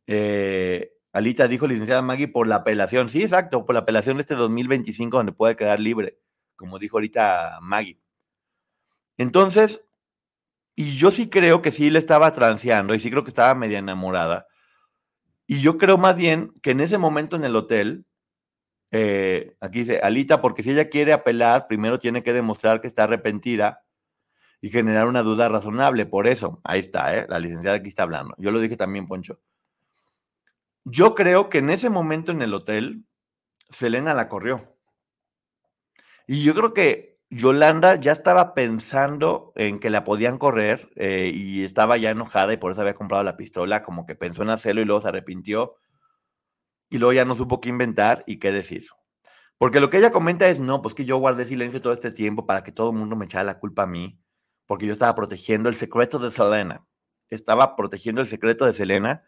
Eh, 0.06 0.92
Alita 1.12 1.48
dijo, 1.48 1.66
licenciada 1.66 2.02
Maggie, 2.02 2.28
por 2.28 2.46
la 2.46 2.56
apelación. 2.56 3.08
Sí, 3.08 3.22
exacto, 3.22 3.64
por 3.64 3.74
la 3.74 3.80
apelación 3.80 4.16
de 4.16 4.20
este 4.20 4.34
2025 4.34 5.16
donde 5.16 5.32
puede 5.32 5.56
quedar 5.56 5.80
libre, 5.80 6.18
como 6.56 6.78
dijo 6.78 6.96
ahorita 6.96 7.58
Maggie. 7.62 8.00
Entonces, 9.18 9.82
y 10.74 10.96
yo 10.96 11.10
sí 11.10 11.28
creo 11.28 11.62
que 11.62 11.72
sí 11.72 11.90
le 11.90 11.98
estaba 11.98 12.32
transeando 12.32 12.94
y 12.94 13.00
sí 13.00 13.10
creo 13.10 13.24
que 13.24 13.30
estaba 13.30 13.54
media 13.54 13.78
enamorada. 13.78 14.46
Y 15.46 15.60
yo 15.60 15.78
creo 15.78 15.96
más 15.96 16.16
bien 16.16 16.52
que 16.62 16.72
en 16.72 16.80
ese 16.80 16.98
momento 16.98 17.36
en 17.36 17.44
el 17.44 17.56
hotel, 17.56 18.04
eh, 18.90 19.56
aquí 19.60 19.80
dice, 19.80 20.00
Alita, 20.02 20.40
porque 20.40 20.62
si 20.62 20.72
ella 20.72 20.88
quiere 20.88 21.12
apelar, 21.12 21.66
primero 21.66 21.98
tiene 21.98 22.22
que 22.22 22.32
demostrar 22.32 22.80
que 22.80 22.88
está 22.88 23.04
arrepentida 23.04 23.84
y 24.60 24.70
generar 24.70 25.06
una 25.06 25.22
duda 25.22 25.48
razonable. 25.48 26.06
Por 26.06 26.26
eso, 26.26 26.60
ahí 26.64 26.80
está, 26.80 27.16
¿eh? 27.16 27.26
la 27.28 27.38
licenciada 27.38 27.76
aquí 27.76 27.88
está 27.88 28.02
hablando. 28.02 28.34
Yo 28.38 28.50
lo 28.50 28.60
dije 28.60 28.76
también, 28.76 29.06
Poncho. 29.06 29.40
Yo 30.84 31.14
creo 31.14 31.48
que 31.48 31.58
en 31.58 31.70
ese 31.70 31.90
momento 31.90 32.32
en 32.32 32.42
el 32.42 32.54
hotel, 32.54 33.04
Selena 33.70 34.14
la 34.14 34.28
corrió. 34.28 34.75
Y 36.26 36.42
yo 36.42 36.54
creo 36.54 36.74
que 36.74 37.18
Yolanda 37.30 37.96
ya 37.96 38.12
estaba 38.12 38.54
pensando 38.54 39.52
en 39.56 39.78
que 39.78 39.90
la 39.90 40.04
podían 40.04 40.38
correr 40.38 40.90
eh, 40.96 41.30
y 41.34 41.64
estaba 41.64 41.96
ya 41.96 42.10
enojada 42.10 42.52
y 42.52 42.56
por 42.56 42.72
eso 42.72 42.80
había 42.80 42.94
comprado 42.94 43.24
la 43.24 43.36
pistola, 43.36 43.82
como 43.82 44.06
que 44.06 44.14
pensó 44.14 44.42
en 44.42 44.50
hacerlo 44.50 44.80
y 44.80 44.84
luego 44.84 45.00
se 45.00 45.08
arrepintió 45.08 45.76
y 46.88 46.98
luego 46.98 47.12
ya 47.12 47.24
no 47.24 47.34
supo 47.34 47.60
qué 47.60 47.68
inventar 47.68 48.22
y 48.26 48.38
qué 48.38 48.52
decir. 48.52 48.86
Porque 49.58 49.80
lo 49.80 49.90
que 49.90 49.98
ella 49.98 50.12
comenta 50.12 50.48
es, 50.48 50.60
no, 50.60 50.82
pues 50.82 50.94
que 50.94 51.04
yo 51.04 51.16
guardé 51.16 51.44
silencio 51.44 51.80
todo 51.80 51.92
este 51.92 52.10
tiempo 52.10 52.46
para 52.46 52.62
que 52.62 52.72
todo 52.72 52.90
el 52.90 52.96
mundo 52.96 53.16
me 53.16 53.24
echara 53.24 53.44
la 53.44 53.58
culpa 53.58 53.84
a 53.84 53.86
mí, 53.86 54.20
porque 54.66 54.86
yo 54.86 54.92
estaba 54.92 55.14
protegiendo 55.14 55.68
el 55.68 55.76
secreto 55.76 56.18
de 56.18 56.30
Selena. 56.30 56.86
Estaba 57.30 57.74
protegiendo 57.74 58.20
el 58.20 58.28
secreto 58.28 58.66
de 58.66 58.72
Selena. 58.72 59.24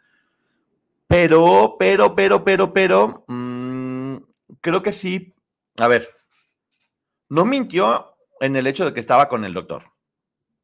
Pero, 1.08 1.76
pero, 1.78 2.14
pero, 2.14 2.44
pero, 2.44 2.72
pero, 2.72 3.24
mmm, 3.26 4.16
creo 4.60 4.82
que 4.82 4.92
sí. 4.92 5.34
A 5.78 5.88
ver, 5.88 6.08
no 7.28 7.44
mintió 7.44 8.14
en 8.40 8.56
el 8.56 8.66
hecho 8.66 8.84
de 8.84 8.94
que 8.94 9.00
estaba 9.00 9.28
con 9.28 9.44
el 9.44 9.54
doctor. 9.54 9.92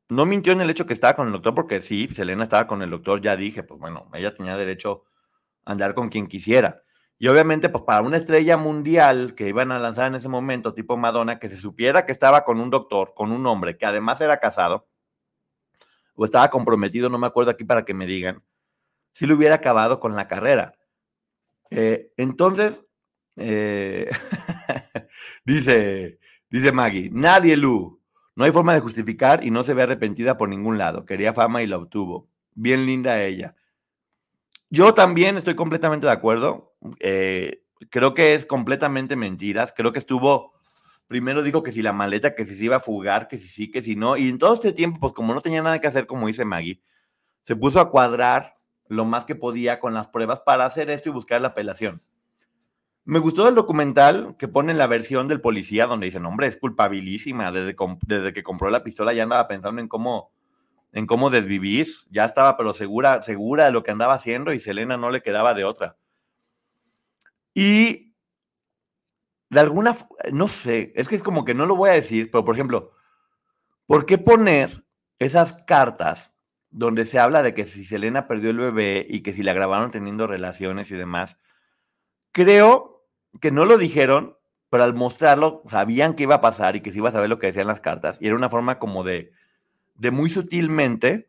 No 0.08 0.26
mintió 0.26 0.52
en 0.52 0.60
el 0.60 0.70
hecho 0.70 0.84
de 0.84 0.88
que 0.88 0.94
estaba 0.94 1.16
con 1.16 1.26
el 1.26 1.32
doctor, 1.32 1.54
porque 1.54 1.80
sí, 1.80 2.08
Selena 2.08 2.44
estaba 2.44 2.66
con 2.66 2.82
el 2.82 2.90
doctor, 2.90 3.20
ya 3.20 3.36
dije, 3.36 3.62
pues 3.62 3.80
bueno, 3.80 4.10
ella 4.14 4.34
tenía 4.34 4.56
derecho 4.56 5.04
a 5.64 5.72
andar 5.72 5.94
con 5.94 6.08
quien 6.08 6.26
quisiera. 6.26 6.82
Y 7.18 7.28
obviamente, 7.28 7.68
pues 7.68 7.84
para 7.84 8.02
una 8.02 8.16
estrella 8.16 8.56
mundial 8.56 9.34
que 9.34 9.48
iban 9.48 9.72
a 9.72 9.78
lanzar 9.78 10.08
en 10.08 10.16
ese 10.16 10.28
momento, 10.28 10.74
tipo 10.74 10.96
Madonna, 10.96 11.38
que 11.38 11.48
se 11.48 11.56
supiera 11.56 12.06
que 12.06 12.12
estaba 12.12 12.44
con 12.44 12.60
un 12.60 12.70
doctor, 12.70 13.14
con 13.14 13.32
un 13.32 13.46
hombre 13.46 13.78
que 13.78 13.86
además 13.86 14.20
era 14.20 14.40
casado, 14.40 14.88
o 16.14 16.24
estaba 16.24 16.50
comprometido, 16.50 17.08
no 17.08 17.18
me 17.18 17.26
acuerdo 17.26 17.50
aquí 17.50 17.64
para 17.64 17.84
que 17.84 17.94
me 17.94 18.06
digan, 18.06 18.42
si 19.12 19.26
lo 19.26 19.36
hubiera 19.36 19.56
acabado 19.56 20.00
con 20.00 20.14
la 20.16 20.28
carrera. 20.28 20.74
Eh, 21.70 22.12
entonces, 22.16 22.82
eh, 23.36 24.10
dice, 25.44 26.18
dice 26.58 26.72
Maggie, 26.72 27.10
nadie, 27.12 27.56
Lu, 27.56 28.00
no 28.36 28.44
hay 28.44 28.52
forma 28.52 28.74
de 28.74 28.80
justificar 28.80 29.44
y 29.44 29.50
no 29.50 29.64
se 29.64 29.74
ve 29.74 29.82
arrepentida 29.82 30.36
por 30.36 30.48
ningún 30.48 30.78
lado. 30.78 31.04
Quería 31.04 31.32
fama 31.32 31.62
y 31.62 31.66
la 31.66 31.78
obtuvo. 31.78 32.28
Bien 32.54 32.86
linda 32.86 33.22
ella. 33.22 33.56
Yo 34.70 34.94
también 34.94 35.36
estoy 35.36 35.54
completamente 35.56 36.06
de 36.06 36.12
acuerdo. 36.12 36.74
Eh, 37.00 37.64
creo 37.90 38.14
que 38.14 38.34
es 38.34 38.46
completamente 38.46 39.16
mentiras. 39.16 39.72
Creo 39.76 39.92
que 39.92 39.98
estuvo, 39.98 40.54
primero 41.08 41.42
dijo 41.42 41.62
que 41.62 41.72
si 41.72 41.82
la 41.82 41.92
maleta, 41.92 42.34
que 42.34 42.44
si 42.44 42.54
se 42.54 42.64
iba 42.64 42.76
a 42.76 42.80
fugar, 42.80 43.26
que 43.28 43.38
si 43.38 43.48
sí, 43.48 43.70
que 43.70 43.82
si 43.82 43.96
no. 43.96 44.16
Y 44.16 44.28
en 44.28 44.38
todo 44.38 44.54
este 44.54 44.72
tiempo, 44.72 45.00
pues 45.00 45.12
como 45.12 45.34
no 45.34 45.40
tenía 45.40 45.62
nada 45.62 45.80
que 45.80 45.88
hacer, 45.88 46.06
como 46.06 46.26
dice 46.28 46.44
Maggie, 46.44 46.80
se 47.42 47.56
puso 47.56 47.80
a 47.80 47.90
cuadrar 47.90 48.56
lo 48.88 49.04
más 49.04 49.24
que 49.24 49.34
podía 49.34 49.80
con 49.80 49.94
las 49.94 50.08
pruebas 50.08 50.40
para 50.40 50.66
hacer 50.66 50.90
esto 50.90 51.08
y 51.08 51.12
buscar 51.12 51.40
la 51.40 51.48
apelación. 51.48 52.02
Me 53.04 53.18
gustó 53.18 53.48
el 53.48 53.54
documental 53.54 54.36
que 54.38 54.48
pone 54.48 54.72
la 54.74 54.86
versión 54.86 55.28
del 55.28 55.40
policía 55.40 55.86
donde 55.86 56.06
dicen, 56.06 56.24
hombre, 56.24 56.46
es 56.46 56.56
culpabilísima. 56.56 57.52
Desde, 57.52 57.76
desde 58.06 58.32
que 58.32 58.42
compró 58.42 58.70
la 58.70 58.82
pistola 58.82 59.12
ya 59.12 59.24
andaba 59.24 59.46
pensando 59.46 59.80
en 59.80 59.88
cómo 59.88 60.32
en 60.94 61.06
cómo 61.06 61.28
desvivir, 61.28 61.88
ya 62.10 62.24
estaba 62.24 62.56
pero 62.56 62.72
segura, 62.72 63.20
segura 63.22 63.64
de 63.64 63.72
lo 63.72 63.82
que 63.82 63.90
andaba 63.90 64.14
haciendo 64.14 64.52
y 64.52 64.60
Selena 64.60 64.96
no 64.96 65.10
le 65.10 65.22
quedaba 65.22 65.52
de 65.52 65.64
otra. 65.64 65.96
Y 67.52 68.14
de 69.50 69.60
alguna, 69.60 69.96
no 70.32 70.46
sé, 70.46 70.92
es 70.94 71.08
que 71.08 71.16
es 71.16 71.22
como 71.22 71.44
que 71.44 71.52
no 71.52 71.66
lo 71.66 71.74
voy 71.74 71.90
a 71.90 71.94
decir, 71.94 72.30
pero 72.30 72.44
por 72.44 72.54
ejemplo, 72.54 72.92
¿por 73.86 74.06
qué 74.06 74.18
poner 74.18 74.84
esas 75.18 75.52
cartas 75.66 76.32
donde 76.70 77.06
se 77.06 77.18
habla 77.18 77.42
de 77.42 77.54
que 77.54 77.64
si 77.66 77.84
Selena 77.84 78.28
perdió 78.28 78.50
el 78.50 78.58
bebé 78.58 79.04
y 79.08 79.24
que 79.24 79.32
si 79.32 79.42
la 79.42 79.52
grabaron 79.52 79.90
teniendo 79.90 80.28
relaciones 80.28 80.92
y 80.92 80.94
demás? 80.94 81.38
Creo 82.30 82.93
que 83.40 83.50
no 83.50 83.64
lo 83.64 83.78
dijeron, 83.78 84.36
pero 84.70 84.84
al 84.84 84.94
mostrarlo 84.94 85.62
sabían 85.68 86.14
que 86.14 86.24
iba 86.24 86.36
a 86.36 86.40
pasar 86.40 86.76
y 86.76 86.80
que 86.80 86.92
se 86.92 86.98
iba 86.98 87.08
a 87.08 87.12
saber 87.12 87.28
lo 87.28 87.38
que 87.38 87.48
decían 87.48 87.66
las 87.66 87.80
cartas 87.80 88.18
y 88.20 88.26
era 88.26 88.36
una 88.36 88.50
forma 88.50 88.78
como 88.78 89.04
de 89.04 89.32
de 89.94 90.10
muy 90.10 90.30
sutilmente 90.30 91.26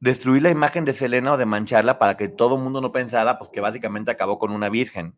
destruir 0.00 0.42
la 0.42 0.50
imagen 0.50 0.84
de 0.84 0.92
Selena 0.92 1.32
o 1.32 1.36
de 1.36 1.46
mancharla 1.46 1.98
para 1.98 2.16
que 2.16 2.28
todo 2.28 2.56
el 2.56 2.62
mundo 2.62 2.80
no 2.80 2.92
pensara 2.92 3.38
pues 3.38 3.50
que 3.50 3.60
básicamente 3.60 4.10
acabó 4.10 4.38
con 4.38 4.52
una 4.52 4.68
virgen, 4.68 5.16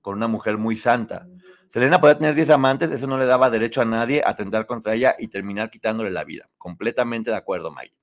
con 0.00 0.16
una 0.16 0.28
mujer 0.28 0.56
muy 0.56 0.76
santa. 0.76 1.26
Selena 1.68 2.00
podía 2.00 2.18
tener 2.18 2.34
10 2.34 2.50
amantes, 2.50 2.90
eso 2.90 3.06
no 3.06 3.18
le 3.18 3.26
daba 3.26 3.50
derecho 3.50 3.82
a 3.82 3.84
nadie 3.84 4.22
a 4.24 4.30
atentar 4.30 4.66
contra 4.66 4.94
ella 4.94 5.16
y 5.18 5.28
terminar 5.28 5.70
quitándole 5.70 6.10
la 6.10 6.24
vida. 6.24 6.48
Completamente 6.56 7.30
de 7.30 7.36
acuerdo, 7.36 7.70
Mike. 7.70 7.94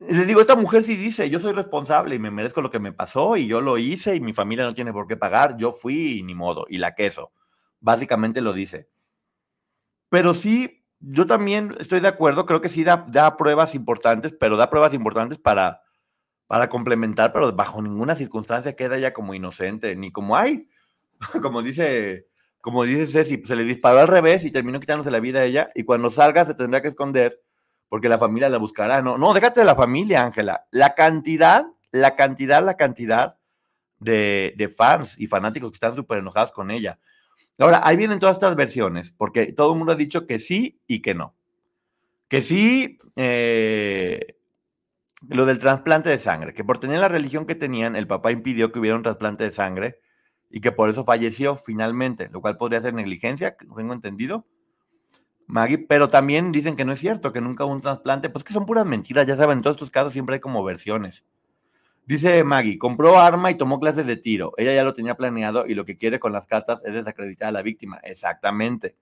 Le 0.00 0.24
digo, 0.24 0.40
esta 0.40 0.54
mujer 0.54 0.84
sí 0.84 0.94
dice, 0.96 1.28
yo 1.28 1.40
soy 1.40 1.52
responsable 1.52 2.14
y 2.14 2.18
me 2.18 2.30
merezco 2.30 2.60
lo 2.60 2.70
que 2.70 2.78
me 2.78 2.92
pasó 2.92 3.36
y 3.36 3.48
yo 3.48 3.60
lo 3.60 3.78
hice 3.78 4.14
y 4.14 4.20
mi 4.20 4.32
familia 4.32 4.64
no 4.64 4.74
tiene 4.74 4.92
por 4.92 5.08
qué 5.08 5.16
pagar, 5.16 5.56
yo 5.56 5.72
fui 5.72 6.18
y 6.18 6.22
ni 6.22 6.34
modo, 6.34 6.66
y 6.68 6.78
la 6.78 6.94
queso. 6.94 7.32
Básicamente 7.80 8.40
lo 8.40 8.52
dice. 8.52 8.88
Pero 10.08 10.34
sí 10.34 10.78
yo 11.00 11.26
también 11.26 11.76
estoy 11.78 12.00
de 12.00 12.08
acuerdo, 12.08 12.46
creo 12.46 12.60
que 12.60 12.68
sí 12.68 12.84
da, 12.84 13.06
da 13.08 13.36
pruebas 13.36 13.74
importantes, 13.74 14.34
pero 14.38 14.56
da 14.56 14.70
pruebas 14.70 14.94
importantes 14.94 15.38
para, 15.38 15.82
para 16.46 16.68
complementar, 16.68 17.32
pero 17.32 17.52
bajo 17.52 17.82
ninguna 17.82 18.14
circunstancia 18.14 18.74
queda 18.74 18.96
ella 18.96 19.12
como 19.12 19.34
inocente, 19.34 19.94
ni 19.96 20.10
como 20.10 20.36
hay, 20.36 20.68
como 21.42 21.62
dice, 21.62 22.26
como 22.60 22.84
dice 22.84 23.06
Ceci, 23.06 23.42
se 23.44 23.56
le 23.56 23.64
disparó 23.64 24.00
al 24.00 24.08
revés 24.08 24.44
y 24.44 24.50
terminó 24.50 24.80
quitándose 24.80 25.10
la 25.10 25.20
vida 25.20 25.40
a 25.40 25.44
ella, 25.44 25.70
y 25.74 25.84
cuando 25.84 26.10
salga 26.10 26.44
se 26.44 26.54
tendrá 26.54 26.82
que 26.82 26.88
esconder 26.88 27.40
porque 27.88 28.08
la 28.08 28.18
familia 28.18 28.48
la 28.48 28.58
buscará. 28.58 29.02
No, 29.02 29.18
no, 29.18 29.34
déjate 29.34 29.60
de 29.60 29.66
la 29.66 29.76
familia, 29.76 30.22
Ángela. 30.24 30.66
La 30.70 30.94
cantidad, 30.94 31.66
la 31.90 32.16
cantidad, 32.16 32.64
la 32.64 32.76
cantidad 32.76 33.38
de, 33.98 34.54
de 34.56 34.68
fans 34.68 35.18
y 35.18 35.26
fanáticos 35.26 35.70
que 35.70 35.76
están 35.76 35.94
súper 35.94 36.18
enojados 36.18 36.52
con 36.52 36.70
ella. 36.70 36.98
Ahora, 37.58 37.80
ahí 37.82 37.96
vienen 37.96 38.20
todas 38.20 38.36
estas 38.36 38.54
versiones, 38.54 39.12
porque 39.12 39.52
todo 39.52 39.72
el 39.72 39.78
mundo 39.78 39.92
ha 39.92 39.96
dicho 39.96 40.26
que 40.26 40.38
sí 40.38 40.80
y 40.86 41.02
que 41.02 41.14
no. 41.14 41.34
Que 42.28 42.40
sí, 42.40 42.98
eh, 43.16 44.36
lo 45.26 45.44
del 45.44 45.58
trasplante 45.58 46.08
de 46.08 46.20
sangre, 46.20 46.54
que 46.54 46.62
por 46.62 46.78
tener 46.78 47.00
la 47.00 47.08
religión 47.08 47.46
que 47.46 47.56
tenían, 47.56 47.96
el 47.96 48.06
papá 48.06 48.30
impidió 48.30 48.70
que 48.70 48.78
hubiera 48.78 48.96
un 48.96 49.02
trasplante 49.02 49.44
de 49.44 49.52
sangre 49.52 50.00
y 50.50 50.60
que 50.60 50.70
por 50.70 50.88
eso 50.88 51.04
falleció 51.04 51.56
finalmente, 51.56 52.28
lo 52.30 52.40
cual 52.40 52.56
podría 52.56 52.80
ser 52.80 52.94
negligencia, 52.94 53.56
tengo 53.56 53.92
entendido. 53.92 54.46
Maggie, 55.48 55.78
pero 55.78 56.08
también 56.08 56.52
dicen 56.52 56.76
que 56.76 56.84
no 56.84 56.92
es 56.92 57.00
cierto, 57.00 57.32
que 57.32 57.40
nunca 57.40 57.64
hubo 57.64 57.72
un 57.72 57.80
trasplante, 57.80 58.28
pues 58.28 58.44
que 58.44 58.52
son 58.52 58.66
puras 58.66 58.86
mentiras, 58.86 59.26
ya 59.26 59.36
saben, 59.36 59.58
en 59.58 59.62
todos 59.62 59.76
estos 59.76 59.90
casos 59.90 60.12
siempre 60.12 60.34
hay 60.34 60.40
como 60.40 60.62
versiones. 60.62 61.24
Dice 62.04 62.44
Maggie, 62.44 62.78
compró 62.78 63.18
arma 63.18 63.50
y 63.50 63.56
tomó 63.56 63.80
clases 63.80 64.06
de 64.06 64.16
tiro. 64.16 64.52
Ella 64.56 64.74
ya 64.74 64.84
lo 64.84 64.94
tenía 64.94 65.14
planeado 65.16 65.66
y 65.66 65.74
lo 65.74 65.84
que 65.84 65.98
quiere 65.98 66.18
con 66.18 66.32
las 66.32 66.46
cartas 66.46 66.82
es 66.84 66.94
desacreditar 66.94 67.48
a 67.48 67.52
la 67.52 67.62
víctima. 67.62 67.98
Exactamente. 68.02 68.96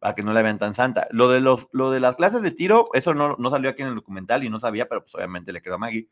Para 0.00 0.16
que 0.16 0.24
no 0.24 0.32
la 0.32 0.42
vean 0.42 0.58
tan 0.58 0.74
santa. 0.74 1.06
Lo 1.10 1.28
de, 1.28 1.40
los, 1.40 1.68
lo 1.70 1.92
de 1.92 2.00
las 2.00 2.16
clases 2.16 2.42
de 2.42 2.50
tiro, 2.50 2.86
eso 2.94 3.14
no, 3.14 3.36
no 3.38 3.50
salió 3.50 3.70
aquí 3.70 3.82
en 3.82 3.88
el 3.88 3.94
documental 3.94 4.42
y 4.42 4.50
no 4.50 4.58
sabía, 4.58 4.88
pero 4.88 5.02
pues 5.02 5.14
obviamente 5.14 5.52
le 5.52 5.62
quedó 5.62 5.76
a 5.76 5.78
Maggie. 5.78 6.08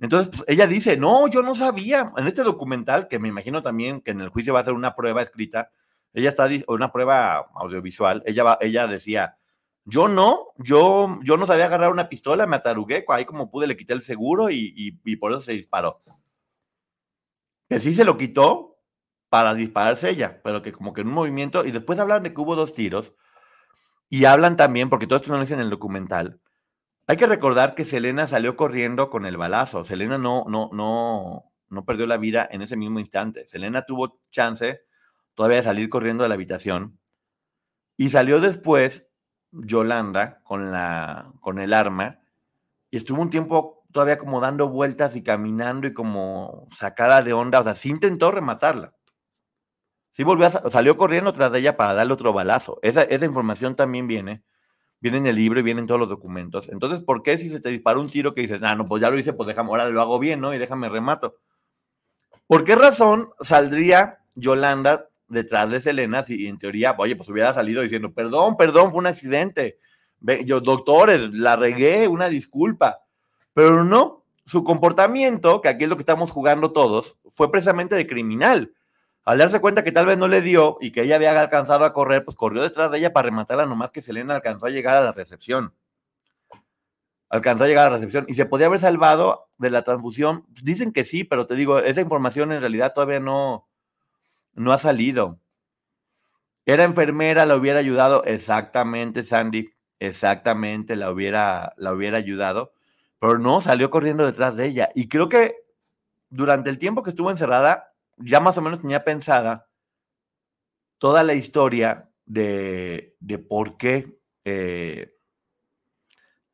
Entonces, 0.00 0.28
pues, 0.28 0.44
ella 0.48 0.66
dice, 0.66 0.98
no, 0.98 1.28
yo 1.28 1.42
no 1.42 1.54
sabía. 1.54 2.12
En 2.18 2.26
este 2.26 2.42
documental, 2.42 3.08
que 3.08 3.18
me 3.18 3.28
imagino 3.28 3.62
también 3.62 4.02
que 4.02 4.10
en 4.10 4.20
el 4.20 4.28
juicio 4.28 4.52
va 4.52 4.60
a 4.60 4.64
ser 4.64 4.74
una 4.74 4.94
prueba 4.94 5.22
escrita, 5.22 5.70
ella 6.18 6.28
está, 6.30 6.48
una 6.66 6.92
prueba 6.92 7.48
audiovisual, 7.54 8.22
ella, 8.26 8.58
ella 8.60 8.86
decía, 8.86 9.38
yo 9.84 10.08
no, 10.08 10.48
yo, 10.58 11.18
yo 11.22 11.36
no 11.36 11.46
sabía 11.46 11.66
agarrar 11.66 11.90
una 11.90 12.08
pistola, 12.08 12.46
me 12.46 12.56
atarugué, 12.56 13.04
ahí 13.08 13.24
como 13.24 13.50
pude 13.50 13.66
le 13.66 13.76
quité 13.76 13.94
el 13.94 14.02
seguro 14.02 14.50
y, 14.50 14.92
por 15.18 15.32
eso 15.32 15.40
se 15.40 15.52
disparó. 15.52 16.02
Que 17.68 17.80
sí 17.80 17.94
se 17.94 18.04
lo 18.04 18.16
quitó 18.16 18.78
para 19.28 19.54
dispararse 19.54 20.10
ella, 20.10 20.40
pero 20.42 20.62
que 20.62 20.72
como 20.72 20.92
que 20.92 21.02
en 21.02 21.08
un 21.08 21.14
movimiento, 21.14 21.64
y 21.64 21.70
después 21.70 21.98
hablan 21.98 22.22
de 22.22 22.34
que 22.34 22.40
hubo 22.40 22.56
dos 22.56 22.74
tiros, 22.74 23.14
y 24.10 24.24
hablan 24.24 24.56
también, 24.56 24.90
porque 24.90 25.06
todo 25.06 25.16
esto 25.18 25.30
no 25.30 25.36
lo 25.36 25.42
dicen 25.42 25.58
en 25.58 25.64
el 25.64 25.70
documental, 25.70 26.40
hay 27.06 27.16
que 27.16 27.26
recordar 27.26 27.74
que 27.74 27.86
Selena 27.86 28.26
salió 28.26 28.56
corriendo 28.56 29.08
con 29.08 29.24
el 29.24 29.38
balazo. 29.38 29.82
Selena 29.84 30.18
no, 30.18 30.44
no, 30.46 30.68
no, 30.74 31.50
no 31.70 31.84
perdió 31.86 32.06
la 32.06 32.18
vida 32.18 32.46
en 32.50 32.60
ese 32.60 32.76
mismo 32.76 33.00
instante. 33.00 33.46
Selena 33.46 33.86
tuvo 33.86 34.20
chance 34.30 34.82
todavía 35.38 35.58
de 35.58 35.62
salir 35.62 35.88
corriendo 35.88 36.24
de 36.24 36.28
la 36.28 36.34
habitación 36.34 36.98
Y 37.96 38.10
salió 38.10 38.40
después 38.40 39.06
Yolanda 39.52 40.40
con, 40.42 40.72
la, 40.72 41.32
con 41.38 41.60
el 41.60 41.74
arma 41.74 42.18
y 42.90 42.96
estuvo 42.96 43.22
un 43.22 43.30
tiempo 43.30 43.84
todavía 43.92 44.18
como 44.18 44.40
dando 44.40 44.68
vueltas 44.68 45.14
y 45.14 45.22
caminando 45.22 45.86
y 45.86 45.94
como 45.94 46.66
sacada 46.74 47.22
de 47.22 47.34
onda. 47.34 47.60
O 47.60 47.62
sea, 47.62 47.76
sí 47.76 47.88
intentó 47.88 48.32
rematarla. 48.32 48.96
Sí 50.10 50.24
volvió 50.24 50.46
a, 50.46 50.70
salió 50.70 50.96
corriendo 50.96 51.32
tras 51.32 51.52
de 51.52 51.60
ella 51.60 51.76
para 51.76 51.94
darle 51.94 52.14
otro 52.14 52.32
balazo. 52.32 52.80
Esa, 52.82 53.04
esa 53.04 53.24
información 53.24 53.76
también 53.76 54.08
viene. 54.08 54.42
Viene 54.98 55.18
en 55.18 55.26
el 55.28 55.36
libro 55.36 55.60
y 55.60 55.62
viene 55.62 55.82
en 55.82 55.86
todos 55.86 56.00
los 56.00 56.08
documentos. 56.08 56.68
Entonces, 56.68 57.04
¿por 57.04 57.22
qué 57.22 57.38
si 57.38 57.48
se 57.48 57.60
te 57.60 57.68
dispara 57.68 58.00
un 58.00 58.10
tiro 58.10 58.34
que 58.34 58.40
dices, 58.40 58.60
ah, 58.64 58.74
no, 58.74 58.86
pues 58.86 59.00
ya 59.00 59.08
lo 59.08 59.18
hice, 59.18 59.34
pues 59.34 59.46
déjame, 59.46 59.68
ahora 59.68 59.88
lo 59.88 60.00
hago 60.00 60.18
bien, 60.18 60.40
¿no? 60.40 60.52
Y 60.52 60.58
déjame 60.58 60.88
remato. 60.88 61.36
¿Por 62.48 62.64
qué 62.64 62.74
razón 62.74 63.30
saldría 63.40 64.18
Yolanda 64.34 65.08
detrás 65.28 65.70
de 65.70 65.80
Selena 65.80 66.22
si 66.22 66.46
en 66.46 66.58
teoría, 66.58 66.94
oye, 66.98 67.16
pues 67.16 67.28
hubiera 67.28 67.54
salido 67.54 67.82
diciendo, 67.82 68.12
perdón, 68.12 68.56
perdón, 68.56 68.90
fue 68.90 68.98
un 69.00 69.06
accidente. 69.06 69.78
Yo, 70.44 70.60
doctores, 70.60 71.30
la 71.32 71.56
regué, 71.56 72.08
una 72.08 72.28
disculpa. 72.28 73.04
Pero 73.52 73.84
no, 73.84 74.24
su 74.46 74.64
comportamiento, 74.64 75.60
que 75.60 75.68
aquí 75.68 75.84
es 75.84 75.90
lo 75.90 75.96
que 75.96 76.02
estamos 76.02 76.30
jugando 76.30 76.72
todos, 76.72 77.18
fue 77.30 77.50
precisamente 77.50 77.94
de 77.94 78.06
criminal. 78.06 78.72
Al 79.24 79.38
darse 79.38 79.60
cuenta 79.60 79.84
que 79.84 79.92
tal 79.92 80.06
vez 80.06 80.16
no 80.16 80.26
le 80.26 80.40
dio 80.40 80.78
y 80.80 80.90
que 80.90 81.02
ella 81.02 81.16
había 81.16 81.38
alcanzado 81.38 81.84
a 81.84 81.92
correr, 81.92 82.24
pues 82.24 82.36
corrió 82.36 82.62
detrás 82.62 82.90
de 82.90 82.98
ella 82.98 83.12
para 83.12 83.28
rematarla, 83.28 83.66
nomás 83.66 83.90
que 83.90 84.00
Selena 84.00 84.34
alcanzó 84.34 84.66
a 84.66 84.70
llegar 84.70 84.94
a 84.94 85.02
la 85.02 85.12
recepción. 85.12 85.74
Alcanzó 87.28 87.64
a 87.64 87.66
llegar 87.68 87.88
a 87.88 87.90
la 87.90 87.96
recepción 87.96 88.24
y 88.26 88.34
se 88.34 88.46
podía 88.46 88.66
haber 88.66 88.80
salvado 88.80 89.50
de 89.58 89.68
la 89.68 89.82
transfusión. 89.82 90.46
Dicen 90.62 90.92
que 90.92 91.04
sí, 91.04 91.24
pero 91.24 91.46
te 91.46 91.56
digo, 91.56 91.78
esa 91.80 92.00
información 92.00 92.52
en 92.52 92.60
realidad 92.62 92.94
todavía 92.94 93.20
no, 93.20 93.67
no 94.58 94.72
ha 94.72 94.78
salido. 94.78 95.40
Era 96.66 96.84
enfermera, 96.84 97.46
la 97.46 97.56
hubiera 97.56 97.78
ayudado. 97.78 98.24
Exactamente, 98.24 99.24
Sandy. 99.24 99.70
Exactamente, 100.00 100.96
la 100.96 101.10
hubiera, 101.10 101.72
la 101.76 101.92
hubiera 101.92 102.18
ayudado. 102.18 102.72
Pero 103.18 103.38
no, 103.38 103.60
salió 103.60 103.90
corriendo 103.90 104.26
detrás 104.26 104.56
de 104.56 104.66
ella. 104.66 104.90
Y 104.94 105.08
creo 105.08 105.28
que 105.28 105.56
durante 106.30 106.70
el 106.70 106.78
tiempo 106.78 107.02
que 107.02 107.10
estuvo 107.10 107.30
encerrada, 107.30 107.94
ya 108.16 108.40
más 108.40 108.58
o 108.58 108.62
menos 108.62 108.80
tenía 108.80 109.04
pensada 109.04 109.68
toda 110.98 111.22
la 111.22 111.34
historia 111.34 112.10
de, 112.26 113.16
de 113.20 113.38
por 113.38 113.76
qué. 113.76 114.18
Eh, 114.44 115.14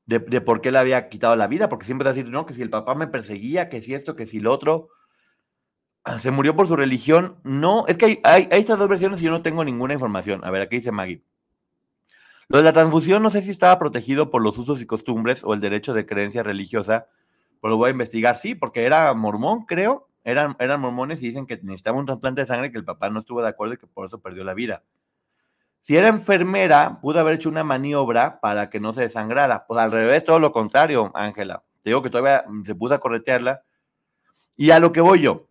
de, 0.07 0.41
por 0.41 0.61
qué 0.61 0.71
le 0.71 0.79
había 0.79 1.09
quitado 1.09 1.35
la 1.37 1.47
vida, 1.47 1.69
porque 1.69 1.87
siempre 1.87 2.09
decir, 2.09 2.29
no, 2.29 2.47
que 2.47 2.55
si 2.55 2.63
el 2.63 2.71
papá 2.71 2.95
me 2.95 3.07
perseguía, 3.07 3.69
que 3.69 3.81
si 3.81 3.95
esto, 3.95 4.17
que 4.17 4.27
si 4.27 4.41
lo 4.41 4.53
otro, 4.53 4.89
se 6.19 6.31
murió 6.31 6.55
por 6.55 6.69
su 6.69 6.77
religión. 6.77 7.37
No, 7.45 7.87
es 7.87 7.97
que 7.97 8.21
hay, 8.25 8.49
estas 8.51 8.79
dos 8.79 8.89
versiones 8.89 9.21
y 9.21 9.25
yo 9.25 9.31
no 9.31 9.43
tengo 9.43 9.65
ninguna 9.65 9.95
información. 9.95 10.45
A 10.45 10.51
ver, 10.51 10.63
aquí 10.63 10.77
dice 10.77 10.93
Maggie. 10.93 11.23
Lo 12.49 12.59
de 12.59 12.65
la 12.65 12.73
transfusión 12.73 13.23
no 13.23 13.31
sé 13.31 13.43
si 13.43 13.51
estaba 13.51 13.79
protegido 13.79 14.31
por 14.31 14.43
los 14.43 14.59
usos 14.59 14.81
y 14.81 14.87
costumbres 14.87 15.43
o 15.45 15.55
el 15.55 15.61
derecho 15.61 15.95
de 15.95 16.05
creencia 16.05 16.43
religiosa, 16.43 17.07
pero 17.61 17.73
lo 17.73 17.77
voy 17.79 17.89
a 17.89 17.93
investigar. 17.93 18.37
Sí, 18.37 18.55
porque 18.55 18.85
era 18.85 19.13
mormón, 19.15 19.65
creo 19.65 20.09
eran, 20.25 20.57
eran 20.59 20.81
mormones 20.81 21.23
y 21.23 21.29
dicen 21.29 21.47
que 21.47 21.61
necesitaba 21.63 21.99
un 21.99 22.07
trasplante 22.07 22.41
de 22.41 22.47
sangre 22.47 22.73
que 22.73 22.79
el 22.79 22.85
papá 22.85 23.11
no 23.11 23.21
estuvo 23.21 23.43
de 23.43 23.49
acuerdo 23.49 23.75
y 23.75 23.77
que 23.77 23.87
por 23.87 24.07
eso 24.07 24.21
perdió 24.21 24.43
la 24.43 24.55
vida. 24.55 24.83
Si 25.83 25.97
era 25.97 26.09
enfermera, 26.09 26.99
pudo 27.03 27.21
haber 27.21 27.35
hecho 27.35 27.51
una 27.51 27.63
maniobra 27.63 28.41
para 28.41 28.71
que 28.71 28.81
no 28.81 28.95
se 28.95 29.03
desangrara. 29.03 29.67
Pues 29.69 29.79
al 29.79 29.93
revés, 29.93 30.25
todo 30.25 30.39
lo 30.39 30.51
contrario, 30.51 31.13
Ángela. 31.15 31.63
Te 31.83 31.91
digo 31.91 32.03
que 32.03 32.09
todavía 32.09 32.47
se 32.65 32.75
puso 32.75 32.95
a 32.95 33.01
corretearla. 33.01 33.63
Y 34.57 34.71
a 34.71 34.79
lo 34.79 34.93
que 34.93 35.03
voy 35.03 35.21
yo. 35.21 35.47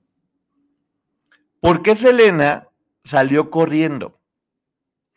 ¿Por 1.63 1.81
qué 1.81 1.95
Selena 1.95 2.67
salió 3.05 3.49
corriendo? 3.49 4.19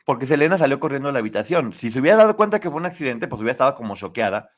Porque 0.05 0.27
Selena 0.27 0.57
salió 0.57 0.79
corriendo 0.79 1.09
a 1.09 1.13
la 1.13 1.19
habitación. 1.19 1.73
Si 1.73 1.91
se 1.91 1.99
hubiera 1.99 2.19
dado 2.19 2.37
cuenta 2.37 2.61
que 2.61 2.71
fue 2.71 2.79
un 2.79 2.87
accidente, 2.87 3.27
pues 3.27 3.41
hubiera 3.41 3.51
estado 3.51 3.75
como 3.75 3.97
choqueada 3.97 4.53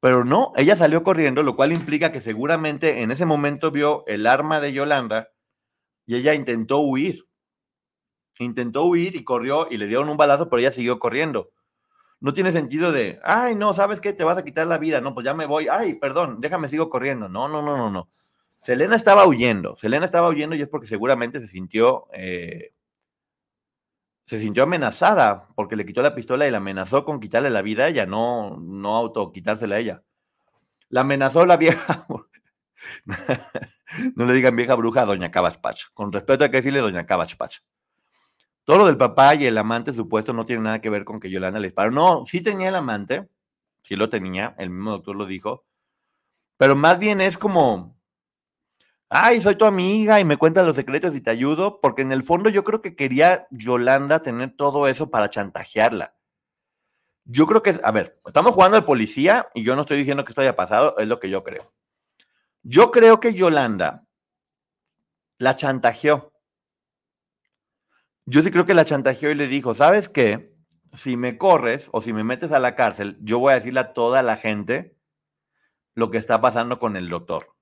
pero 0.00 0.24
no, 0.24 0.52
ella 0.56 0.76
salió 0.76 1.02
corriendo, 1.02 1.42
lo 1.42 1.56
cual 1.56 1.72
implica 1.72 2.12
que 2.12 2.20
seguramente 2.20 3.02
en 3.02 3.10
ese 3.10 3.26
momento 3.26 3.70
vio 3.70 4.04
el 4.06 4.26
arma 4.26 4.60
de 4.60 4.72
Yolanda 4.72 5.30
y 6.06 6.16
ella 6.16 6.34
intentó 6.34 6.78
huir. 6.78 7.26
Intentó 8.38 8.84
huir 8.84 9.16
y 9.16 9.24
corrió 9.24 9.66
y 9.68 9.76
le 9.76 9.86
dieron 9.88 10.08
un 10.08 10.16
balazo, 10.16 10.48
pero 10.48 10.60
ella 10.60 10.70
siguió 10.70 11.00
corriendo. 11.00 11.50
No 12.20 12.32
tiene 12.32 12.52
sentido 12.52 12.92
de, 12.92 13.18
ay, 13.24 13.56
no, 13.56 13.72
¿sabes 13.74 14.00
qué? 14.00 14.12
Te 14.12 14.24
vas 14.24 14.38
a 14.38 14.44
quitar 14.44 14.66
la 14.68 14.78
vida. 14.78 15.00
No, 15.00 15.14
pues 15.14 15.24
ya 15.24 15.34
me 15.34 15.46
voy. 15.46 15.68
Ay, 15.68 15.94
perdón, 15.94 16.40
déjame, 16.40 16.68
sigo 16.68 16.88
corriendo. 16.90 17.28
No, 17.28 17.48
no, 17.48 17.62
no, 17.62 17.76
no, 17.76 17.90
no. 17.90 18.08
Selena 18.68 18.96
estaba 18.96 19.26
huyendo. 19.26 19.76
Selena 19.76 20.04
estaba 20.04 20.28
huyendo 20.28 20.54
y 20.54 20.60
es 20.60 20.68
porque 20.68 20.86
seguramente 20.86 21.40
se 21.40 21.46
sintió 21.46 22.06
eh, 22.12 22.74
se 24.26 24.38
sintió 24.38 24.64
amenazada 24.64 25.38
porque 25.56 25.74
le 25.74 25.86
quitó 25.86 26.02
la 26.02 26.14
pistola 26.14 26.46
y 26.46 26.50
la 26.50 26.58
amenazó 26.58 27.06
con 27.06 27.18
quitarle 27.18 27.48
la 27.48 27.62
vida 27.62 27.84
a 27.84 27.88
ella, 27.88 28.04
no, 28.04 28.58
no 28.60 28.94
auto 28.94 29.32
quitársela 29.32 29.76
a 29.76 29.78
ella. 29.78 30.02
La 30.90 31.00
amenazó 31.00 31.46
la 31.46 31.56
vieja. 31.56 32.06
no 34.16 34.26
le 34.26 34.34
digan 34.34 34.54
vieja 34.54 34.74
bruja 34.74 35.00
a 35.00 35.06
doña 35.06 35.30
Cabachpach. 35.30 35.84
Con 35.94 36.12
respeto 36.12 36.44
hay 36.44 36.50
que 36.50 36.58
decirle 36.58 36.80
doña 36.80 37.06
Cabachpach. 37.06 37.60
Todo 38.64 38.76
lo 38.76 38.86
del 38.86 38.98
papá 38.98 39.34
y 39.34 39.46
el 39.46 39.56
amante 39.56 39.94
supuesto 39.94 40.34
no 40.34 40.44
tiene 40.44 40.64
nada 40.64 40.82
que 40.82 40.90
ver 40.90 41.06
con 41.06 41.20
que 41.20 41.30
Yolanda 41.30 41.58
le 41.58 41.68
disparó. 41.68 41.90
No, 41.90 42.26
sí 42.26 42.42
tenía 42.42 42.68
el 42.68 42.74
amante, 42.74 43.30
sí 43.82 43.96
lo 43.96 44.10
tenía, 44.10 44.54
el 44.58 44.68
mismo 44.68 44.90
doctor 44.90 45.16
lo 45.16 45.24
dijo, 45.24 45.64
pero 46.58 46.76
más 46.76 46.98
bien 46.98 47.22
es 47.22 47.38
como, 47.38 47.97
ay, 49.08 49.40
soy 49.40 49.56
tu 49.56 49.64
amiga 49.64 50.20
y 50.20 50.24
me 50.24 50.36
cuentas 50.36 50.66
los 50.66 50.76
secretos 50.76 51.14
y 51.14 51.20
te 51.20 51.30
ayudo, 51.30 51.80
porque 51.80 52.02
en 52.02 52.12
el 52.12 52.22
fondo 52.22 52.50
yo 52.50 52.64
creo 52.64 52.82
que 52.82 52.94
quería 52.94 53.46
Yolanda 53.50 54.20
tener 54.20 54.50
todo 54.50 54.88
eso 54.88 55.10
para 55.10 55.30
chantajearla. 55.30 56.14
Yo 57.24 57.46
creo 57.46 57.62
que 57.62 57.78
a 57.82 57.92
ver, 57.92 58.20
estamos 58.26 58.54
jugando 58.54 58.76
al 58.76 58.84
policía 58.84 59.48
y 59.54 59.62
yo 59.62 59.76
no 59.76 59.82
estoy 59.82 59.98
diciendo 59.98 60.24
que 60.24 60.32
esto 60.32 60.40
haya 60.40 60.56
pasado, 60.56 60.96
es 60.98 61.06
lo 61.06 61.20
que 61.20 61.30
yo 61.30 61.44
creo. 61.44 61.72
Yo 62.62 62.90
creo 62.90 63.20
que 63.20 63.34
Yolanda 63.34 64.04
la 65.38 65.56
chantajeó. 65.56 66.32
Yo 68.26 68.42
sí 68.42 68.50
creo 68.50 68.66
que 68.66 68.74
la 68.74 68.84
chantajeó 68.84 69.30
y 69.30 69.34
le 69.34 69.46
dijo, 69.46 69.74
¿sabes 69.74 70.08
qué? 70.08 70.54
Si 70.94 71.16
me 71.16 71.38
corres 71.38 71.88
o 71.92 72.02
si 72.02 72.12
me 72.12 72.24
metes 72.24 72.52
a 72.52 72.58
la 72.58 72.74
cárcel, 72.74 73.18
yo 73.20 73.38
voy 73.38 73.52
a 73.52 73.56
decirle 73.56 73.80
a 73.80 73.92
toda 73.92 74.22
la 74.22 74.36
gente 74.36 74.96
lo 75.94 76.10
que 76.10 76.18
está 76.18 76.40
pasando 76.40 76.78
con 76.78 76.96
el 76.96 77.08
doctor. 77.08 77.57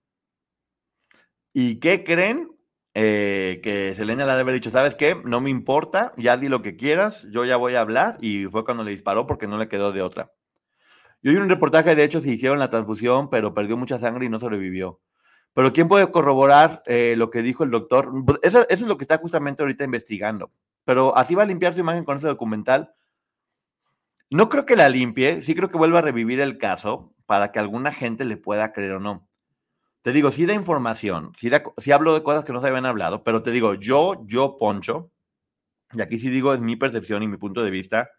¿Y 1.58 1.80
qué 1.80 2.04
creen? 2.04 2.50
Eh, 2.92 3.60
que 3.62 3.94
Selena 3.94 4.26
le 4.26 4.32
debe 4.32 4.42
haber 4.42 4.54
dicho, 4.56 4.70
¿sabes 4.70 4.94
qué? 4.94 5.16
No 5.24 5.40
me 5.40 5.48
importa, 5.48 6.12
ya 6.18 6.36
di 6.36 6.50
lo 6.50 6.60
que 6.60 6.76
quieras, 6.76 7.26
yo 7.30 7.46
ya 7.46 7.56
voy 7.56 7.76
a 7.76 7.80
hablar. 7.80 8.18
Y 8.20 8.44
fue 8.44 8.62
cuando 8.66 8.84
le 8.84 8.90
disparó 8.90 9.26
porque 9.26 9.46
no 9.46 9.56
le 9.56 9.66
quedó 9.66 9.90
de 9.90 10.02
otra. 10.02 10.34
Yo 11.22 11.32
vi 11.32 11.38
un 11.38 11.48
reportaje, 11.48 11.96
de 11.96 12.04
hecho, 12.04 12.20
se 12.20 12.28
hicieron 12.28 12.58
la 12.58 12.68
transfusión, 12.68 13.30
pero 13.30 13.54
perdió 13.54 13.78
mucha 13.78 13.98
sangre 13.98 14.26
y 14.26 14.28
no 14.28 14.38
sobrevivió. 14.38 15.00
Pero 15.54 15.72
¿quién 15.72 15.88
puede 15.88 16.10
corroborar 16.10 16.82
eh, 16.84 17.14
lo 17.16 17.30
que 17.30 17.40
dijo 17.40 17.64
el 17.64 17.70
doctor? 17.70 18.12
Eso, 18.42 18.60
eso, 18.68 18.68
es 18.68 18.82
lo 18.82 18.98
que 18.98 19.04
está 19.04 19.16
justamente 19.16 19.62
ahorita 19.62 19.84
investigando. 19.84 20.50
Pero 20.84 21.16
así 21.16 21.34
va 21.34 21.44
a 21.44 21.46
limpiar 21.46 21.72
su 21.72 21.80
imagen 21.80 22.04
con 22.04 22.18
ese 22.18 22.26
documental. 22.26 22.92
No 24.28 24.50
creo 24.50 24.66
que 24.66 24.76
la 24.76 24.90
limpie, 24.90 25.40
sí 25.40 25.54
creo 25.54 25.70
que 25.70 25.78
vuelva 25.78 26.00
a 26.00 26.02
revivir 26.02 26.38
el 26.40 26.58
caso 26.58 27.14
para 27.24 27.50
que 27.50 27.60
alguna 27.60 27.92
gente 27.92 28.26
le 28.26 28.36
pueda 28.36 28.74
creer 28.74 28.92
o 28.92 29.00
no. 29.00 29.25
Te 30.06 30.12
digo, 30.12 30.30
sí 30.30 30.46
da 30.46 30.54
información, 30.54 31.32
sí, 31.36 31.50
hablo 31.90 32.14
de 32.14 32.22
cosas 32.22 32.44
que 32.44 32.52
no 32.52 32.60
se 32.60 32.68
habían 32.68 32.86
hablado, 32.86 33.24
pero 33.24 33.42
te 33.42 33.50
digo, 33.50 33.74
yo, 33.74 34.24
yo, 34.24 34.56
Poncho, 34.56 35.10
y 35.92 36.00
aquí 36.00 36.20
sí 36.20 36.30
digo, 36.30 36.54
es 36.54 36.60
mi 36.60 36.76
percepción 36.76 37.24
y 37.24 37.26
mi 37.26 37.38
punto 37.38 37.64
de 37.64 37.72
vista, 37.72 38.10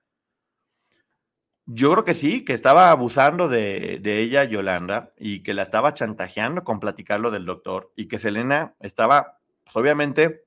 yo 1.66 1.94
creo 1.94 2.04
que 2.04 2.14
sí, 2.14 2.44
que 2.44 2.52
estaba 2.52 2.92
abusando 2.92 3.48
de, 3.48 4.02
ella, 4.04 4.44
Yolanda, 4.44 5.14
y 5.18 5.44
que 5.44 5.54
la 5.54 5.64
estaba 5.64 5.94
chantajeando 5.94 6.66
con 6.66 6.82
platicarlo 6.82 7.32
del 7.32 7.46
doctor, 7.46 7.94
y 7.96 8.10
que 8.10 8.20
Selena 8.20 8.76
estaba, 8.82 9.40
pues 9.64 9.78
obviamente, 9.78 10.44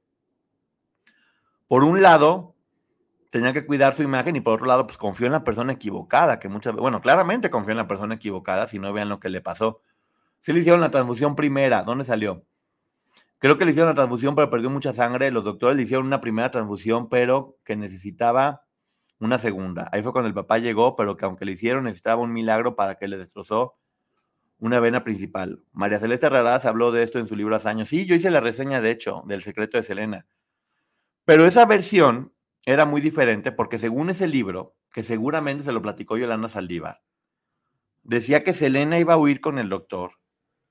por 1.69 1.85
un 1.85 2.03
lado, 2.03 2.55
tenía 3.31 3.55
que 3.55 3.65
cuidar 3.65 3.97
su 3.97 4.03
imagen, 4.03 4.37
y 4.37 4.43
por 4.43 4.57
otro 4.57 4.67
lado, 4.67 4.87
pues 4.87 4.99
confió 4.99 5.25
en 5.25 5.33
la 5.33 5.45
persona 5.45 5.73
equivocada, 5.73 6.39
que 6.39 6.51
muchas 6.51 6.75
veces, 6.75 6.83
bueno, 6.83 7.01
claramente 7.01 7.49
confió 7.49 7.71
en 7.71 7.79
la 7.79 7.89
persona 7.89 8.17
equivocada, 8.17 8.67
si 8.67 8.79
no 8.79 8.93
vean 8.93 9.09
lo 9.09 9.21
que 9.21 9.31
le 9.31 9.41
pasó. 9.41 9.81
Sí 10.41 10.53
le 10.53 10.61
hicieron 10.61 10.81
la 10.81 10.91
transfusión 10.91 11.37
primera. 11.37 11.83
¿Dónde 11.83 12.05
salió? 12.05 12.45
Creo 13.39 13.57
que 13.57 13.65
le 13.65 13.71
hicieron 13.71 13.91
la 13.91 13.95
transfusión, 13.95 14.35
pero 14.35 14.51
perdió 14.51 14.71
mucha 14.71 14.93
sangre. 14.93 15.31
Los 15.31 15.45
doctores 15.45 15.77
le 15.77 15.83
hicieron 15.83 16.07
una 16.07 16.21
primera 16.21 16.51
transfusión, 16.51 17.09
pero 17.09 17.57
que 17.65 17.77
necesitaba 17.77 18.65
una 19.19 19.39
segunda. 19.39 19.89
Ahí 19.93 20.03
fue 20.03 20.13
cuando 20.13 20.29
el 20.29 20.35
papá 20.35 20.59
llegó, 20.59 20.97
pero 20.97 21.17
que 21.17 21.25
aunque 21.25 21.45
le 21.45 21.53
hicieron, 21.53 21.85
necesitaba 21.85 22.23
un 22.23 22.33
milagro 22.33 22.77
para 22.77 22.97
que 22.97 23.09
le 23.09 23.19
destrozó 23.19 23.77
una 24.59 24.81
vena 24.81 25.05
principal. 25.05 25.63
María 25.73 25.99
Celeste 26.01 26.29
Raraz 26.29 26.67
habló 26.67 26.93
de 26.93 27.03
esto 27.03 27.19
en 27.19 27.27
su 27.27 27.37
libro 27.37 27.57
hace 27.57 27.69
años. 27.69 27.89
Sí, 27.89 28.07
yo 28.07 28.15
hice 28.15 28.31
la 28.31 28.41
reseña, 28.41 28.81
de 28.81 28.91
hecho, 28.91 29.23
del 29.27 29.43
secreto 29.43 29.79
de 29.79 29.85
Selena. 29.85 30.27
Pero 31.25 31.47
esa 31.47 31.65
versión 31.65 32.35
era 32.67 32.85
muy 32.85 33.01
diferente 33.01 33.53
porque 33.53 33.79
según 33.79 34.11
ese 34.11 34.27
libro, 34.27 34.77
que 34.93 35.03
seguramente 35.03 35.65
se 35.65 35.73
lo 35.73 35.81
platicó 35.81 36.19
Yolanda 36.19 36.49
Saldívar, 36.49 37.03
decía 38.03 38.45
que 38.45 38.53
Selena 38.53 38.99
iba 38.99 39.15
a 39.15 39.19
huir 39.19 39.41
con 39.41 39.59
el 39.59 39.69
doctor 39.69 40.20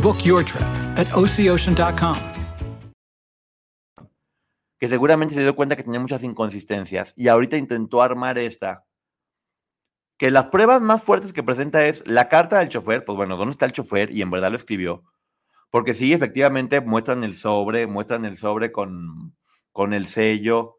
Book 0.00 0.18
your 0.18 0.44
trip 0.44 0.62
at 0.96 1.12
oceocean.com. 1.12 2.16
Que 4.78 4.88
seguramente 4.88 5.34
se 5.34 5.40
dio 5.42 5.56
cuenta 5.56 5.74
que 5.74 5.82
tenía 5.82 5.98
muchas 5.98 6.22
inconsistencias 6.22 7.12
y 7.16 7.26
ahorita 7.26 7.56
intentó 7.56 8.00
armar 8.00 8.38
esta. 8.38 8.84
Que 10.16 10.30
las 10.30 10.46
pruebas 10.46 10.80
más 10.82 11.02
fuertes 11.02 11.32
que 11.32 11.42
presenta 11.42 11.84
es 11.86 12.06
la 12.06 12.28
carta 12.28 12.60
del 12.60 12.68
chofer, 12.68 13.04
pues 13.04 13.16
bueno, 13.16 13.36
¿dónde 13.36 13.52
está 13.52 13.66
el 13.66 13.72
chofer? 13.72 14.12
Y 14.12 14.22
en 14.22 14.30
verdad 14.30 14.52
lo 14.52 14.56
escribió. 14.56 15.02
Porque 15.70 15.94
sí, 15.94 16.12
efectivamente 16.12 16.80
muestran 16.80 17.24
el 17.24 17.34
sobre, 17.34 17.88
muestran 17.88 18.24
el 18.24 18.36
sobre 18.36 18.70
con, 18.70 19.36
con 19.72 19.92
el 19.94 20.06
sello. 20.06 20.78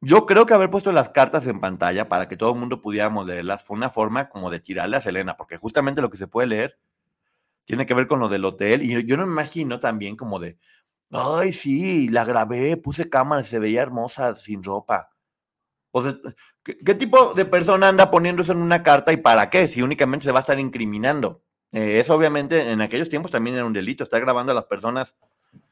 Yo 0.00 0.24
creo 0.24 0.46
que 0.46 0.54
haber 0.54 0.70
puesto 0.70 0.92
las 0.92 1.10
cartas 1.10 1.46
en 1.46 1.60
pantalla 1.60 2.08
para 2.08 2.26
que 2.26 2.38
todo 2.38 2.54
el 2.54 2.58
mundo 2.58 2.80
pudiéramos 2.80 3.26
leerlas 3.26 3.64
fue 3.64 3.76
una 3.76 3.90
forma 3.90 4.30
como 4.30 4.48
de 4.48 4.60
tirarle 4.60 4.96
a 4.96 5.02
Selena, 5.02 5.36
porque 5.36 5.58
justamente 5.58 6.00
lo 6.00 6.08
que 6.08 6.16
se 6.16 6.26
puede 6.26 6.48
leer 6.48 6.78
tiene 7.64 7.86
que 7.86 7.94
ver 7.94 8.06
con 8.06 8.20
lo 8.20 8.28
del 8.28 8.44
hotel. 8.44 8.82
Y 8.82 9.04
yo 9.04 9.16
no 9.16 9.26
me 9.26 9.32
imagino 9.32 9.80
también 9.80 10.16
como 10.16 10.38
de, 10.38 10.58
ay, 11.10 11.52
sí, 11.52 12.08
la 12.08 12.24
grabé, 12.24 12.76
puse 12.76 13.08
cámara, 13.08 13.44
se 13.44 13.58
veía 13.58 13.82
hermosa 13.82 14.36
sin 14.36 14.62
ropa. 14.62 15.10
O 15.92 16.02
sea, 16.02 16.16
¿qué, 16.62 16.94
tipo 16.94 17.34
de 17.34 17.44
persona 17.44 17.88
anda 17.88 18.10
poniendo 18.10 18.42
eso 18.42 18.52
en 18.52 18.58
una 18.58 18.82
carta 18.82 19.12
y 19.12 19.16
para 19.18 19.48
qué? 19.50 19.68
Si 19.68 19.82
únicamente 19.82 20.24
se 20.24 20.32
va 20.32 20.40
a 20.40 20.40
estar 20.40 20.58
incriminando. 20.58 21.42
Eh, 21.72 22.00
eso 22.00 22.14
obviamente 22.14 22.70
en 22.70 22.80
aquellos 22.80 23.08
tiempos 23.08 23.30
también 23.30 23.56
era 23.56 23.64
un 23.64 23.72
delito, 23.72 24.04
estar 24.04 24.20
grabando 24.20 24.52
a 24.52 24.54
las 24.54 24.64
personas 24.64 25.14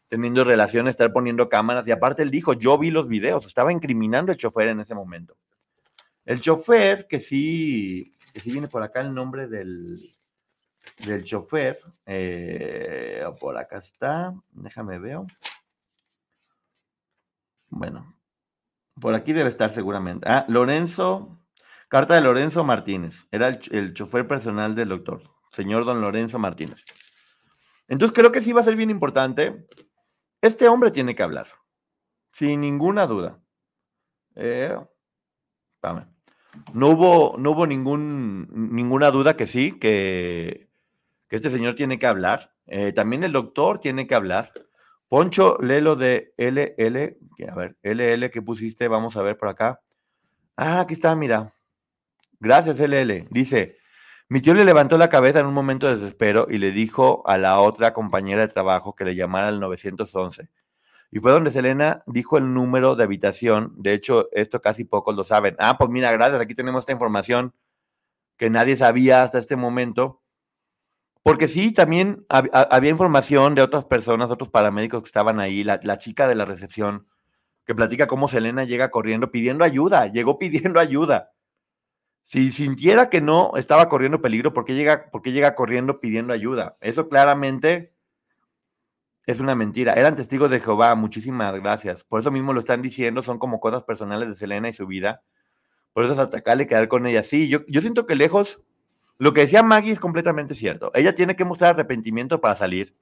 teniendo 0.09 0.45
relaciones, 0.45 0.93
estar 0.93 1.13
poniendo 1.13 1.49
cámaras. 1.49 1.87
Y 1.87 1.91
aparte 1.91 2.23
él 2.23 2.31
dijo, 2.31 2.53
yo 2.53 2.79
vi 2.79 2.91
los 2.91 3.09
videos, 3.09 3.47
estaba 3.47 3.73
incriminando 3.73 4.31
el 4.31 4.39
chofer 4.39 4.69
en 4.69 4.81
ese 4.81 4.95
momento. 4.95 5.37
El 6.25 6.41
chofer, 6.41 7.07
que 7.09 7.19
sí, 7.19 8.13
que 8.33 8.41
sí 8.41 8.53
viene 8.53 8.69
por 8.69 8.83
acá 8.83 9.01
el 9.01 9.13
nombre 9.13 9.49
del, 9.49 10.15
del 11.07 11.25
chofer, 11.25 11.79
eh, 12.07 13.25
por 13.41 13.57
acá 13.57 13.79
está, 13.79 14.35
déjame 14.51 14.99
veo. 14.99 15.27
Bueno, 17.69 18.15
por 19.01 19.15
aquí 19.15 19.33
debe 19.33 19.49
estar 19.49 19.71
seguramente. 19.71 20.27
Ah, 20.29 20.45
Lorenzo, 20.49 21.41
carta 21.89 22.15
de 22.15 22.21
Lorenzo 22.21 22.65
Martínez, 22.65 23.27
era 23.31 23.49
el, 23.49 23.95
chofer 23.95 24.29
personal 24.29 24.75
del 24.75 24.91
doctor 24.91 25.23
señor 25.53 25.85
don 25.85 26.01
Lorenzo 26.01 26.39
Martínez. 26.39 26.85
Entonces 27.89 28.15
creo 28.15 28.33
que 28.33 28.41
sí 28.41 28.53
va 28.53 28.63
a 28.63 28.65
ser 28.65 28.77
bien 28.77 28.91
importante. 28.91 29.67
Este 30.41 30.69
hombre 30.69 30.91
tiene 30.91 31.15
que 31.15 31.23
hablar, 31.23 31.47
sin 32.33 32.61
ninguna 32.61 33.07
duda. 33.07 33.39
Eh, 34.35 34.77
no 36.73 36.89
hubo, 36.89 37.37
no 37.39 37.51
hubo 37.53 37.67
ningún, 37.67 38.49
ninguna 38.51 39.11
duda 39.11 39.37
que 39.37 39.47
sí, 39.47 39.79
que, 39.79 40.72
que 41.33 41.37
este 41.37 41.49
señor 41.49 41.75
tiene 41.77 41.99
que 41.99 42.07
hablar. 42.07 42.53
Eh, 42.67 42.93
también 42.93 43.23
el 43.23 43.33
doctor 43.33 43.79
tiene 43.79 44.07
que 44.07 44.15
hablar. 44.15 44.53
Poncho, 45.09 45.57
lo 45.61 45.97
de 45.97 46.35
LL, 46.37 47.17
a 47.49 47.55
ver, 47.55 47.79
LL 47.83 48.31
que 48.31 48.43
pusiste, 48.43 48.87
vamos 48.87 49.17
a 49.17 49.23
ver 49.23 49.39
por 49.39 49.49
acá. 49.49 49.81
Ah, 50.59 50.81
aquí 50.81 50.93
está, 50.93 51.17
mira. 51.17 51.55
Gracias, 52.39 52.79
LL. 52.79 53.29
Dice, 53.31 53.79
mi 54.29 54.43
tío 54.43 54.53
le 54.53 54.67
levantó 54.67 54.99
la 54.99 55.09
cabeza 55.09 55.41
en 55.41 55.47
un 55.47 55.55
momento 55.55 55.87
de 55.87 55.95
desespero 55.95 56.49
y 56.51 56.59
le 56.59 56.71
dijo 56.71 57.23
a 57.27 57.39
la 57.39 57.61
otra 57.61 57.95
compañera 57.95 58.43
de 58.43 58.49
trabajo 58.49 58.95
que 58.95 59.07
le 59.07 59.15
llamara 59.15 59.49
al 59.49 59.59
911. 59.59 60.51
Y 61.11 61.19
fue 61.19 61.33
donde 61.33 61.51
Selena 61.51 62.03
dijo 62.07 62.37
el 62.37 62.53
número 62.53 62.95
de 62.95 63.05
habitación. 63.05 63.73
De 63.79 63.95
hecho, 63.95 64.29
esto 64.33 64.61
casi 64.61 64.85
pocos 64.85 65.17
lo 65.17 65.25
saben. 65.25 65.57
Ah, 65.59 65.79
pues 65.79 65.89
mira, 65.89 66.13
gracias. 66.13 66.43
Aquí 66.43 66.55
tenemos 66.55 66.81
esta 66.83 66.93
información 66.93 67.55
que 68.37 68.51
nadie 68.51 68.77
sabía 68.77 69.23
hasta 69.23 69.39
este 69.39 69.57
momento. 69.57 70.22
Porque 71.23 71.47
sí, 71.47 71.73
también 71.73 72.27
había 72.29 72.91
información 72.91 73.55
de 73.55 73.63
otras 73.63 73.85
personas, 73.85 74.31
otros 74.31 74.49
paramédicos 74.49 75.03
que 75.03 75.07
estaban 75.07 75.39
ahí. 75.39 75.63
La, 75.63 75.99
chica 75.99 76.27
de 76.27 76.35
la 76.35 76.45
recepción 76.45 77.07
que 77.65 77.77
platica 77.77 78.09
cómo 78.09 78.27
Selena 78.27 78.65
llega 78.65 78.91
corriendo 78.91 79.31
pidiendo 79.31 79.65
ayuda. 79.65 80.09
Llegó 80.09 80.39
pidiendo 80.39 80.81
ayuda. 80.81 81.31
Si 82.23 82.51
sintiera 82.51 83.09
que 83.09 83.21
no 83.21 83.53
estaba 83.57 83.89
corriendo 83.89 84.21
peligro, 84.21 84.53
¿por 84.53 84.65
qué 84.65 84.75
llega, 84.75 85.11
por 85.11 85.23
qué 85.23 85.33
llega 85.33 85.55
corriendo 85.55 86.01
pidiendo 86.01 86.33
ayuda? 86.33 86.77
Eso 86.81 87.09
claramente 87.09 87.95
es 89.27 89.39
una 89.39 89.55
mentira. 89.55 89.95
Eran 89.95 90.17
testigos 90.17 90.51
de 90.51 90.61
Jehová, 90.61 90.95
muchísimas 90.97 91.55
gracias. 91.61 92.05
Por 92.05 92.21
eso 92.21 92.31
mismo 92.33 92.53
lo 92.53 92.61
están 92.61 92.83
diciendo, 92.83 93.23
son 93.23 93.39
como 93.39 93.61
cosas 93.61 93.85
personales 93.85 94.29
de 94.29 94.37
Selena 94.37 94.69
y 94.69 94.73
su 94.73 94.87
vida. 94.87 95.23
Por 95.93 96.05
eso 96.05 96.15
es 96.15 96.19
atacarle 96.19 96.65
y 96.65 96.67
quedar 96.67 96.89
con 96.89 97.07
ella. 97.07 97.23
Sí, 97.23 97.49
yo, 97.49 97.61
yo 97.69 97.81
siento 97.81 98.07
que 98.07 98.17
lejos, 98.17 98.61
lo 99.19 99.33
que 99.33 99.43
decía 99.43 99.63
Maggie 99.63 99.93
es 99.93 100.01
completamente 100.01 100.55
cierto. 100.55 100.91
Ella 100.95 101.15
tiene 101.15 101.37
que 101.37 101.45
mostrar 101.45 101.75
arrepentimiento 101.75 102.41
para 102.41 102.55
salir. 102.55 102.97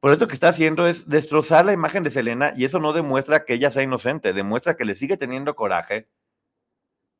Por 0.00 0.12
eso 0.12 0.28
que 0.28 0.34
está 0.34 0.48
haciendo 0.48 0.86
es 0.86 1.08
destrozar 1.08 1.64
la 1.64 1.72
imagen 1.72 2.02
de 2.02 2.10
Selena 2.10 2.52
y 2.56 2.64
eso 2.64 2.78
no 2.78 2.92
demuestra 2.92 3.44
que 3.44 3.54
ella 3.54 3.70
sea 3.70 3.82
inocente, 3.82 4.32
demuestra 4.32 4.76
que 4.76 4.84
le 4.84 4.94
sigue 4.94 5.16
teniendo 5.16 5.56
coraje 5.56 6.08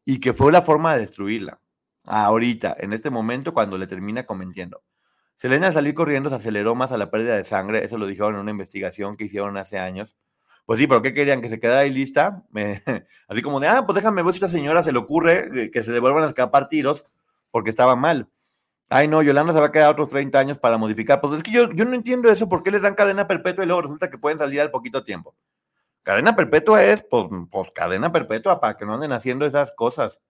y 0.04 0.20
que 0.20 0.32
fue 0.32 0.52
la 0.52 0.62
forma 0.62 0.94
de 0.94 1.00
destruirla. 1.00 1.60
Ahorita, 2.04 2.76
en 2.78 2.92
este 2.92 3.10
momento, 3.10 3.52
cuando 3.52 3.78
le 3.78 3.86
termina 3.86 4.24
cometiendo. 4.26 4.82
Selena 5.34 5.66
al 5.66 5.72
salir 5.72 5.94
corriendo 5.94 6.30
se 6.30 6.36
aceleró 6.36 6.74
más 6.74 6.92
a 6.92 6.96
la 6.96 7.10
pérdida 7.10 7.36
de 7.36 7.44
sangre, 7.44 7.84
eso 7.84 7.98
lo 7.98 8.06
dijeron 8.06 8.34
en 8.34 8.40
una 8.40 8.50
investigación 8.52 9.16
que 9.16 9.24
hicieron 9.24 9.56
hace 9.56 9.78
años. 9.78 10.16
Pues 10.64 10.78
sí, 10.78 10.86
pero 10.86 11.02
¿qué 11.02 11.12
querían? 11.12 11.42
¿Que 11.42 11.48
se 11.48 11.60
quedara 11.60 11.80
ahí 11.80 11.90
lista? 11.90 12.44
así 13.28 13.42
como 13.42 13.60
de, 13.60 13.68
ah, 13.68 13.84
pues 13.86 13.96
déjame 13.96 14.22
ver 14.22 14.32
si 14.32 14.38
esta 14.38 14.48
señora 14.48 14.82
se 14.82 14.92
le 14.92 14.98
ocurre 14.98 15.70
que 15.70 15.82
se 15.82 15.92
le 15.92 16.00
vuelvan 16.00 16.24
a 16.24 16.28
escapar 16.28 16.68
tiros 16.68 17.04
porque 17.50 17.70
estaba 17.70 17.96
mal. 17.96 18.28
Ay, 18.88 19.08
no, 19.08 19.22
Yolanda 19.22 19.52
se 19.52 19.60
va 19.60 19.66
a 19.66 19.72
quedar 19.72 19.90
otros 19.90 20.08
30 20.08 20.38
años 20.38 20.58
para 20.58 20.78
modificar. 20.78 21.20
Pues 21.20 21.38
es 21.38 21.42
que 21.42 21.50
yo, 21.50 21.70
yo 21.72 21.84
no 21.84 21.94
entiendo 21.94 22.30
eso, 22.30 22.48
¿por 22.48 22.62
qué 22.62 22.70
les 22.70 22.82
dan 22.82 22.94
cadena 22.94 23.26
perpetua 23.26 23.64
y 23.64 23.66
luego 23.66 23.82
resulta 23.82 24.10
que 24.10 24.18
pueden 24.18 24.38
salir 24.38 24.60
al 24.60 24.70
poquito 24.70 25.02
tiempo? 25.04 25.34
Cadena 26.04 26.36
perpetua 26.36 26.84
es, 26.84 27.02
pues, 27.02 27.26
pues, 27.50 27.70
cadena 27.74 28.12
perpetua 28.12 28.60
para 28.60 28.76
que 28.76 28.86
no 28.86 28.94
anden 28.94 29.10
haciendo 29.10 29.44
esas 29.44 29.72
cosas. 29.72 30.20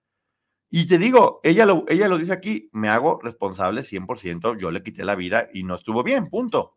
Y 0.70 0.86
te 0.86 0.98
digo, 0.98 1.40
ella 1.42 1.66
lo, 1.66 1.84
ella 1.88 2.08
lo 2.08 2.18
dice 2.18 2.32
aquí, 2.32 2.70
me 2.72 2.88
hago 2.88 3.20
responsable 3.22 3.82
100%, 3.82 4.58
yo 4.58 4.70
le 4.70 4.82
quité 4.82 5.04
la 5.04 5.14
vida 5.14 5.48
y 5.52 5.62
no 5.62 5.74
estuvo 5.74 6.02
bien, 6.02 6.28
punto. 6.28 6.76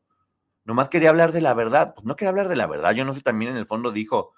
Nomás 0.66 0.90
quería 0.90 1.10
hablar 1.10 1.32
de 1.32 1.42
la 1.42 1.54
verdad, 1.54 1.94
pues 1.96 2.06
no 2.06 2.16
quería 2.16 2.30
hablar 2.30 2.50
de 2.50 2.58
la 2.58 2.68
verdad, 2.68 2.92
yo 2.92 3.06
no 3.06 3.14
sé, 3.14 3.22
también 3.22 3.52
en 3.52 3.58
el 3.58 3.66
fondo 3.66 3.92
dijo, 3.92 4.34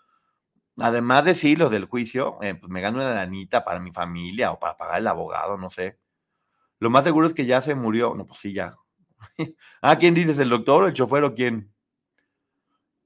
además 0.77 1.25
de 1.25 1.35
sí, 1.35 1.55
lo 1.55 1.69
del 1.69 1.85
juicio, 1.85 2.37
eh, 2.41 2.55
pues 2.55 2.71
me 2.71 2.81
gano 2.81 2.97
una 2.97 3.13
lanita 3.13 3.63
para 3.63 3.79
mi 3.79 3.91
familia 3.91 4.51
o 4.51 4.59
para 4.59 4.77
pagar 4.77 4.99
el 4.99 5.07
abogado, 5.07 5.57
no 5.57 5.69
sé. 5.69 5.99
Lo 6.79 6.89
más 6.89 7.03
seguro 7.03 7.27
es 7.27 7.33
que 7.33 7.45
ya 7.45 7.61
se 7.61 7.75
murió, 7.75 8.15
no, 8.15 8.25
pues 8.25 8.39
sí, 8.39 8.53
ya. 8.53 8.75
ah, 9.81 9.97
¿quién 9.97 10.13
dices? 10.13 10.39
¿El 10.39 10.49
doctor 10.49 10.83
o 10.83 10.87
el 10.87 10.93
chofer 10.93 11.23
o 11.23 11.35
quién? 11.35 11.73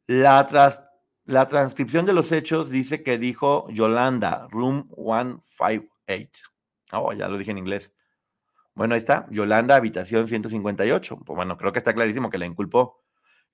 La 0.08 0.46
tras 0.46 0.84
la 1.26 1.48
transcripción 1.48 2.06
de 2.06 2.14
los 2.14 2.32
hechos 2.32 2.70
dice 2.70 3.02
que 3.02 3.18
dijo 3.18 3.68
Yolanda, 3.72 4.48
room 4.52 4.90
158. 4.96 6.50
Oh, 6.92 7.14
ya 7.14 7.28
lo 7.28 7.38
dije 7.40 7.50
en 7.50 7.58
inglés. 7.58 7.92
Bueno, 8.76 8.94
ahí 8.94 9.00
está, 9.00 9.26
Yolanda, 9.32 9.76
habitación 9.76 10.28
158. 10.28 11.18
Pues 11.26 11.36
bueno, 11.36 11.58
creo 11.58 11.74
que 11.74 11.80
está 11.80 11.94
clarísimo 11.96 12.30
que 12.30 12.38
la 12.38 12.46
inculpó. 12.46 13.05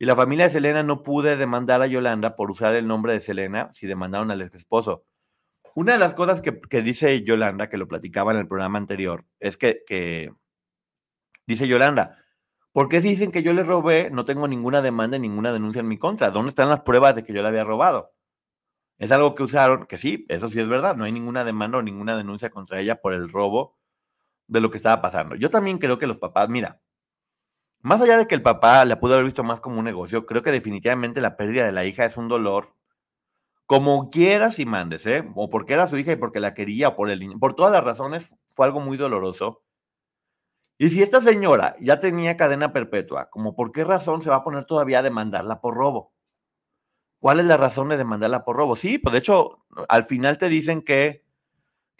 Y 0.02 0.06
la 0.06 0.16
familia 0.16 0.46
de 0.46 0.50
Selena 0.50 0.82
no 0.82 1.04
pude 1.04 1.38
demandar 1.38 1.80
a 1.84 1.86
Yolanda 1.86 2.36
por 2.36 2.50
usar 2.50 2.74
el 2.74 2.88
nombre 2.88 3.14
de 3.14 3.22
Selena 3.22 3.70
si 3.72 3.86
demandaron 3.86 4.32
al 4.32 4.42
ex 4.42 4.56
esposo. 4.56 5.06
Una 5.76 5.94
de 5.94 6.00
las 6.00 6.16
cosas 6.16 6.42
que, 6.42 6.82
dice 6.82 7.22
Yolanda, 7.22 7.70
que 7.70 7.78
lo 7.78 7.88
platicaba 7.88 8.32
en 8.32 8.40
el 8.40 8.48
programa 8.48 8.80
anterior, 8.80 9.28
es 9.40 9.58
que, 9.58 10.34
dice 11.46 11.68
Yolanda, 11.68 12.18
¿Por 12.72 12.90
qué 12.90 13.00
si 13.00 13.10
dicen 13.10 13.32
que 13.32 13.44
yo 13.44 13.54
le 13.54 13.64
robé, 13.64 14.10
no 14.10 14.26
tengo 14.26 14.48
ninguna 14.48 14.82
demanda, 14.82 15.20
ninguna 15.20 15.54
denuncia 15.54 15.82
en 15.82 15.88
mi 15.88 16.00
contra? 16.00 16.32
¿Dónde 16.32 16.50
están 16.50 16.70
las 16.70 16.82
pruebas 16.82 17.14
de 17.14 17.24
que 17.24 17.34
yo 17.34 17.44
le 17.44 17.50
había 17.50 17.64
robado? 17.64 18.12
Es 18.98 19.12
algo 19.12 19.36
que 19.36 19.44
usaron, 19.44 19.86
que 19.86 20.00
sí, 20.00 20.26
eso 20.30 20.50
sí 20.50 20.60
es 20.60 20.68
verdad, 20.68 20.96
no 20.96 21.04
hay 21.04 21.12
ninguna 21.12 21.44
demanda 21.44 21.78
o 21.78 21.84
ninguna 21.84 22.18
denuncia 22.18 22.50
contra 22.50 22.80
ella 22.80 23.02
por 23.02 23.14
el 23.14 23.30
robo 23.30 23.78
de 24.48 24.62
lo 24.62 24.72
que 24.72 24.78
estaba 24.78 25.00
pasando. 25.00 25.36
Yo 25.36 25.52
también 25.52 25.78
creo 25.78 26.00
que 26.00 26.08
los 26.08 26.18
papás, 26.18 26.50
mira, 26.50 26.82
más 27.82 28.02
allá 28.02 28.18
de 28.18 28.28
que 28.28 28.36
el 28.36 28.42
papá 28.42 28.86
la 28.86 29.00
pudo 29.00 29.14
haber 29.14 29.26
visto 29.26 29.44
más 29.44 29.62
como 29.62 29.80
un 29.80 29.86
negocio, 29.86 30.26
creo 30.26 30.44
que 30.44 30.52
definitivamente 30.52 31.22
la 31.22 31.38
pérdida 31.38 31.66
de 31.66 31.72
la 31.72 31.86
hija 31.86 32.06
es 32.06 32.18
un 32.18 32.28
dolor, 32.28 32.76
como 33.66 34.10
quieras 34.10 34.60
y 34.60 34.66
mandes, 34.66 35.06
¿eh? 35.08 35.24
O 35.36 35.50
porque 35.50 35.74
era 35.74 35.88
su 35.88 35.98
hija 35.98 36.14
y 36.14 36.18
porque 36.18 36.40
la 36.42 36.54
quería, 36.54 36.96
por 36.96 37.10
el 37.10 37.40
por 37.40 37.56
todas 37.56 37.72
las 37.74 37.84
razones, 37.84 38.36
fue 38.54 38.66
algo 38.66 38.82
muy 38.82 38.98
doloroso. 38.98 39.64
Y 40.78 40.90
si 40.90 41.02
esta 41.02 41.22
señora 41.22 41.76
ya 41.80 42.00
tenía 42.00 42.36
cadena 42.36 42.74
perpetua, 42.74 43.30
¿como 43.30 43.56
por 43.56 43.72
qué 43.72 43.84
razón 43.84 44.22
se 44.22 44.30
va 44.30 44.38
a 44.38 44.44
poner 44.44 44.66
todavía 44.66 45.00
a 45.00 45.04
demandarla 45.04 45.62
por 45.62 45.76
robo? 45.76 46.12
¿Cuál 47.22 47.40
es 47.40 47.46
la 47.46 47.56
razón 47.56 47.90
de 47.90 47.98
demandarla 47.98 48.44
por 48.44 48.56
robo? 48.56 48.76
Sí, 48.76 48.98
pues 48.98 49.14
de 49.14 49.20
hecho, 49.20 49.64
al 49.88 50.06
final 50.06 50.40
te 50.40 50.50
dicen 50.50 50.82
que, 50.82 51.24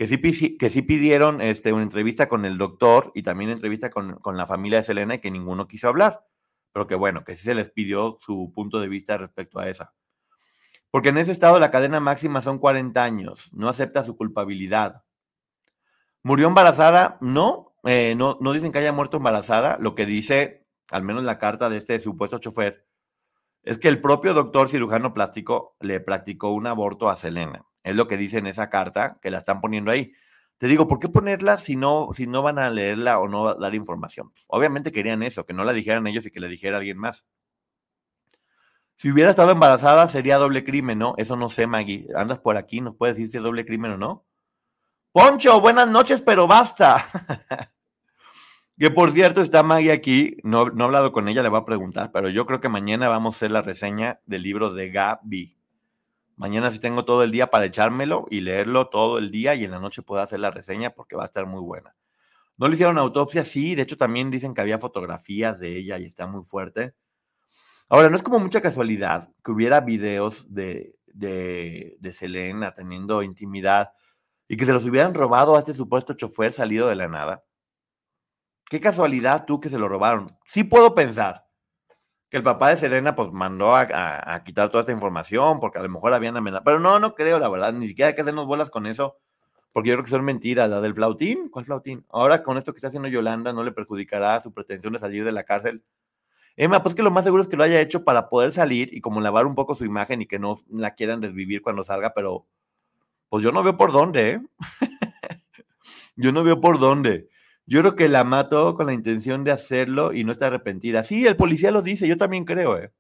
que, 0.08 0.70
sí, 0.70 0.82
pidieron 0.82 1.42
este, 1.42 1.74
una 1.74 1.84
entrevista 1.84 2.28
con 2.28 2.46
el 2.46 2.58
doctor 2.58 3.12
y 3.14 3.22
también 3.22 3.52
entrevista 3.52 3.92
con, 3.92 4.16
con 4.16 4.36
la 4.36 4.48
familia 4.48 4.80
de 4.80 4.84
Selena 4.84 5.16
y 5.16 5.20
que 5.20 5.30
ninguno 5.30 5.68
quiso 5.68 5.90
hablar. 5.90 6.26
Pero 6.74 6.88
que 6.88 6.96
bueno, 6.96 7.24
que 7.24 7.36
sí 7.36 7.44
se 7.44 7.54
les 7.54 7.70
pidió 7.70 8.18
su 8.20 8.52
punto 8.56 8.80
de 8.80 8.88
vista 8.88 9.18
respecto 9.18 9.60
a 9.60 9.70
esa. 9.70 9.94
Porque 10.90 11.10
en 11.10 11.20
ese 11.20 11.32
estado 11.32 11.60
la 11.60 11.70
cadena 11.70 12.00
máxima 12.00 12.42
son 12.42 12.58
40 12.58 13.04
años, 13.04 13.52
no 13.54 13.70
acepta 13.70 14.04
su 14.04 14.18
culpabilidad. 14.18 15.04
¿Murió 16.24 16.48
embarazada? 16.48 17.20
No, 17.22 17.76
eh, 17.84 18.16
no, 18.16 18.38
no 18.42 18.54
dicen 18.54 18.72
que 18.72 18.80
haya 18.80 18.92
muerto 18.92 19.18
embarazada. 19.18 19.78
Lo 19.80 19.94
que 19.94 20.08
dice, 20.08 20.66
al 20.90 21.04
menos 21.04 21.24
la 21.24 21.38
carta 21.38 21.70
de 21.70 21.78
este 21.78 22.00
supuesto 22.00 22.40
chofer, 22.40 22.88
es 23.62 23.78
que 23.78 23.88
el 23.88 24.02
propio 24.02 24.34
doctor 24.34 24.68
cirujano 24.68 25.14
plástico 25.14 25.76
le 25.80 26.00
practicó 26.00 26.50
un 26.50 26.66
aborto 26.66 27.08
a 27.08 27.16
Selena. 27.16 27.68
Es 27.84 27.96
lo 27.96 28.08
que 28.08 28.18
dice 28.18 28.38
en 28.38 28.48
esa 28.48 28.70
carta 28.70 29.20
que 29.22 29.32
la 29.32 29.40
están 29.40 29.60
poniendo 29.60 29.92
ahí. 29.92 30.14
Te 30.58 30.68
digo, 30.68 30.88
¿por 30.88 31.00
qué 31.00 31.10
ponerla 31.10 31.58
si 31.58 31.76
no, 31.76 32.10
si 32.14 32.28
no 32.28 32.44
van 32.44 32.60
a 32.60 32.70
leerla 32.70 33.20
o 33.20 33.28
no 33.28 33.56
dar 33.56 33.74
información? 33.74 34.32
Obviamente 34.48 34.92
querían 34.92 35.24
eso, 35.24 35.46
que 35.46 35.54
no 35.54 35.64
la 35.64 35.74
dijeran 35.74 36.06
ellos 36.06 36.26
y 36.26 36.32
que 36.32 36.40
le 36.40 36.48
dijera 36.48 36.78
alguien 36.78 36.98
más. 36.98 37.26
Si 38.96 39.12
hubiera 39.12 39.32
estado 39.32 39.52
embarazada 39.52 40.08
sería 40.08 40.38
doble 40.38 40.64
crimen, 40.64 41.00
¿no? 41.00 41.16
Eso 41.18 41.36
no 41.36 41.50
sé, 41.50 41.66
Maggie. 41.66 42.08
Andas 42.16 42.40
por 42.40 42.58
aquí, 42.58 42.82
¿nos 42.82 42.96
puedes 42.96 43.16
decir 43.16 43.32
si 43.32 43.38
es 43.38 43.44
doble 43.44 43.66
crimen 43.66 43.94
o 43.94 43.98
no? 43.98 44.28
Poncho, 45.12 45.60
buenas 45.60 45.88
noches, 45.88 46.22
pero 46.22 46.48
basta. 46.48 47.06
Que 48.78 48.90
por 48.90 49.12
cierto, 49.12 49.42
está 49.42 49.62
Maggie 49.62 49.92
aquí, 49.92 50.38
no, 50.44 50.70
no 50.70 50.84
he 50.84 50.88
hablado 50.88 51.12
con 51.12 51.28
ella, 51.28 51.44
le 51.44 51.50
voy 51.50 51.60
a 51.60 51.66
preguntar, 51.66 52.10
pero 52.12 52.30
yo 52.30 52.48
creo 52.48 52.62
que 52.62 52.68
mañana 52.68 53.10
vamos 53.10 53.36
a 53.36 53.38
hacer 53.38 53.52
la 53.52 53.62
reseña 53.62 54.22
del 54.26 54.42
libro 54.42 54.74
de 54.74 54.90
Gaby. 54.90 55.56
Mañana 56.42 56.72
sí 56.72 56.80
tengo 56.80 57.06
todo 57.06 57.22
el 57.22 57.30
día 57.30 57.52
para 57.52 57.66
echármelo 57.66 58.26
y 58.32 58.42
leerlo 58.42 58.90
todo 58.90 59.20
el 59.20 59.30
día 59.30 59.54
y 59.54 59.64
en 59.64 59.70
la 59.70 59.78
noche 59.78 60.02
puedo 60.02 60.24
hacer 60.24 60.40
la 60.40 60.50
reseña 60.50 60.90
porque 60.90 61.16
va 61.16 61.22
a 61.22 61.28
estar 61.28 61.46
muy 61.46 61.62
buena. 61.62 61.96
¿No 62.58 62.68
le 62.68 62.74
hicieron 62.74 62.98
autopsia? 62.98 63.46
Sí, 63.46 63.76
de 63.76 63.84
hecho 63.84 63.96
también 63.96 64.32
dicen 64.32 64.56
que 64.56 64.62
había 64.62 64.80
fotografías 64.80 65.60
de 65.60 65.78
ella 65.78 66.00
y 66.00 66.06
está 66.06 66.26
muy 66.26 66.44
fuerte. 66.44 66.96
Ahora, 67.90 68.10
no 68.10 68.16
es 68.16 68.24
como 68.24 68.40
mucha 68.40 68.60
casualidad 68.60 69.30
que 69.46 69.52
hubiera 69.52 69.82
videos 69.82 70.52
de, 70.52 70.96
de, 71.06 72.12
Selena 72.12 72.74
teniendo 72.74 73.22
intimidad 73.22 73.92
y 74.48 74.58
que 74.58 74.66
se 74.66 74.74
los 74.74 74.84
hubieran 74.84 75.14
robado 75.14 75.56
a 75.56 75.60
este 75.60 75.76
supuesto 75.76 76.16
chofer 76.16 76.54
salido 76.54 76.88
de 76.88 76.96
la 76.96 77.08
nada. 77.08 77.44
Qué 78.66 78.80
casualidad 78.80 79.46
tú 79.46 79.60
que 79.60 79.70
se 79.70 79.78
lo 79.78 79.88
robaron. 79.88 80.26
Sí 80.48 80.64
puedo 80.64 80.96
pensar 80.96 81.46
que 82.32 82.38
el 82.38 82.44
papá 82.44 82.70
de 82.70 82.78
Selena 82.78 83.14
pues 83.14 83.34
mandó 83.34 83.76
a, 83.76 84.42
quitar 84.46 84.70
toda 84.70 84.82
esta 84.82 84.94
información 84.94 85.60
porque 85.60 85.80
a 85.80 85.84
lo 85.84 85.90
mejor 85.90 86.14
habían 86.14 86.38
amenazado. 86.38 86.64
Pero 86.64 86.80
no, 86.80 86.98
no 86.98 87.14
creo, 87.14 87.40
la 87.40 87.50
verdad. 87.50 87.74
Ni 87.74 87.88
siquiera 87.88 88.08
hay 88.08 88.16
que 88.16 88.22
hacernos 88.22 88.48
bolas 88.48 88.70
con 88.70 88.88
eso 88.88 89.18
porque 89.74 89.90
yo 89.90 89.96
creo 89.96 90.06
que 90.06 90.12
son 90.12 90.24
mentiras. 90.24 90.70
La 90.70 90.80
del 90.80 90.96
flautín, 90.96 91.50
¿cuál 91.50 91.66
flautín? 91.66 92.06
Ahora 92.10 92.42
con 92.42 92.58
esto 92.58 92.72
que 92.72 92.78
está 92.78 92.88
haciendo 92.88 93.10
Yolanda 93.10 93.52
no 93.52 93.66
le 93.66 93.74
perjudicará 93.74 94.40
su 94.40 94.54
pretensión 94.54 94.94
de 94.94 95.00
salir 95.00 95.26
de 95.26 95.34
la 95.34 95.44
cárcel. 95.44 95.84
Emma, 96.56 96.82
pues 96.82 96.96
que 96.96 97.04
lo 97.04 97.12
más 97.12 97.26
seguro 97.26 97.44
es 97.44 97.50
que 97.50 97.58
lo 97.58 97.66
haya 97.66 97.82
hecho 97.82 98.06
para 98.06 98.30
poder 98.30 98.54
salir 98.54 98.94
y 98.94 99.02
como 99.02 99.20
lavar 99.20 99.46
un 99.46 99.56
poco 99.56 99.76
su 99.76 99.84
imagen 99.84 100.22
y 100.22 100.26
que 100.26 100.40
no 100.40 100.58
la 100.70 100.96
quieran 100.96 101.20
desvivir 101.20 101.62
cuando 101.62 101.84
salga, 101.84 102.14
pero 102.14 102.48
pues 103.28 103.44
yo 103.44 103.52
no 103.52 103.62
veo 103.62 103.76
por 103.76 103.92
dónde, 103.92 104.32
¿eh? 104.32 104.42
yo 106.16 106.32
no 106.32 106.44
veo 106.46 106.62
por 106.62 106.80
dónde. 106.80 107.28
Yo 107.72 107.80
creo 107.80 107.96
que 107.96 108.10
la 108.10 108.26
mató 108.26 108.76
con 108.76 108.88
la 108.88 108.94
intención 108.94 109.46
de 109.46 109.52
hacerlo 109.52 110.12
y 110.12 110.26
no 110.26 110.34
está 110.34 110.48
arrepentida. 110.48 111.06
Sí, 111.06 111.26
el 111.26 111.38
policía 111.38 111.72
lo 111.72 111.82
dice, 111.82 112.06
yo 112.06 112.18
también 112.18 112.44
creo, 112.44 112.78
¿eh? 112.78 112.92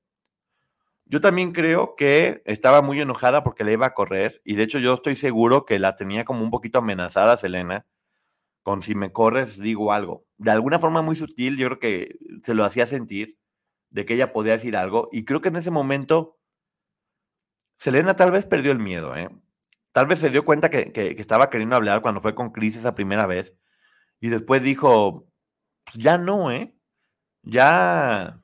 Yo 1.03 1.19
también 1.19 1.51
creo 1.51 1.97
que 1.97 2.41
estaba 2.45 2.81
muy 2.81 3.01
enojada 3.01 3.43
porque 3.43 3.65
le 3.65 3.73
iba 3.73 3.87
a 3.87 3.93
correr 3.93 4.41
y 4.45 4.55
de 4.55 4.63
hecho 4.63 4.79
yo 4.79 4.93
estoy 4.93 5.17
seguro 5.17 5.65
que 5.65 5.77
la 5.77 5.97
tenía 5.97 6.23
como 6.23 6.41
un 6.41 6.51
poquito 6.51 6.79
amenazada 6.79 7.35
Selena 7.35 7.85
con 8.63 8.81
si 8.81 8.95
me 8.95 9.11
corres 9.11 9.59
digo 9.59 9.91
algo. 9.91 10.25
De 10.37 10.51
alguna 10.51 10.79
forma 10.79 11.01
muy 11.01 11.17
sutil 11.17 11.57
yo 11.57 11.67
creo 11.67 11.79
que 11.79 12.17
se 12.45 12.53
lo 12.53 12.63
hacía 12.63 12.87
sentir 12.87 13.37
de 13.89 14.05
que 14.05 14.13
ella 14.13 14.31
podía 14.31 14.53
decir 14.53 14.77
algo 14.77 15.09
y 15.11 15.25
creo 15.25 15.41
que 15.41 15.49
en 15.49 15.57
ese 15.57 15.71
momento 15.71 16.39
Selena 17.75 18.15
tal 18.15 18.31
vez 18.31 18.45
perdió 18.45 18.71
el 18.71 18.79
miedo, 18.79 19.17
¿eh? 19.17 19.27
Tal 19.91 20.07
vez 20.07 20.19
se 20.19 20.29
dio 20.29 20.45
cuenta 20.45 20.69
que, 20.69 20.93
que 20.93 21.13
estaba 21.17 21.49
queriendo 21.49 21.75
hablar 21.75 22.01
cuando 22.01 22.21
fue 22.21 22.35
con 22.35 22.51
Chris 22.51 22.77
esa 22.77 22.95
primera 22.95 23.25
vez 23.25 23.53
y 24.21 24.29
después 24.29 24.63
dijo, 24.63 25.27
pues, 25.83 25.97
ya 25.97 26.17
no, 26.17 26.51
¿eh? 26.51 26.73
Ya, 27.43 28.41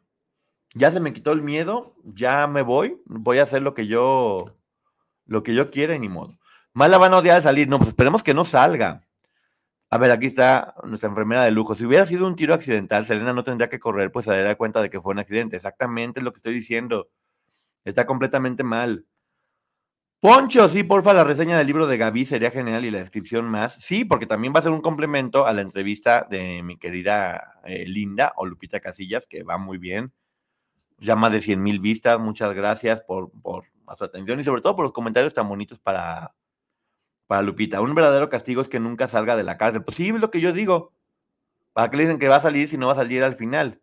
ya 0.74 0.92
se 0.92 1.00
me 1.00 1.14
quitó 1.14 1.32
el 1.32 1.44
miedo, 1.44 1.96
ya 2.04 2.48
me 2.48 2.64
voy, 2.64 3.02
voy 3.06 3.38
a 3.38 3.44
hacer 3.44 3.62
lo 3.62 3.74
que 3.76 3.88
yo, 3.88 4.46
lo 5.26 5.44
que 5.44 5.54
yo 5.54 5.72
quiera, 5.72 5.98
ni 5.98 6.10
modo. 6.10 6.38
Más 6.74 6.90
la 6.90 6.98
van 6.98 7.14
a 7.14 7.18
odiar 7.18 7.42
salir, 7.42 7.70
no, 7.70 7.78
pues 7.78 7.90
esperemos 7.90 8.24
que 8.24 8.34
no 8.34 8.44
salga. 8.44 9.08
A 9.90 9.98
ver, 9.98 10.12
aquí 10.12 10.26
está 10.26 10.76
nuestra 10.84 11.10
enfermera 11.10 11.44
de 11.44 11.52
lujo. 11.52 11.76
Si 11.76 11.86
hubiera 11.86 12.06
sido 12.06 12.28
un 12.28 12.36
tiro 12.36 12.54
accidental, 12.54 13.06
Selena 13.06 13.34
no 13.34 13.44
tendría 13.44 13.70
que 13.70 13.80
correr, 13.80 14.12
pues 14.12 14.26
se 14.26 14.32
daría 14.32 14.56
cuenta 14.56 14.82
de 14.82 14.90
que 14.90 15.00
fue 15.00 15.14
un 15.14 15.20
accidente. 15.20 15.56
Exactamente 15.56 16.22
lo 16.22 16.34
que 16.34 16.38
estoy 16.40 16.54
diciendo. 16.54 17.10
Está 17.86 18.06
completamente 18.06 18.64
mal. 18.64 19.06
Poncho, 20.20 20.68
sí, 20.68 20.84
porfa, 20.84 21.14
la 21.14 21.24
reseña 21.24 21.60
del 21.60 21.68
libro 21.68 21.86
de 21.86 21.96
Gaby 21.96 22.26
sería 22.26 22.50
genial 22.50 22.84
y 22.86 22.90
la 22.90 22.98
descripción 22.98 23.46
más. 23.46 23.76
Sí, 23.76 24.04
porque 24.04 24.26
también 24.26 24.52
va 24.52 24.60
a 24.60 24.64
ser 24.64 24.72
un 24.72 24.82
complemento 24.82 25.46
a 25.46 25.54
la 25.54 25.62
entrevista 25.62 26.26
de 26.28 26.64
mi 26.64 26.78
querida 26.78 27.44
eh, 27.66 27.86
Linda 27.86 28.34
o 28.36 28.48
Lupita 28.48 28.80
Casillas, 28.80 29.28
que 29.28 29.44
va 29.44 29.60
muy 29.60 29.78
bien. 29.78 30.12
Ya 30.98 31.16
más 31.16 31.32
de 31.32 31.42
100 31.42 31.62
mil 31.62 31.80
vistas. 31.80 32.20
Muchas 32.20 32.56
gracias 32.56 33.02
por, 33.02 33.30
por 33.44 33.66
su 33.96 34.04
atención 34.04 34.40
y 34.40 34.44
sobre 34.44 34.62
todo 34.62 34.76
por 34.76 34.86
los 34.86 34.92
comentarios 34.92 35.36
tan 35.36 35.48
bonitos 35.48 35.80
para, 35.80 36.34
para 37.28 37.44
Lupita. 37.44 37.80
Un 37.82 37.94
verdadero 37.94 38.28
castigo 38.30 38.62
es 38.62 38.70
que 38.70 38.80
nunca 38.80 39.08
salga 39.08 39.36
de 39.36 39.44
la 39.44 39.58
cárcel. 39.58 39.84
Pues 39.84 39.98
sí, 39.98 40.10
es 40.10 40.20
lo 40.20 40.32
que 40.32 40.42
yo 40.42 40.52
digo. 40.52 40.94
¿Para 41.74 41.92
qué 41.92 41.98
le 41.98 42.04
dicen 42.04 42.18
que 42.18 42.28
va 42.28 42.38
a 42.38 42.42
salir 42.42 42.68
si 42.70 42.78
no 42.78 42.88
va 42.88 42.94
a 42.94 42.96
salir 42.96 43.24
al 43.24 43.36
final? 43.36 43.82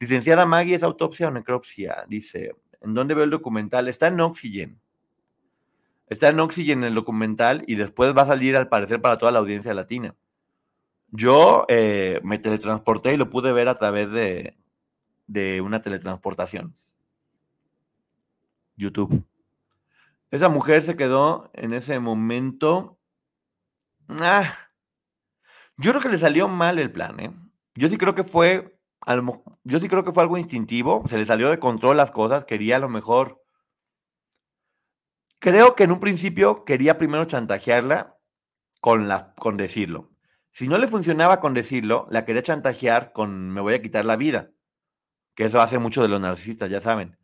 Licenciada 0.00 0.46
Maggie, 0.46 0.74
¿es 0.74 0.82
autopsia 0.82 1.28
o 1.28 1.30
necropsia? 1.30 2.04
Dice, 2.08 2.56
¿en 2.80 2.92
dónde 2.92 3.14
veo 3.14 3.22
el 3.22 3.30
documental? 3.30 3.86
Está 3.86 4.08
en 4.08 4.20
Oxygen. 4.20 4.80
Está 6.10 6.28
en 6.28 6.40
Oxygen 6.40 6.80
en 6.80 6.84
el 6.84 6.94
documental 6.94 7.62
y 7.66 7.76
después 7.76 8.14
va 8.16 8.22
a 8.22 8.26
salir 8.26 8.56
al 8.56 8.68
parecer 8.68 9.00
para 9.00 9.16
toda 9.16 9.32
la 9.32 9.38
audiencia 9.38 9.72
latina. 9.72 10.16
Yo 11.08 11.64
eh, 11.68 12.20
me 12.24 12.38
teletransporté 12.38 13.14
y 13.14 13.16
lo 13.16 13.30
pude 13.30 13.52
ver 13.52 13.68
a 13.68 13.76
través 13.76 14.10
de, 14.10 14.56
de 15.28 15.60
una 15.60 15.80
teletransportación. 15.80 16.74
YouTube. 18.76 19.24
Esa 20.32 20.48
mujer 20.48 20.82
se 20.82 20.96
quedó 20.96 21.50
en 21.54 21.72
ese 21.72 22.00
momento. 22.00 22.98
Ah, 24.20 24.52
yo 25.76 25.92
creo 25.92 26.02
que 26.02 26.08
le 26.08 26.18
salió 26.18 26.48
mal 26.48 26.78
el 26.78 26.90
plan, 26.90 27.20
¿eh? 27.20 27.32
Yo 27.74 27.88
sí 27.88 27.96
creo 27.96 28.14
que 28.14 28.24
fue. 28.24 28.76
Yo 29.64 29.80
sí 29.80 29.88
creo 29.88 30.04
que 30.04 30.12
fue 30.12 30.24
algo 30.24 30.38
instintivo. 30.38 31.02
Se 31.08 31.18
le 31.18 31.24
salió 31.24 31.50
de 31.50 31.60
control 31.60 31.96
las 31.96 32.10
cosas. 32.10 32.44
Quería 32.44 32.76
a 32.76 32.80
lo 32.80 32.88
mejor 32.88 33.42
Creo 35.40 35.74
que 35.74 35.84
en 35.84 35.92
un 35.92 36.00
principio 36.00 36.66
quería 36.66 36.98
primero 36.98 37.24
chantajearla 37.24 38.18
con, 38.80 39.08
la, 39.08 39.34
con 39.36 39.56
decirlo. 39.56 40.10
Si 40.50 40.68
no 40.68 40.76
le 40.76 40.86
funcionaba 40.86 41.40
con 41.40 41.54
decirlo, 41.54 42.06
la 42.10 42.26
quería 42.26 42.42
chantajear 42.42 43.12
con 43.12 43.50
me 43.50 43.62
voy 43.62 43.72
a 43.72 43.80
quitar 43.80 44.04
la 44.04 44.16
vida. 44.16 44.50
Que 45.34 45.46
eso 45.46 45.62
hace 45.62 45.78
mucho 45.78 46.02
de 46.02 46.08
los 46.08 46.20
narcisistas, 46.20 46.68
ya 46.68 46.82
saben. 46.82 47.16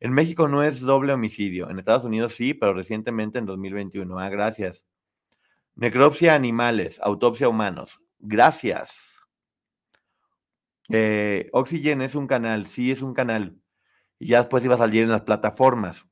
En 0.00 0.12
México 0.12 0.48
no 0.48 0.62
es 0.62 0.80
doble 0.80 1.12
homicidio. 1.12 1.68
En 1.68 1.78
Estados 1.78 2.04
Unidos 2.04 2.34
sí, 2.34 2.54
pero 2.54 2.72
recientemente 2.72 3.38
en 3.38 3.44
2021. 3.44 4.18
Ah, 4.18 4.30
gracias. 4.30 4.86
Necropsia 5.74 6.34
animales, 6.34 7.00
autopsia 7.02 7.50
humanos. 7.50 8.00
Gracias. 8.18 9.12
Eh, 10.88 11.50
Oxygen 11.52 12.00
es 12.00 12.14
un 12.14 12.26
canal, 12.26 12.64
sí 12.64 12.90
es 12.90 13.02
un 13.02 13.12
canal. 13.12 13.60
Y 14.18 14.28
ya 14.28 14.38
después 14.38 14.64
iba 14.64 14.74
a 14.76 14.78
salir 14.78 15.02
en 15.02 15.10
las 15.10 15.22
plataformas. 15.22 16.06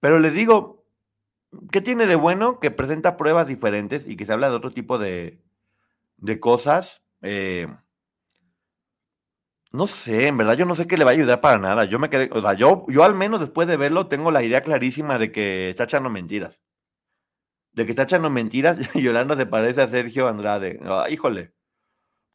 Pero 0.00 0.18
les 0.18 0.34
digo, 0.34 0.84
¿qué 1.72 1.80
tiene 1.80 2.06
de 2.06 2.16
bueno? 2.16 2.60
Que 2.60 2.70
presenta 2.70 3.16
pruebas 3.16 3.46
diferentes 3.46 4.06
y 4.06 4.16
que 4.16 4.26
se 4.26 4.32
habla 4.32 4.50
de 4.50 4.56
otro 4.56 4.72
tipo 4.72 4.98
de, 4.98 5.40
de 6.18 6.40
cosas. 6.40 7.02
Eh, 7.22 7.68
no 9.72 9.86
sé, 9.86 10.26
en 10.28 10.36
verdad 10.36 10.54
yo 10.56 10.64
no 10.66 10.74
sé 10.76 10.86
qué 10.86 10.96
le 10.96 11.04
va 11.04 11.10
a 11.10 11.14
ayudar 11.14 11.40
para 11.40 11.58
nada. 11.58 11.84
Yo 11.84 11.98
me 11.98 12.10
quedé, 12.10 12.28
o 12.32 12.42
sea, 12.42 12.54
yo, 12.54 12.84
yo 12.88 13.04
al 13.04 13.14
menos 13.14 13.40
después 13.40 13.68
de 13.68 13.76
verlo 13.76 14.08
tengo 14.08 14.30
la 14.30 14.42
idea 14.42 14.62
clarísima 14.62 15.18
de 15.18 15.30
que 15.32 15.70
está 15.70 15.84
echando 15.84 16.10
mentiras. 16.10 16.60
De 17.72 17.84
que 17.84 17.90
está 17.92 18.02
echando 18.04 18.30
mentiras 18.30 18.78
y 18.94 19.02
Yolanda 19.02 19.36
se 19.36 19.44
parece 19.46 19.82
a 19.82 19.88
Sergio 19.88 20.28
Andrade. 20.28 20.78
Ah, 20.84 21.06
híjole, 21.10 21.52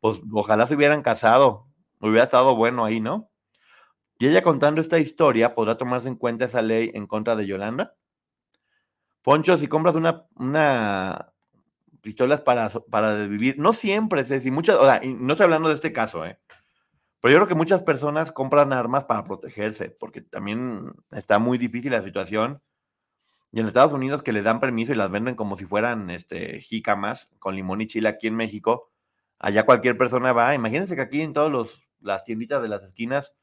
pues 0.01 0.21
ojalá 0.33 0.67
se 0.67 0.75
hubieran 0.75 1.01
casado. 1.03 1.67
Hubiera 2.01 2.25
estado 2.25 2.55
bueno 2.55 2.85
ahí, 2.85 3.01
¿no? 3.01 3.31
Y 4.17 4.27
ella 4.27 4.41
contando 4.41 4.81
esta 4.81 4.99
historia, 4.99 5.55
¿podrá 5.55 5.77
tomarse 5.77 6.07
en 6.07 6.15
cuenta 6.15 6.45
esa 6.45 6.61
ley 6.61 6.91
en 6.93 7.05
contra 7.05 7.35
de 7.35 7.45
Yolanda? 7.45 7.95
Poncho, 9.21 9.57
si 9.57 9.67
compras 9.67 9.95
una, 9.95 10.25
una 10.35 11.33
pistolas 12.01 12.41
para, 12.41 12.69
para 12.69 13.25
vivir, 13.25 13.57
no 13.57 13.73
siempre, 13.73 14.23
Ceci, 14.23 14.51
muchas, 14.51 14.75
o 14.75 14.85
sea, 14.85 15.01
no 15.03 15.33
estoy 15.33 15.45
hablando 15.45 15.69
de 15.69 15.75
este 15.75 15.91
caso, 15.91 16.25
¿eh? 16.25 16.39
Pero 17.19 17.33
yo 17.33 17.39
creo 17.39 17.47
que 17.47 17.55
muchas 17.55 17.81
personas 17.81 18.31
compran 18.31 18.71
armas 18.71 19.05
para 19.05 19.23
protegerse, 19.23 19.89
porque 19.89 20.21
también 20.21 20.93
está 21.11 21.39
muy 21.39 21.57
difícil 21.57 21.91
la 21.91 22.03
situación. 22.03 22.61
Y 23.51 23.59
en 23.59 23.65
Estados 23.65 23.93
Unidos 23.93 24.21
que 24.21 24.31
le 24.31 24.43
dan 24.43 24.59
permiso 24.59 24.91
y 24.91 24.95
las 24.95 25.09
venden 25.09 25.33
como 25.33 25.57
si 25.57 25.65
fueran 25.65 26.11
este, 26.11 26.61
jícamas 26.61 27.31
con 27.39 27.55
limón 27.55 27.81
y 27.81 27.87
chile 27.87 28.09
aquí 28.09 28.27
en 28.27 28.35
México, 28.35 28.91
allá 29.39 29.65
cualquier 29.65 29.97
persona 29.97 30.33
va. 30.33 30.53
Imagínense 30.53 30.95
que 30.95 31.01
aquí 31.01 31.21
en 31.21 31.33
todas 31.33 31.71
las 31.99 32.23
tienditas 32.23 32.61
de 32.61 32.67
las 32.67 32.83
esquinas 32.83 33.33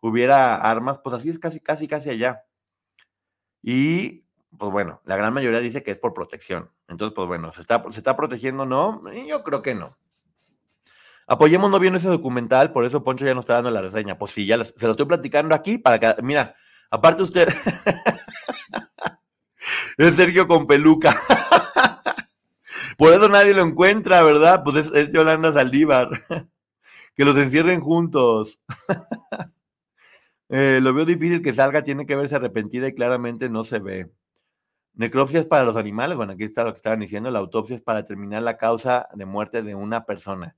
hubiera 0.00 0.56
armas, 0.56 1.00
pues 1.02 1.16
así 1.16 1.30
es 1.30 1.38
casi, 1.38 1.60
casi, 1.60 1.88
casi 1.88 2.10
allá. 2.10 2.44
Y 3.62 4.24
pues 4.56 4.72
bueno, 4.72 5.00
la 5.04 5.16
gran 5.16 5.34
mayoría 5.34 5.60
dice 5.60 5.82
que 5.82 5.90
es 5.90 5.98
por 5.98 6.14
protección. 6.14 6.70
Entonces, 6.88 7.14
pues 7.14 7.28
bueno, 7.28 7.52
¿se 7.52 7.60
está, 7.60 7.82
se 7.90 7.98
está 7.98 8.16
protegiendo? 8.16 8.64
No, 8.64 9.02
yo 9.26 9.42
creo 9.42 9.62
que 9.62 9.74
no. 9.74 9.98
Apoyemos 11.26 11.70
no 11.70 11.80
viendo 11.80 11.98
ese 11.98 12.08
documental, 12.08 12.70
por 12.70 12.84
eso 12.84 13.02
Poncho 13.02 13.26
ya 13.26 13.34
nos 13.34 13.44
está 13.44 13.54
dando 13.54 13.70
la 13.70 13.82
reseña. 13.82 14.16
Pues 14.16 14.32
sí, 14.32 14.46
ya 14.46 14.62
se 14.62 14.86
lo 14.86 14.92
estoy 14.92 15.06
platicando 15.06 15.54
aquí 15.54 15.76
para 15.76 15.98
que, 15.98 16.22
mira, 16.22 16.54
aparte 16.90 17.24
usted, 17.24 17.48
es 19.98 20.14
Sergio 20.14 20.46
con 20.46 20.66
peluca. 20.66 21.20
por 22.96 23.12
eso 23.12 23.28
nadie 23.28 23.54
lo 23.54 23.62
encuentra, 23.62 24.22
¿verdad? 24.22 24.62
Pues 24.62 24.76
es, 24.76 24.92
es 24.92 25.12
Yolanda 25.12 25.52
Saldívar. 25.52 26.10
que 27.16 27.24
los 27.24 27.36
encierren 27.36 27.80
juntos. 27.80 28.60
Eh, 30.48 30.78
lo 30.80 30.94
veo 30.94 31.04
difícil 31.04 31.42
que 31.42 31.52
salga, 31.54 31.82
tiene 31.82 32.06
que 32.06 32.14
verse 32.16 32.36
arrepentida 32.36 32.86
y 32.88 32.94
claramente 32.94 33.48
no 33.48 33.64
se 33.64 33.78
ve. 33.80 34.10
Necropsia 34.94 35.40
es 35.40 35.46
para 35.46 35.64
los 35.64 35.76
animales, 35.76 36.16
bueno, 36.16 36.32
aquí 36.34 36.44
está 36.44 36.64
lo 36.64 36.72
que 36.72 36.78
estaban 36.78 37.00
diciendo, 37.00 37.30
la 37.30 37.40
autopsia 37.40 37.76
es 37.76 37.82
para 37.82 38.02
determinar 38.02 38.42
la 38.42 38.56
causa 38.56 39.08
de 39.14 39.26
muerte 39.26 39.62
de 39.62 39.74
una 39.74 40.06
persona. 40.06 40.56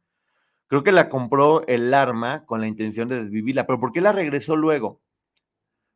Creo 0.68 0.84
que 0.84 0.92
la 0.92 1.08
compró 1.08 1.66
el 1.66 1.94
arma 1.94 2.44
con 2.46 2.60
la 2.60 2.68
intención 2.68 3.08
de 3.08 3.22
desvivirla, 3.22 3.66
pero 3.66 3.80
¿por 3.80 3.92
qué 3.92 4.00
la 4.00 4.12
regresó 4.12 4.56
luego? 4.56 5.00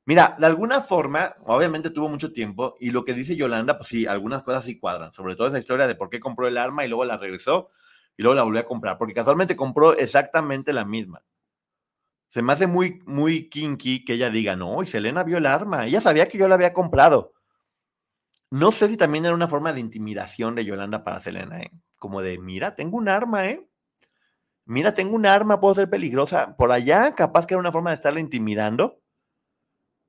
Mira, 0.05 0.37
de 0.39 0.47
alguna 0.47 0.81
forma, 0.81 1.37
obviamente 1.47 1.91
tuvo 1.91 2.09
mucho 2.09 2.33
tiempo 2.33 2.77
y 2.81 2.91
lo 2.91 3.05
que 3.05 3.15
dice 3.15 3.37
Yolanda, 3.37 3.77
pues 3.79 3.89
sí, 3.89 4.07
algunas 4.07 4.43
cosas 4.43 4.65
sí 4.65 4.79
cuadran, 4.79 5.13
sobre 5.13 5.37
todo 5.37 5.49
esa 5.49 5.61
historia 5.61 5.87
de 5.87 5.95
por 5.95 6.11
qué 6.11 6.19
compró 6.19 6.49
el 6.49 6.57
arma 6.59 6.85
y 6.85 6.89
luego 6.89 7.05
la 7.05 7.19
regresó 7.19 7.71
y 8.17 8.23
luego 8.23 8.35
la 8.35 8.43
volvió 8.43 8.61
a 8.61 8.65
comprar, 8.67 8.99
porque 8.99 9.15
casualmente 9.15 9.55
compró 9.55 9.97
exactamente 9.97 10.73
la 10.73 10.85
misma. 10.85 11.23
Se 12.33 12.41
me 12.41 12.55
hace 12.55 12.67
muy, 12.67 13.03
muy 13.05 13.51
kinky 13.51 14.07
que 14.07 14.15
ella 14.15 14.31
diga, 14.31 14.57
no, 14.57 14.83
y 14.83 14.87
Selena 14.87 15.23
vio 15.23 15.37
el 15.37 15.45
arma, 15.45 15.85
ella 15.85 16.01
sabía 16.01 16.29
que 16.29 16.39
yo 16.39 16.49
la 16.49 16.55
había 16.55 16.73
comprado. 16.73 17.35
No 18.51 18.73
sé 18.73 18.89
si 18.89 18.97
también 18.97 19.27
era 19.27 19.35
una 19.35 19.49
forma 19.49 19.75
de 19.75 19.81
intimidación 19.81 20.55
de 20.55 20.65
Yolanda 20.65 21.05
para 21.05 21.21
Selena, 21.21 21.61
¿eh? 21.61 21.71
Como 21.99 22.23
de, 22.23 22.39
mira, 22.39 22.75
tengo 22.75 22.97
un 22.97 23.11
arma, 23.11 23.51
¿eh? 23.51 23.69
Mira, 24.65 24.95
tengo 24.95 25.15
un 25.15 25.27
arma, 25.27 25.61
puedo 25.61 25.75
ser 25.75 25.91
peligrosa. 25.91 26.57
Por 26.57 26.73
allá, 26.73 27.15
capaz 27.15 27.47
que 27.47 27.53
era 27.53 27.61
una 27.61 27.71
forma 27.71 27.91
de 27.91 27.95
estarla 27.97 28.21
intimidando. 28.21 29.03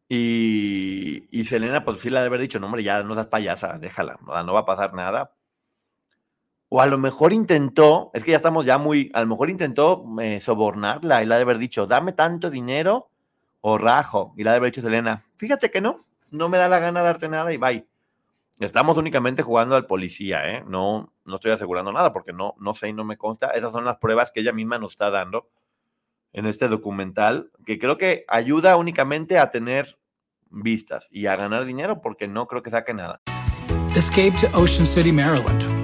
Y, 0.08 1.28
y 1.30 1.44
Selena, 1.44 1.84
pues 1.84 2.00
sí 2.00 2.10
le 2.10 2.20
ha 2.20 2.22
de 2.22 2.28
haber 2.28 2.40
dicho, 2.40 2.58
no, 2.58 2.68
hombre, 2.68 2.84
ya 2.84 3.04
no 3.04 3.16
seas 3.16 3.28
payasa, 3.28 3.78
déjala, 3.80 4.18
no 4.22 4.54
va 4.54 4.62
a 4.62 4.66
pasar 4.66 4.94
nada. 4.94 5.36
O 6.76 6.82
a 6.82 6.88
lo 6.88 6.98
mejor 6.98 7.34
intentó, 7.34 8.10
es 8.16 8.24
que 8.24 8.32
ya 8.32 8.38
estamos 8.38 8.66
ya 8.66 8.80
muy, 8.80 9.12
a 9.14 9.22
lo 9.22 9.28
mejor 9.28 9.52
intentó 9.52 10.04
eh, 10.20 10.42
sobornarla 10.42 11.22
y 11.22 11.28
la 11.28 11.36
de 11.36 11.44
haber 11.44 11.60
dicho, 11.60 11.86
dame 11.86 12.14
tanto 12.14 12.50
dinero 12.50 13.12
o 13.62 13.78
rajo. 13.78 14.34
Y 14.38 14.44
la 14.44 14.54
de 14.54 14.58
haber 14.58 14.72
dicho 14.72 14.82
Selena, 14.82 15.24
fíjate 15.38 15.70
que 15.70 15.82
no, 15.82 16.04
no 16.32 16.50
me 16.50 16.58
da 16.58 16.68
la 16.68 16.80
gana 16.80 17.04
darte 17.04 17.30
nada 17.30 17.54
y 17.54 17.58
bye. 17.58 17.86
Estamos 18.60 18.98
únicamente 18.98 19.44
jugando 19.44 19.76
al 19.76 19.86
policía, 19.86 20.50
¿eh? 20.50 20.64
No, 20.68 21.14
no 21.26 21.36
estoy 21.36 21.52
asegurando 21.52 21.92
nada 21.92 22.12
porque 22.12 22.34
no, 22.34 22.56
no 22.58 22.74
sé 22.74 22.90
y 22.90 22.94
no 22.94 23.04
me 23.04 23.18
consta. 23.18 23.52
Esas 23.52 23.72
son 23.72 23.86
las 23.86 23.98
pruebas 23.98 24.32
que 24.32 24.40
ella 24.40 24.52
misma 24.52 24.80
nos 24.80 24.94
está 24.94 25.12
dando 25.12 25.52
en 26.32 26.48
este 26.48 26.70
documental, 26.70 27.52
que 27.68 27.78
creo 27.78 28.00
que 28.00 28.26
ayuda 28.28 28.78
únicamente 28.78 29.38
a 29.38 29.52
tener 29.52 30.00
vistas 30.50 31.08
y 31.12 31.28
a 31.28 31.36
ganar 31.36 31.66
dinero 31.66 32.02
porque 32.02 32.28
no 32.28 32.48
creo 32.48 32.64
que 32.64 32.72
saque 32.72 32.96
nada. 32.96 33.22
Escape 33.96 34.34
to 34.42 34.48
Ocean 34.58 34.88
City, 34.88 35.12
Maryland. 35.12 35.84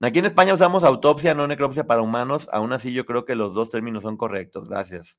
Aquí 0.00 0.18
en 0.18 0.26
España 0.26 0.52
usamos 0.52 0.84
autopsia, 0.84 1.34
no 1.34 1.46
necropsia 1.46 1.86
para 1.86 2.02
humanos. 2.02 2.48
Aún 2.52 2.72
así, 2.72 2.92
yo 2.92 3.06
creo 3.06 3.24
que 3.24 3.34
los 3.34 3.54
dos 3.54 3.70
términos 3.70 4.02
son 4.02 4.16
correctos. 4.16 4.68
Gracias. 4.68 5.16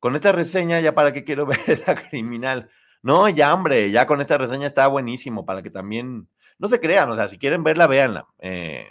Con 0.00 0.16
esta 0.16 0.32
reseña, 0.32 0.80
ya 0.80 0.94
para 0.94 1.12
qué 1.12 1.22
quiero 1.24 1.46
ver 1.46 1.60
esa 1.66 1.94
criminal. 1.94 2.70
No, 3.02 3.28
ya, 3.28 3.52
hombre, 3.52 3.90
ya 3.90 4.06
con 4.06 4.20
esta 4.20 4.38
reseña 4.38 4.66
está 4.66 4.86
buenísimo 4.86 5.44
para 5.44 5.62
que 5.62 5.70
también 5.70 6.28
no 6.58 6.68
se 6.68 6.80
crean. 6.80 7.10
O 7.10 7.16
sea, 7.16 7.28
si 7.28 7.38
quieren 7.38 7.62
verla, 7.62 7.86
véanla. 7.86 8.26
Eh, 8.38 8.86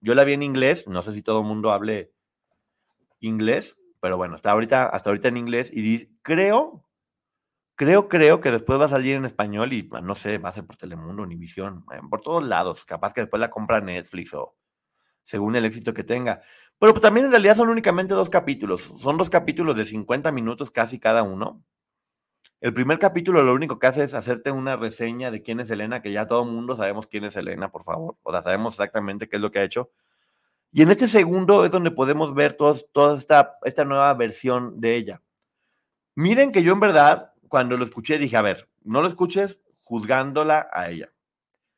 yo 0.00 0.14
la 0.14 0.24
vi 0.24 0.32
en 0.32 0.42
inglés. 0.42 0.88
No 0.88 1.02
sé 1.02 1.12
si 1.12 1.22
todo 1.22 1.40
el 1.40 1.46
mundo 1.46 1.70
hable 1.72 2.12
inglés, 3.20 3.78
pero 4.00 4.16
bueno, 4.16 4.34
está 4.34 4.50
ahorita, 4.52 4.86
hasta 4.86 5.10
ahorita 5.10 5.28
en 5.28 5.36
inglés. 5.36 5.70
Y 5.72 6.08
creo 6.22 6.84
Creo, 7.80 8.10
creo 8.10 8.42
que 8.42 8.50
después 8.50 8.78
va 8.78 8.84
a 8.84 8.88
salir 8.88 9.16
en 9.16 9.24
español 9.24 9.72
y 9.72 9.88
no 10.02 10.14
sé, 10.14 10.36
va 10.36 10.50
a 10.50 10.52
ser 10.52 10.66
por 10.66 10.76
Telemundo, 10.76 11.22
Univisión, 11.22 11.86
eh, 11.90 12.00
por 12.10 12.20
todos 12.20 12.44
lados. 12.44 12.84
Capaz 12.84 13.14
que 13.14 13.22
después 13.22 13.40
la 13.40 13.48
compra 13.48 13.80
Netflix 13.80 14.34
o 14.34 14.54
según 15.24 15.56
el 15.56 15.64
éxito 15.64 15.94
que 15.94 16.04
tenga. 16.04 16.42
Pero 16.78 16.92
pues, 16.92 17.00
también 17.00 17.24
en 17.24 17.32
realidad 17.32 17.56
son 17.56 17.70
únicamente 17.70 18.12
dos 18.12 18.28
capítulos. 18.28 18.82
Son 18.82 19.16
dos 19.16 19.30
capítulos 19.30 19.78
de 19.78 19.86
50 19.86 20.30
minutos 20.30 20.70
casi 20.70 20.98
cada 20.98 21.22
uno. 21.22 21.64
El 22.60 22.74
primer 22.74 22.98
capítulo 22.98 23.42
lo 23.42 23.54
único 23.54 23.78
que 23.78 23.86
hace 23.86 24.04
es 24.04 24.12
hacerte 24.12 24.50
una 24.50 24.76
reseña 24.76 25.30
de 25.30 25.40
quién 25.40 25.58
es 25.60 25.70
Elena, 25.70 26.02
que 26.02 26.12
ya 26.12 26.26
todo 26.26 26.42
el 26.42 26.50
mundo 26.50 26.76
sabemos 26.76 27.06
quién 27.06 27.24
es 27.24 27.36
Elena, 27.36 27.70
por 27.70 27.82
favor. 27.82 28.18
O 28.22 28.30
sea, 28.30 28.42
sabemos 28.42 28.74
exactamente 28.74 29.26
qué 29.26 29.36
es 29.36 29.42
lo 29.42 29.50
que 29.50 29.60
ha 29.60 29.64
hecho. 29.64 29.90
Y 30.70 30.82
en 30.82 30.90
este 30.90 31.08
segundo 31.08 31.64
es 31.64 31.70
donde 31.70 31.92
podemos 31.92 32.34
ver 32.34 32.58
toda 32.58 33.16
esta, 33.16 33.56
esta 33.64 33.86
nueva 33.86 34.12
versión 34.12 34.82
de 34.82 34.96
ella. 34.96 35.22
Miren 36.14 36.52
que 36.52 36.62
yo 36.62 36.74
en 36.74 36.80
verdad 36.80 37.29
cuando 37.50 37.76
lo 37.76 37.84
escuché 37.84 38.16
dije, 38.16 38.36
a 38.36 38.42
ver, 38.42 38.70
no 38.82 39.02
lo 39.02 39.08
escuches 39.08 39.60
juzgándola 39.82 40.70
a 40.72 40.88
ella. 40.88 41.12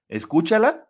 Escúchala 0.06 0.88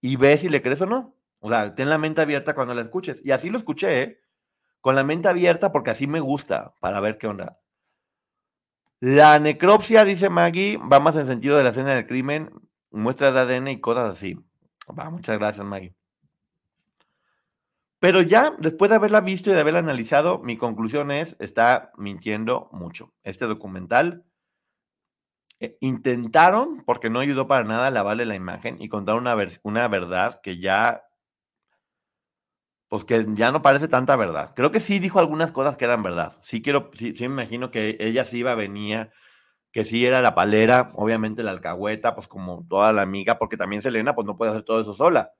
y 0.00 0.16
ve 0.16 0.36
si 0.36 0.48
le 0.48 0.60
crees 0.60 0.82
o 0.82 0.86
no. 0.86 1.16
O 1.38 1.48
sea, 1.48 1.74
ten 1.76 1.88
la 1.88 1.96
mente 1.96 2.20
abierta 2.20 2.56
cuando 2.56 2.74
la 2.74 2.82
escuches. 2.82 3.20
Y 3.24 3.30
así 3.30 3.50
lo 3.50 3.56
escuché, 3.56 4.02
¿eh? 4.02 4.20
con 4.80 4.96
la 4.96 5.04
mente 5.04 5.28
abierta 5.28 5.70
porque 5.70 5.92
así 5.92 6.08
me 6.08 6.18
gusta, 6.18 6.74
para 6.80 6.98
ver 6.98 7.18
qué 7.18 7.28
onda. 7.28 7.60
La 8.98 9.38
necropsia, 9.38 10.04
dice 10.04 10.28
Maggie, 10.28 10.76
va 10.76 10.98
más 10.98 11.14
en 11.16 11.28
sentido 11.28 11.56
de 11.56 11.62
la 11.62 11.70
escena 11.70 11.94
del 11.94 12.06
crimen, 12.06 12.50
muestra 12.90 13.30
de 13.30 13.40
ADN 13.40 13.68
y 13.68 13.80
cosas 13.80 14.10
así. 14.10 14.36
Va, 14.86 15.08
muchas 15.08 15.38
gracias, 15.38 15.64
Maggie. 15.64 15.94
Pero 18.04 18.20
ya, 18.20 18.54
después 18.58 18.90
de 18.90 18.96
haberla 18.96 19.22
visto 19.22 19.48
y 19.50 19.54
de 19.54 19.60
haberla 19.60 19.78
analizado, 19.78 20.38
mi 20.38 20.58
conclusión 20.58 21.10
es, 21.10 21.36
está 21.38 21.90
mintiendo 21.96 22.68
mucho. 22.70 23.14
Este 23.22 23.46
documental 23.46 24.26
eh, 25.58 25.78
intentaron, 25.80 26.82
porque 26.84 27.08
no 27.08 27.20
ayudó 27.20 27.46
para 27.46 27.64
nada 27.64 27.90
lavarle 27.90 28.26
la 28.26 28.34
imagen 28.34 28.76
y 28.78 28.90
contar 28.90 29.14
una, 29.14 29.34
una 29.62 29.88
verdad 29.88 30.38
que 30.42 30.58
ya, 30.60 31.04
pues 32.88 33.06
que 33.06 33.24
ya 33.30 33.50
no 33.50 33.62
parece 33.62 33.88
tanta 33.88 34.16
verdad. 34.16 34.50
Creo 34.54 34.70
que 34.70 34.80
sí 34.80 34.98
dijo 34.98 35.18
algunas 35.18 35.50
cosas 35.50 35.78
que 35.78 35.86
eran 35.86 36.02
verdad. 36.02 36.34
Sí 36.42 36.60
quiero, 36.60 36.90
sí, 36.92 37.14
sí 37.14 37.26
me 37.26 37.42
imagino 37.42 37.70
que 37.70 37.96
ella 38.00 38.26
sí 38.26 38.36
iba, 38.40 38.54
venía, 38.54 39.12
que 39.72 39.84
sí 39.84 40.04
era 40.04 40.20
la 40.20 40.34
palera, 40.34 40.90
obviamente 40.96 41.42
la 41.42 41.52
alcahueta, 41.52 42.14
pues 42.14 42.28
como 42.28 42.66
toda 42.68 42.92
la 42.92 43.00
amiga, 43.00 43.38
porque 43.38 43.56
también 43.56 43.80
Selena, 43.80 44.14
pues 44.14 44.26
no 44.26 44.36
puede 44.36 44.50
hacer 44.50 44.64
todo 44.64 44.82
eso 44.82 44.92
sola. 44.92 45.32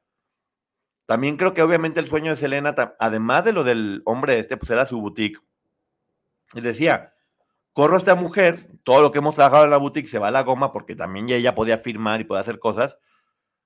También 1.06 1.36
creo 1.36 1.52
que 1.52 1.62
obviamente 1.62 2.00
el 2.00 2.08
sueño 2.08 2.30
de 2.30 2.36
Selena, 2.36 2.74
además 2.98 3.44
de 3.44 3.52
lo 3.52 3.64
del 3.64 4.02
hombre 4.06 4.38
este, 4.38 4.56
pues 4.56 4.70
era 4.70 4.86
su 4.86 5.00
boutique. 5.00 5.40
Y 6.54 6.60
decía, 6.60 7.14
corro 7.72 7.96
a 7.96 7.98
esta 7.98 8.14
mujer, 8.14 8.70
todo 8.84 9.02
lo 9.02 9.12
que 9.12 9.18
hemos 9.18 9.34
trabajado 9.34 9.64
en 9.64 9.70
la 9.70 9.76
boutique 9.76 10.08
se 10.08 10.18
va 10.18 10.28
a 10.28 10.30
la 10.30 10.42
goma 10.42 10.72
porque 10.72 10.96
también 10.96 11.28
ella 11.28 11.54
podía 11.54 11.78
firmar 11.78 12.20
y 12.20 12.24
podía 12.24 12.40
hacer 12.40 12.58
cosas. 12.58 12.98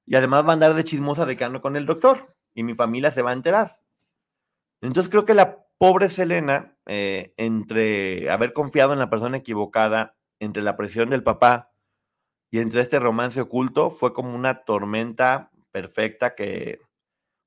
Y 0.05 0.17
además 0.17 0.45
va 0.45 0.51
a 0.51 0.53
andar 0.55 0.75
de 0.75 0.85
chismosa 0.85 1.27
de 1.27 1.37
que 1.37 1.61
con 1.61 1.77
el 1.77 1.87
doctor 1.87 2.35
y 2.55 2.65
mi 2.65 2.75
familia 2.75 3.11
se 3.11 3.23
va 3.23 3.31
a 3.31 3.35
enterar. 3.35 3.79
Entonces 4.81 5.11
creo 5.11 5.25
que 5.25 5.35
la 5.35 5.65
pobre 5.79 6.09
Selena, 6.09 6.77
eh, 6.87 7.35
entre 7.37 8.31
haber 8.31 8.53
confiado 8.53 8.93
en 8.93 8.99
la 8.99 9.11
persona 9.11 9.37
equivocada, 9.37 10.17
entre 10.41 10.63
la 10.63 10.77
presión 10.77 11.11
del 11.11 11.23
papá 11.23 11.71
y 12.51 12.61
entre 12.61 12.81
este 12.81 12.99
romance 12.99 13.41
oculto, 13.41 13.91
fue 13.91 14.13
como 14.13 14.35
una 14.35 14.65
tormenta 14.65 15.51
perfecta 15.71 16.35
que 16.35 16.81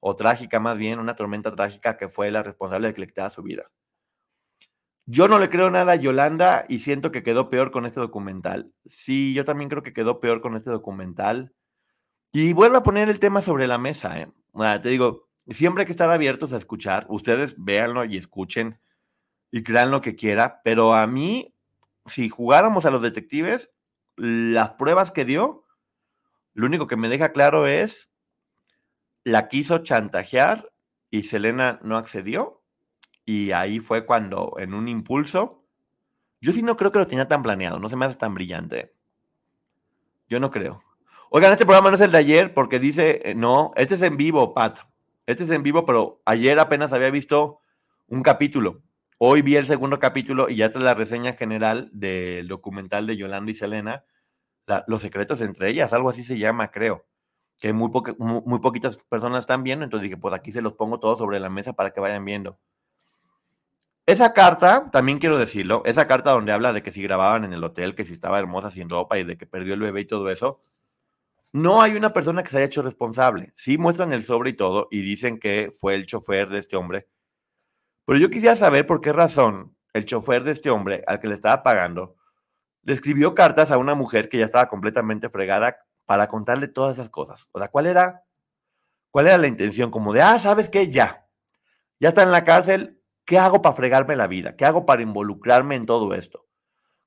o 0.01 0.15
trágica 0.15 0.59
más 0.59 0.77
bien, 0.77 0.99
una 0.99 1.15
tormenta 1.15 1.51
trágica 1.51 1.95
que 1.95 2.09
fue 2.09 2.29
la 2.31 2.43
responsable 2.43 2.89
de 2.89 2.93
que 2.93 3.01
le 3.01 3.07
quitara 3.07 3.29
su 3.29 3.43
vida. 3.43 3.71
Yo 5.05 5.27
no 5.27 5.39
le 5.39 5.49
creo 5.49 5.69
nada 5.69 5.93
a 5.93 5.95
Yolanda 5.95 6.65
y 6.67 6.79
siento 6.79 7.11
que 7.11 7.23
quedó 7.23 7.49
peor 7.49 7.71
con 7.71 7.85
este 7.85 7.99
documental. 7.99 8.73
Sí, 8.85 9.33
yo 9.33 9.45
también 9.45 9.69
creo 9.69 9.83
que 9.83 9.93
quedó 9.93 10.19
peor 10.19 10.41
con 10.41 10.55
este 10.55 10.69
documental. 10.69 11.53
Y 12.33 12.53
vuelvo 12.53 12.77
a 12.77 12.83
poner 12.83 13.09
el 13.09 13.19
tema 13.19 13.41
sobre 13.41 13.67
la 13.67 13.77
mesa. 13.77 14.19
¿eh? 14.19 14.31
te 14.81 14.89
digo, 14.89 15.27
siempre 15.49 15.81
hay 15.81 15.85
que 15.85 15.91
estar 15.91 16.09
abiertos 16.09 16.53
a 16.53 16.57
escuchar. 16.57 17.05
Ustedes 17.09 17.55
véanlo 17.57 18.05
y 18.05 18.17
escuchen 18.17 18.79
y 19.51 19.63
crean 19.63 19.91
lo 19.91 20.01
que 20.01 20.15
quiera. 20.15 20.61
Pero 20.63 20.93
a 20.95 21.05
mí, 21.07 21.53
si 22.05 22.29
jugáramos 22.29 22.85
a 22.85 22.91
los 22.91 23.01
detectives, 23.01 23.71
las 24.15 24.71
pruebas 24.73 25.11
que 25.11 25.25
dio, 25.25 25.65
lo 26.53 26.65
único 26.65 26.87
que 26.87 26.95
me 26.95 27.09
deja 27.09 27.31
claro 27.31 27.67
es, 27.67 28.10
la 29.23 29.47
quiso 29.47 29.79
chantajear 29.79 30.71
y 31.09 31.23
Selena 31.23 31.79
no 31.83 31.97
accedió. 31.97 32.61
Y 33.25 33.51
ahí 33.51 33.79
fue 33.79 34.05
cuando, 34.05 34.55
en 34.57 34.73
un 34.73 34.87
impulso, 34.87 35.63
yo 36.39 36.51
sí 36.53 36.63
no 36.63 36.75
creo 36.75 36.91
que 36.91 36.99
lo 36.99 37.07
tenía 37.07 37.27
tan 37.27 37.43
planeado, 37.43 37.79
no 37.79 37.87
se 37.87 37.95
me 37.95 38.05
hace 38.05 38.15
tan 38.15 38.33
brillante. 38.33 38.93
Yo 40.27 40.39
no 40.39 40.49
creo. 40.49 40.83
Oigan, 41.29 41.53
este 41.53 41.65
programa 41.65 41.89
no 41.89 41.95
es 41.95 42.01
el 42.01 42.11
de 42.11 42.17
ayer 42.17 42.53
porque 42.53 42.79
dice, 42.79 43.21
eh, 43.23 43.35
no, 43.35 43.71
este 43.75 43.95
es 43.95 44.01
en 44.01 44.17
vivo, 44.17 44.53
Pat. 44.53 44.79
Este 45.27 45.43
es 45.43 45.51
en 45.51 45.63
vivo, 45.63 45.85
pero 45.85 46.21
ayer 46.25 46.59
apenas 46.59 46.93
había 46.93 47.11
visto 47.11 47.59
un 48.07 48.23
capítulo. 48.23 48.81
Hoy 49.17 49.43
vi 49.43 49.55
el 49.55 49.65
segundo 49.65 49.99
capítulo 49.99 50.49
y 50.49 50.55
ya 50.55 50.65
está 50.65 50.79
la 50.79 50.95
reseña 50.95 51.33
general 51.33 51.89
del 51.93 52.47
documental 52.47 53.05
de 53.05 53.17
Yolanda 53.17 53.51
y 53.51 53.53
Selena, 53.53 54.03
Los 54.87 55.01
secretos 55.01 55.41
entre 55.41 55.69
ellas, 55.69 55.93
algo 55.93 56.09
así 56.09 56.25
se 56.25 56.39
llama, 56.39 56.71
creo 56.71 57.05
que 57.61 57.73
muy, 57.73 57.91
muy, 58.17 58.59
poquitas 58.59 59.03
personas 59.03 59.43
están 59.43 59.61
viendo, 59.61 59.85
entonces 59.85 60.09
dije, 60.09 60.17
pues 60.17 60.33
aquí 60.33 60.51
se 60.51 60.63
los 60.63 60.73
pongo 60.73 60.99
todos 60.99 61.19
sobre 61.19 61.39
la 61.39 61.47
mesa 61.47 61.73
para 61.73 61.91
que 61.91 61.99
vayan 61.99 62.25
viendo. 62.25 62.57
Esa 64.07 64.33
carta, 64.33 64.89
también 64.91 65.19
quiero 65.19 65.37
decirlo, 65.37 65.83
esa 65.85 66.07
carta 66.07 66.31
donde 66.31 66.51
habla 66.51 66.73
de 66.73 66.81
que 66.81 66.89
si 66.89 67.03
grababan 67.03 67.45
en 67.45 67.53
el 67.53 67.63
hotel, 67.63 67.93
que 67.93 68.03
si 68.03 68.13
estaba 68.13 68.39
hermosa 68.39 68.71
sin 68.71 68.89
ropa 68.89 69.19
y 69.19 69.23
de 69.23 69.37
que 69.37 69.45
perdió 69.45 69.75
el 69.75 69.79
bebé 69.79 70.01
y 70.01 70.05
todo 70.05 70.31
eso, 70.31 70.59
no 71.53 71.83
hay 71.83 71.95
una 71.95 72.13
persona 72.13 72.41
que 72.41 72.49
se 72.49 72.57
haya 72.57 72.65
hecho 72.65 72.81
responsable. 72.81 73.53
Sí 73.55 73.77
muestran 73.77 74.11
el 74.11 74.23
sobre 74.23 74.49
y 74.49 74.53
todo 74.53 74.87
y 74.89 75.01
dicen 75.01 75.37
que 75.37 75.69
fue 75.71 75.93
el 75.93 76.07
chofer 76.07 76.49
de 76.49 76.59
este 76.59 76.77
hombre. 76.77 77.07
Pero 78.05 78.17
yo 78.17 78.31
quisiera 78.31 78.55
saber 78.55 78.87
por 78.87 79.01
qué 79.01 79.13
razón 79.13 79.75
el 79.93 80.05
chofer 80.05 80.43
de 80.43 80.53
este 80.53 80.71
hombre, 80.71 81.03
al 81.05 81.19
que 81.19 81.27
le 81.27 81.35
estaba 81.35 81.61
pagando, 81.61 82.15
le 82.81 82.93
escribió 82.93 83.35
cartas 83.35 83.69
a 83.69 83.77
una 83.77 83.93
mujer 83.93 84.29
que 84.29 84.39
ya 84.39 84.45
estaba 84.45 84.67
completamente 84.67 85.29
fregada 85.29 85.77
para 86.05 86.27
contarle 86.27 86.67
todas 86.67 86.93
esas 86.97 87.09
cosas. 87.09 87.47
O 87.51 87.59
sea, 87.59 87.69
¿cuál 87.69 87.87
era, 87.87 88.25
cuál 89.09 89.27
era 89.27 89.37
la 89.37 89.47
intención? 89.47 89.91
Como 89.91 90.13
de, 90.13 90.21
ah, 90.21 90.39
¿sabes 90.39 90.69
qué? 90.69 90.89
Ya. 90.89 91.27
Ya 91.99 92.09
está 92.09 92.23
en 92.23 92.31
la 92.31 92.43
cárcel. 92.43 93.01
¿Qué 93.25 93.37
hago 93.37 93.61
para 93.61 93.75
fregarme 93.75 94.15
la 94.15 94.27
vida? 94.27 94.55
¿Qué 94.55 94.65
hago 94.65 94.85
para 94.85 95.01
involucrarme 95.01 95.75
en 95.75 95.85
todo 95.85 96.13
esto? 96.13 96.47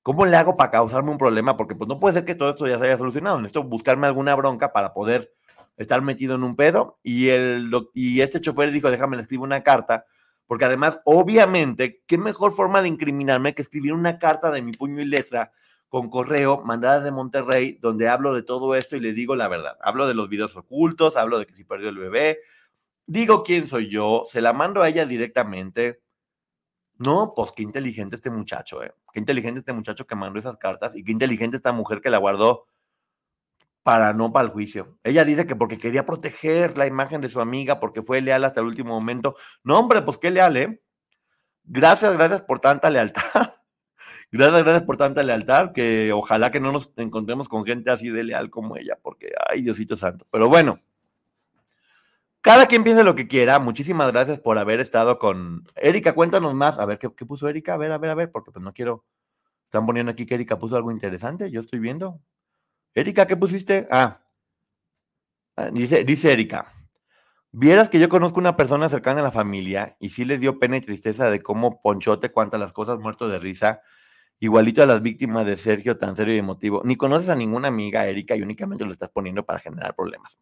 ¿Cómo 0.02 0.26
le 0.26 0.36
hago 0.36 0.56
para 0.56 0.70
causarme 0.70 1.10
un 1.10 1.18
problema? 1.18 1.56
Porque 1.56 1.74
pues 1.74 1.88
no 1.88 1.98
puede 1.98 2.14
ser 2.14 2.24
que 2.24 2.34
todo 2.34 2.50
esto 2.50 2.66
ya 2.66 2.78
se 2.78 2.84
haya 2.84 2.98
solucionado. 2.98 3.38
Necesito 3.38 3.64
buscarme 3.64 4.06
alguna 4.06 4.34
bronca 4.34 4.72
para 4.72 4.92
poder 4.92 5.32
estar 5.76 6.02
metido 6.02 6.34
en 6.34 6.44
un 6.44 6.56
pedo. 6.56 6.98
Y, 7.02 7.28
el, 7.30 7.70
y 7.94 8.20
este 8.20 8.40
chofer 8.40 8.70
dijo, 8.70 8.90
déjame 8.90 9.16
le 9.16 9.22
escribo 9.22 9.44
una 9.44 9.62
carta. 9.62 10.06
Porque 10.46 10.66
además, 10.66 11.00
obviamente, 11.04 12.02
¿qué 12.06 12.18
mejor 12.18 12.52
forma 12.52 12.82
de 12.82 12.88
incriminarme 12.88 13.54
que 13.54 13.62
escribir 13.62 13.92
una 13.94 14.18
carta 14.18 14.50
de 14.50 14.62
mi 14.62 14.72
puño 14.72 15.00
y 15.00 15.06
letra 15.06 15.52
con 15.94 16.10
correo 16.10 16.60
mandada 16.64 16.98
de 16.98 17.12
Monterrey, 17.12 17.78
donde 17.80 18.08
hablo 18.08 18.34
de 18.34 18.42
todo 18.42 18.74
esto 18.74 18.96
y 18.96 19.00
le 19.00 19.12
digo 19.12 19.36
la 19.36 19.46
verdad. 19.46 19.78
Hablo 19.80 20.08
de 20.08 20.14
los 20.14 20.28
videos 20.28 20.56
ocultos, 20.56 21.16
hablo 21.16 21.38
de 21.38 21.46
que 21.46 21.54
si 21.54 21.62
perdió 21.62 21.88
el 21.88 21.98
bebé, 21.98 22.40
digo 23.06 23.44
quién 23.44 23.68
soy 23.68 23.88
yo, 23.88 24.24
se 24.28 24.40
la 24.40 24.52
mando 24.52 24.82
a 24.82 24.88
ella 24.88 25.06
directamente. 25.06 26.02
No, 26.98 27.32
pues 27.36 27.52
qué 27.52 27.62
inteligente 27.62 28.16
este 28.16 28.28
muchacho, 28.28 28.82
¿eh? 28.82 28.92
Qué 29.12 29.20
inteligente 29.20 29.60
este 29.60 29.72
muchacho 29.72 30.04
que 30.04 30.16
mandó 30.16 30.40
esas 30.40 30.56
cartas 30.56 30.96
y 30.96 31.04
qué 31.04 31.12
inteligente 31.12 31.56
esta 31.56 31.70
mujer 31.70 32.00
que 32.00 32.10
la 32.10 32.18
guardó 32.18 32.66
para 33.84 34.12
no 34.14 34.32
para 34.32 34.46
el 34.46 34.52
juicio. 34.52 34.98
Ella 35.04 35.24
dice 35.24 35.46
que 35.46 35.54
porque 35.54 35.78
quería 35.78 36.04
proteger 36.04 36.76
la 36.76 36.88
imagen 36.88 37.20
de 37.20 37.28
su 37.28 37.40
amiga, 37.40 37.78
porque 37.78 38.02
fue 38.02 38.20
leal 38.20 38.44
hasta 38.44 38.58
el 38.58 38.66
último 38.66 38.94
momento. 38.94 39.36
No, 39.62 39.78
hombre, 39.78 40.02
pues 40.02 40.18
qué 40.18 40.32
leal, 40.32 40.56
¿eh? 40.56 40.82
Gracias, 41.62 42.12
gracias 42.14 42.42
por 42.42 42.58
tanta 42.58 42.90
lealtad. 42.90 43.22
Gracias, 44.36 44.64
gracias 44.64 44.82
por 44.82 44.96
tanta 44.96 45.22
lealtad, 45.22 45.70
que 45.70 46.12
ojalá 46.12 46.50
que 46.50 46.58
no 46.58 46.72
nos 46.72 46.90
encontremos 46.96 47.48
con 47.48 47.64
gente 47.64 47.92
así 47.92 48.10
de 48.10 48.24
leal 48.24 48.50
como 48.50 48.76
ella, 48.76 48.98
porque, 49.00 49.30
ay, 49.48 49.62
Diosito 49.62 49.94
Santo. 49.94 50.26
Pero 50.28 50.48
bueno, 50.48 50.80
cada 52.40 52.66
quien 52.66 52.82
piense 52.82 53.04
lo 53.04 53.14
que 53.14 53.28
quiera. 53.28 53.60
Muchísimas 53.60 54.10
gracias 54.10 54.40
por 54.40 54.58
haber 54.58 54.80
estado 54.80 55.20
con 55.20 55.68
Erika. 55.76 56.16
Cuéntanos 56.16 56.52
más. 56.52 56.80
A 56.80 56.84
ver, 56.84 56.98
¿qué, 56.98 57.10
puso 57.10 57.48
Erika? 57.48 57.74
A 57.74 57.76
ver, 57.76 57.92
a 57.92 57.98
ver, 57.98 58.10
a 58.10 58.16
ver, 58.16 58.32
porque 58.32 58.50
pues 58.50 58.60
no 58.64 58.72
quiero. 58.72 59.04
Están 59.66 59.86
poniendo 59.86 60.10
aquí 60.10 60.26
que 60.26 60.34
Erika 60.34 60.58
puso 60.58 60.74
algo 60.74 60.90
interesante. 60.90 61.52
Yo 61.52 61.60
estoy 61.60 61.78
viendo. 61.78 62.20
Erika, 62.92 63.28
¿qué 63.28 63.36
pusiste? 63.36 63.86
Ah, 63.88 64.20
ah 65.54 65.70
dice, 65.70 66.02
dice 66.02 66.32
Erika. 66.32 66.72
Vieras 67.52 67.88
que 67.88 68.00
yo 68.00 68.08
conozco 68.08 68.40
una 68.40 68.56
persona 68.56 68.88
cercana 68.88 69.20
a 69.20 69.22
la 69.22 69.30
familia 69.30 69.96
y 70.00 70.08
sí 70.08 70.24
les 70.24 70.40
dio 70.40 70.58
pena 70.58 70.76
y 70.76 70.80
tristeza 70.80 71.30
de 71.30 71.40
cómo 71.40 71.80
Ponchote 71.80 72.32
cuenta 72.32 72.58
las 72.58 72.72
cosas 72.72 72.98
muerto 72.98 73.28
de 73.28 73.38
risa 73.38 73.80
igualito 74.40 74.82
a 74.82 74.86
las 74.86 75.02
víctimas 75.02 75.46
de 75.46 75.56
Sergio, 75.56 75.96
tan 75.96 76.16
serio 76.16 76.34
y 76.34 76.38
emotivo. 76.38 76.82
Ni 76.84 76.96
conoces 76.96 77.28
a 77.28 77.34
ninguna 77.34 77.68
amiga, 77.68 78.06
Erika, 78.06 78.36
y 78.36 78.42
únicamente 78.42 78.84
lo 78.84 78.92
estás 78.92 79.10
poniendo 79.10 79.44
para 79.44 79.58
generar 79.58 79.94
problemas. 79.94 80.38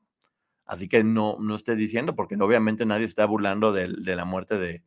Así 0.65 0.89
que 0.89 1.05
no, 1.05 1.37
no 1.39 1.55
estés 1.55 1.77
diciendo, 1.77 2.15
porque 2.15 2.37
obviamente 2.37 2.87
nadie 2.87 3.05
está 3.05 3.27
burlando 3.27 3.73
de, 3.73 3.89
la 3.89 4.25
muerte 4.25 4.59
de, 4.59 4.83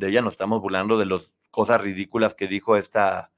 ella, 0.00 0.22
no 0.22 0.28
estamos 0.28 0.60
burlando 0.60 0.98
de 0.98 1.06
las 1.06 1.30
cosas 1.50 1.80
ridículas 1.80 2.34
que 2.34 2.48
dijo 2.48 2.76
esta, 2.76 3.32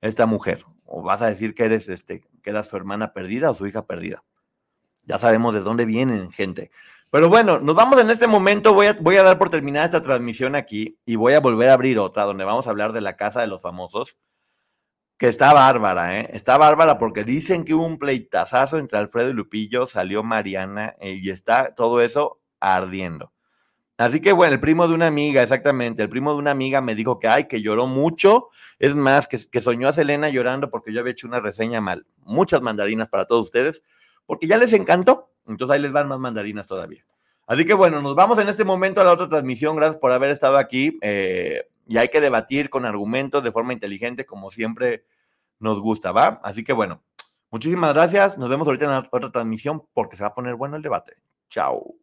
esta 0.00 0.26
mujer. 0.26 0.64
O 0.84 1.02
vas 1.02 1.22
a 1.22 1.26
decir 1.26 1.54
que 1.54 1.64
eres 1.64 1.88
este, 1.88 2.22
que 2.42 2.50
era 2.50 2.62
su 2.62 2.76
hermana 2.76 3.12
perdida 3.12 3.50
o 3.50 3.54
su 3.54 3.66
hija 3.66 3.86
perdida. 3.86 4.24
Ya 5.04 5.18
sabemos 5.18 5.54
de 5.54 5.60
dónde 5.60 5.86
vienen, 5.86 6.30
gente. 6.30 6.70
Pero 7.10 7.30
bueno, 7.30 7.60
nos 7.60 7.74
vamos 7.74 7.98
en 7.98 8.10
este 8.10 8.26
momento. 8.26 8.74
Voy 8.74 8.86
a, 8.86 8.92
voy 9.00 9.16
a 9.16 9.22
dar 9.22 9.38
por 9.38 9.48
terminada 9.48 9.86
esta 9.86 10.02
transmisión 10.02 10.54
aquí 10.54 10.98
y 11.06 11.16
voy 11.16 11.32
a 11.32 11.40
volver 11.40 11.70
a 11.70 11.74
abrir 11.74 11.98
otra 11.98 12.24
donde 12.24 12.44
vamos 12.44 12.66
a 12.66 12.70
hablar 12.70 12.92
de 12.92 13.00
la 13.00 13.16
casa 13.16 13.40
de 13.40 13.46
los 13.46 13.62
famosos 13.62 14.18
que 15.18 15.26
está 15.26 15.52
bárbara, 15.52 16.20
¿eh? 16.20 16.30
Está 16.32 16.56
bárbara 16.56 16.96
porque 16.96 17.24
dicen 17.24 17.64
que 17.64 17.74
hubo 17.74 17.84
un 17.84 17.98
pleitazazo 17.98 18.78
entre 18.78 18.98
Alfredo 18.98 19.30
y 19.30 19.32
Lupillo, 19.32 19.88
salió 19.88 20.22
Mariana 20.22 20.94
eh, 21.00 21.18
y 21.20 21.30
está 21.30 21.74
todo 21.74 22.00
eso 22.00 22.40
ardiendo. 22.60 23.32
Así 23.96 24.20
que 24.20 24.32
bueno, 24.32 24.54
el 24.54 24.60
primo 24.60 24.86
de 24.86 24.94
una 24.94 25.08
amiga, 25.08 25.42
exactamente, 25.42 26.04
el 26.04 26.08
primo 26.08 26.32
de 26.32 26.38
una 26.38 26.52
amiga 26.52 26.80
me 26.80 26.94
dijo 26.94 27.18
que, 27.18 27.26
ay, 27.26 27.48
que 27.48 27.60
lloró 27.60 27.88
mucho, 27.88 28.50
es 28.78 28.94
más, 28.94 29.26
que, 29.26 29.38
que 29.50 29.60
soñó 29.60 29.88
a 29.88 29.92
Selena 29.92 30.28
llorando 30.28 30.70
porque 30.70 30.92
yo 30.92 31.00
había 31.00 31.12
hecho 31.12 31.26
una 31.26 31.40
reseña 31.40 31.80
mal. 31.80 32.06
Muchas 32.18 32.62
mandarinas 32.62 33.08
para 33.08 33.26
todos 33.26 33.46
ustedes, 33.46 33.82
porque 34.24 34.46
ya 34.46 34.56
les 34.56 34.72
encantó, 34.72 35.32
entonces 35.48 35.74
ahí 35.74 35.82
les 35.82 35.90
van 35.90 36.06
más 36.06 36.20
mandarinas 36.20 36.68
todavía. 36.68 37.04
Así 37.48 37.64
que 37.64 37.74
bueno, 37.74 38.00
nos 38.00 38.14
vamos 38.14 38.38
en 38.38 38.48
este 38.48 38.64
momento 38.64 39.00
a 39.00 39.04
la 39.04 39.12
otra 39.12 39.28
transmisión, 39.28 39.74
gracias 39.74 39.96
por 39.96 40.12
haber 40.12 40.30
estado 40.30 40.58
aquí. 40.58 40.96
Eh, 41.02 41.64
y 41.88 41.96
hay 41.96 42.10
que 42.10 42.20
debatir 42.20 42.70
con 42.70 42.84
argumentos 42.84 43.42
de 43.42 43.50
forma 43.50 43.72
inteligente, 43.72 44.26
como 44.26 44.50
siempre 44.50 45.06
nos 45.58 45.80
gusta, 45.80 46.12
¿va? 46.12 46.40
Así 46.44 46.62
que 46.62 46.74
bueno, 46.74 47.02
muchísimas 47.50 47.94
gracias. 47.94 48.36
Nos 48.36 48.50
vemos 48.50 48.68
ahorita 48.68 48.84
en 48.84 49.06
otra 49.10 49.32
transmisión 49.32 49.82
porque 49.94 50.16
se 50.16 50.22
va 50.22 50.28
a 50.28 50.34
poner 50.34 50.54
bueno 50.54 50.76
el 50.76 50.82
debate. 50.82 51.14
Chao. 51.48 51.94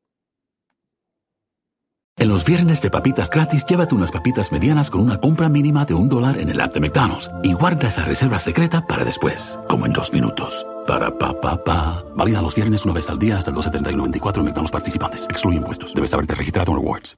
En 2.18 2.30
los 2.30 2.46
viernes 2.46 2.82
de 2.82 2.90
papitas 2.90 3.30
gratis, 3.30 3.66
llévate 3.66 3.94
unas 3.94 4.12
papitas 4.12 4.52
medianas 4.52 4.90
con 4.90 5.02
una 5.02 5.20
compra 5.20 5.50
mínima 5.50 5.86
de 5.86 5.94
un 5.94 6.10
dólar 6.10 6.40
en 6.40 6.50
el 6.50 6.62
app 6.62 6.74
de 6.74 6.80
McDonald's 6.80 7.30
y 7.44 7.54
guarda 7.54 7.90
esa 7.90 8.06
reserva 8.06 8.40
secreta 8.40 8.88
para 8.88 9.04
después, 9.04 9.60
como 9.68 9.86
en 9.86 9.94
dos 9.94 10.12
minutos. 10.14 10.66
Para 10.88 11.16
pa 11.16 11.40
pa 11.40 11.64
pa. 11.64 12.04
Válida 12.16 12.42
los 12.42 12.56
viernes 12.56 12.86
una 12.86 12.94
vez 12.94 13.10
al 13.10 13.20
día 13.20 13.38
hasta 13.38 13.52
el 13.52 13.58
12.70 13.58 13.92
y 13.92 13.96
94 13.98 14.42
en 14.42 14.46
McDonald's 14.46 14.72
participantes. 14.72 15.28
Excluye 15.30 15.58
impuestos. 15.58 15.94
Debes 15.94 16.14
haberte 16.14 16.34
registrado 16.36 16.72
en 16.72 16.78
Rewards. 16.78 17.18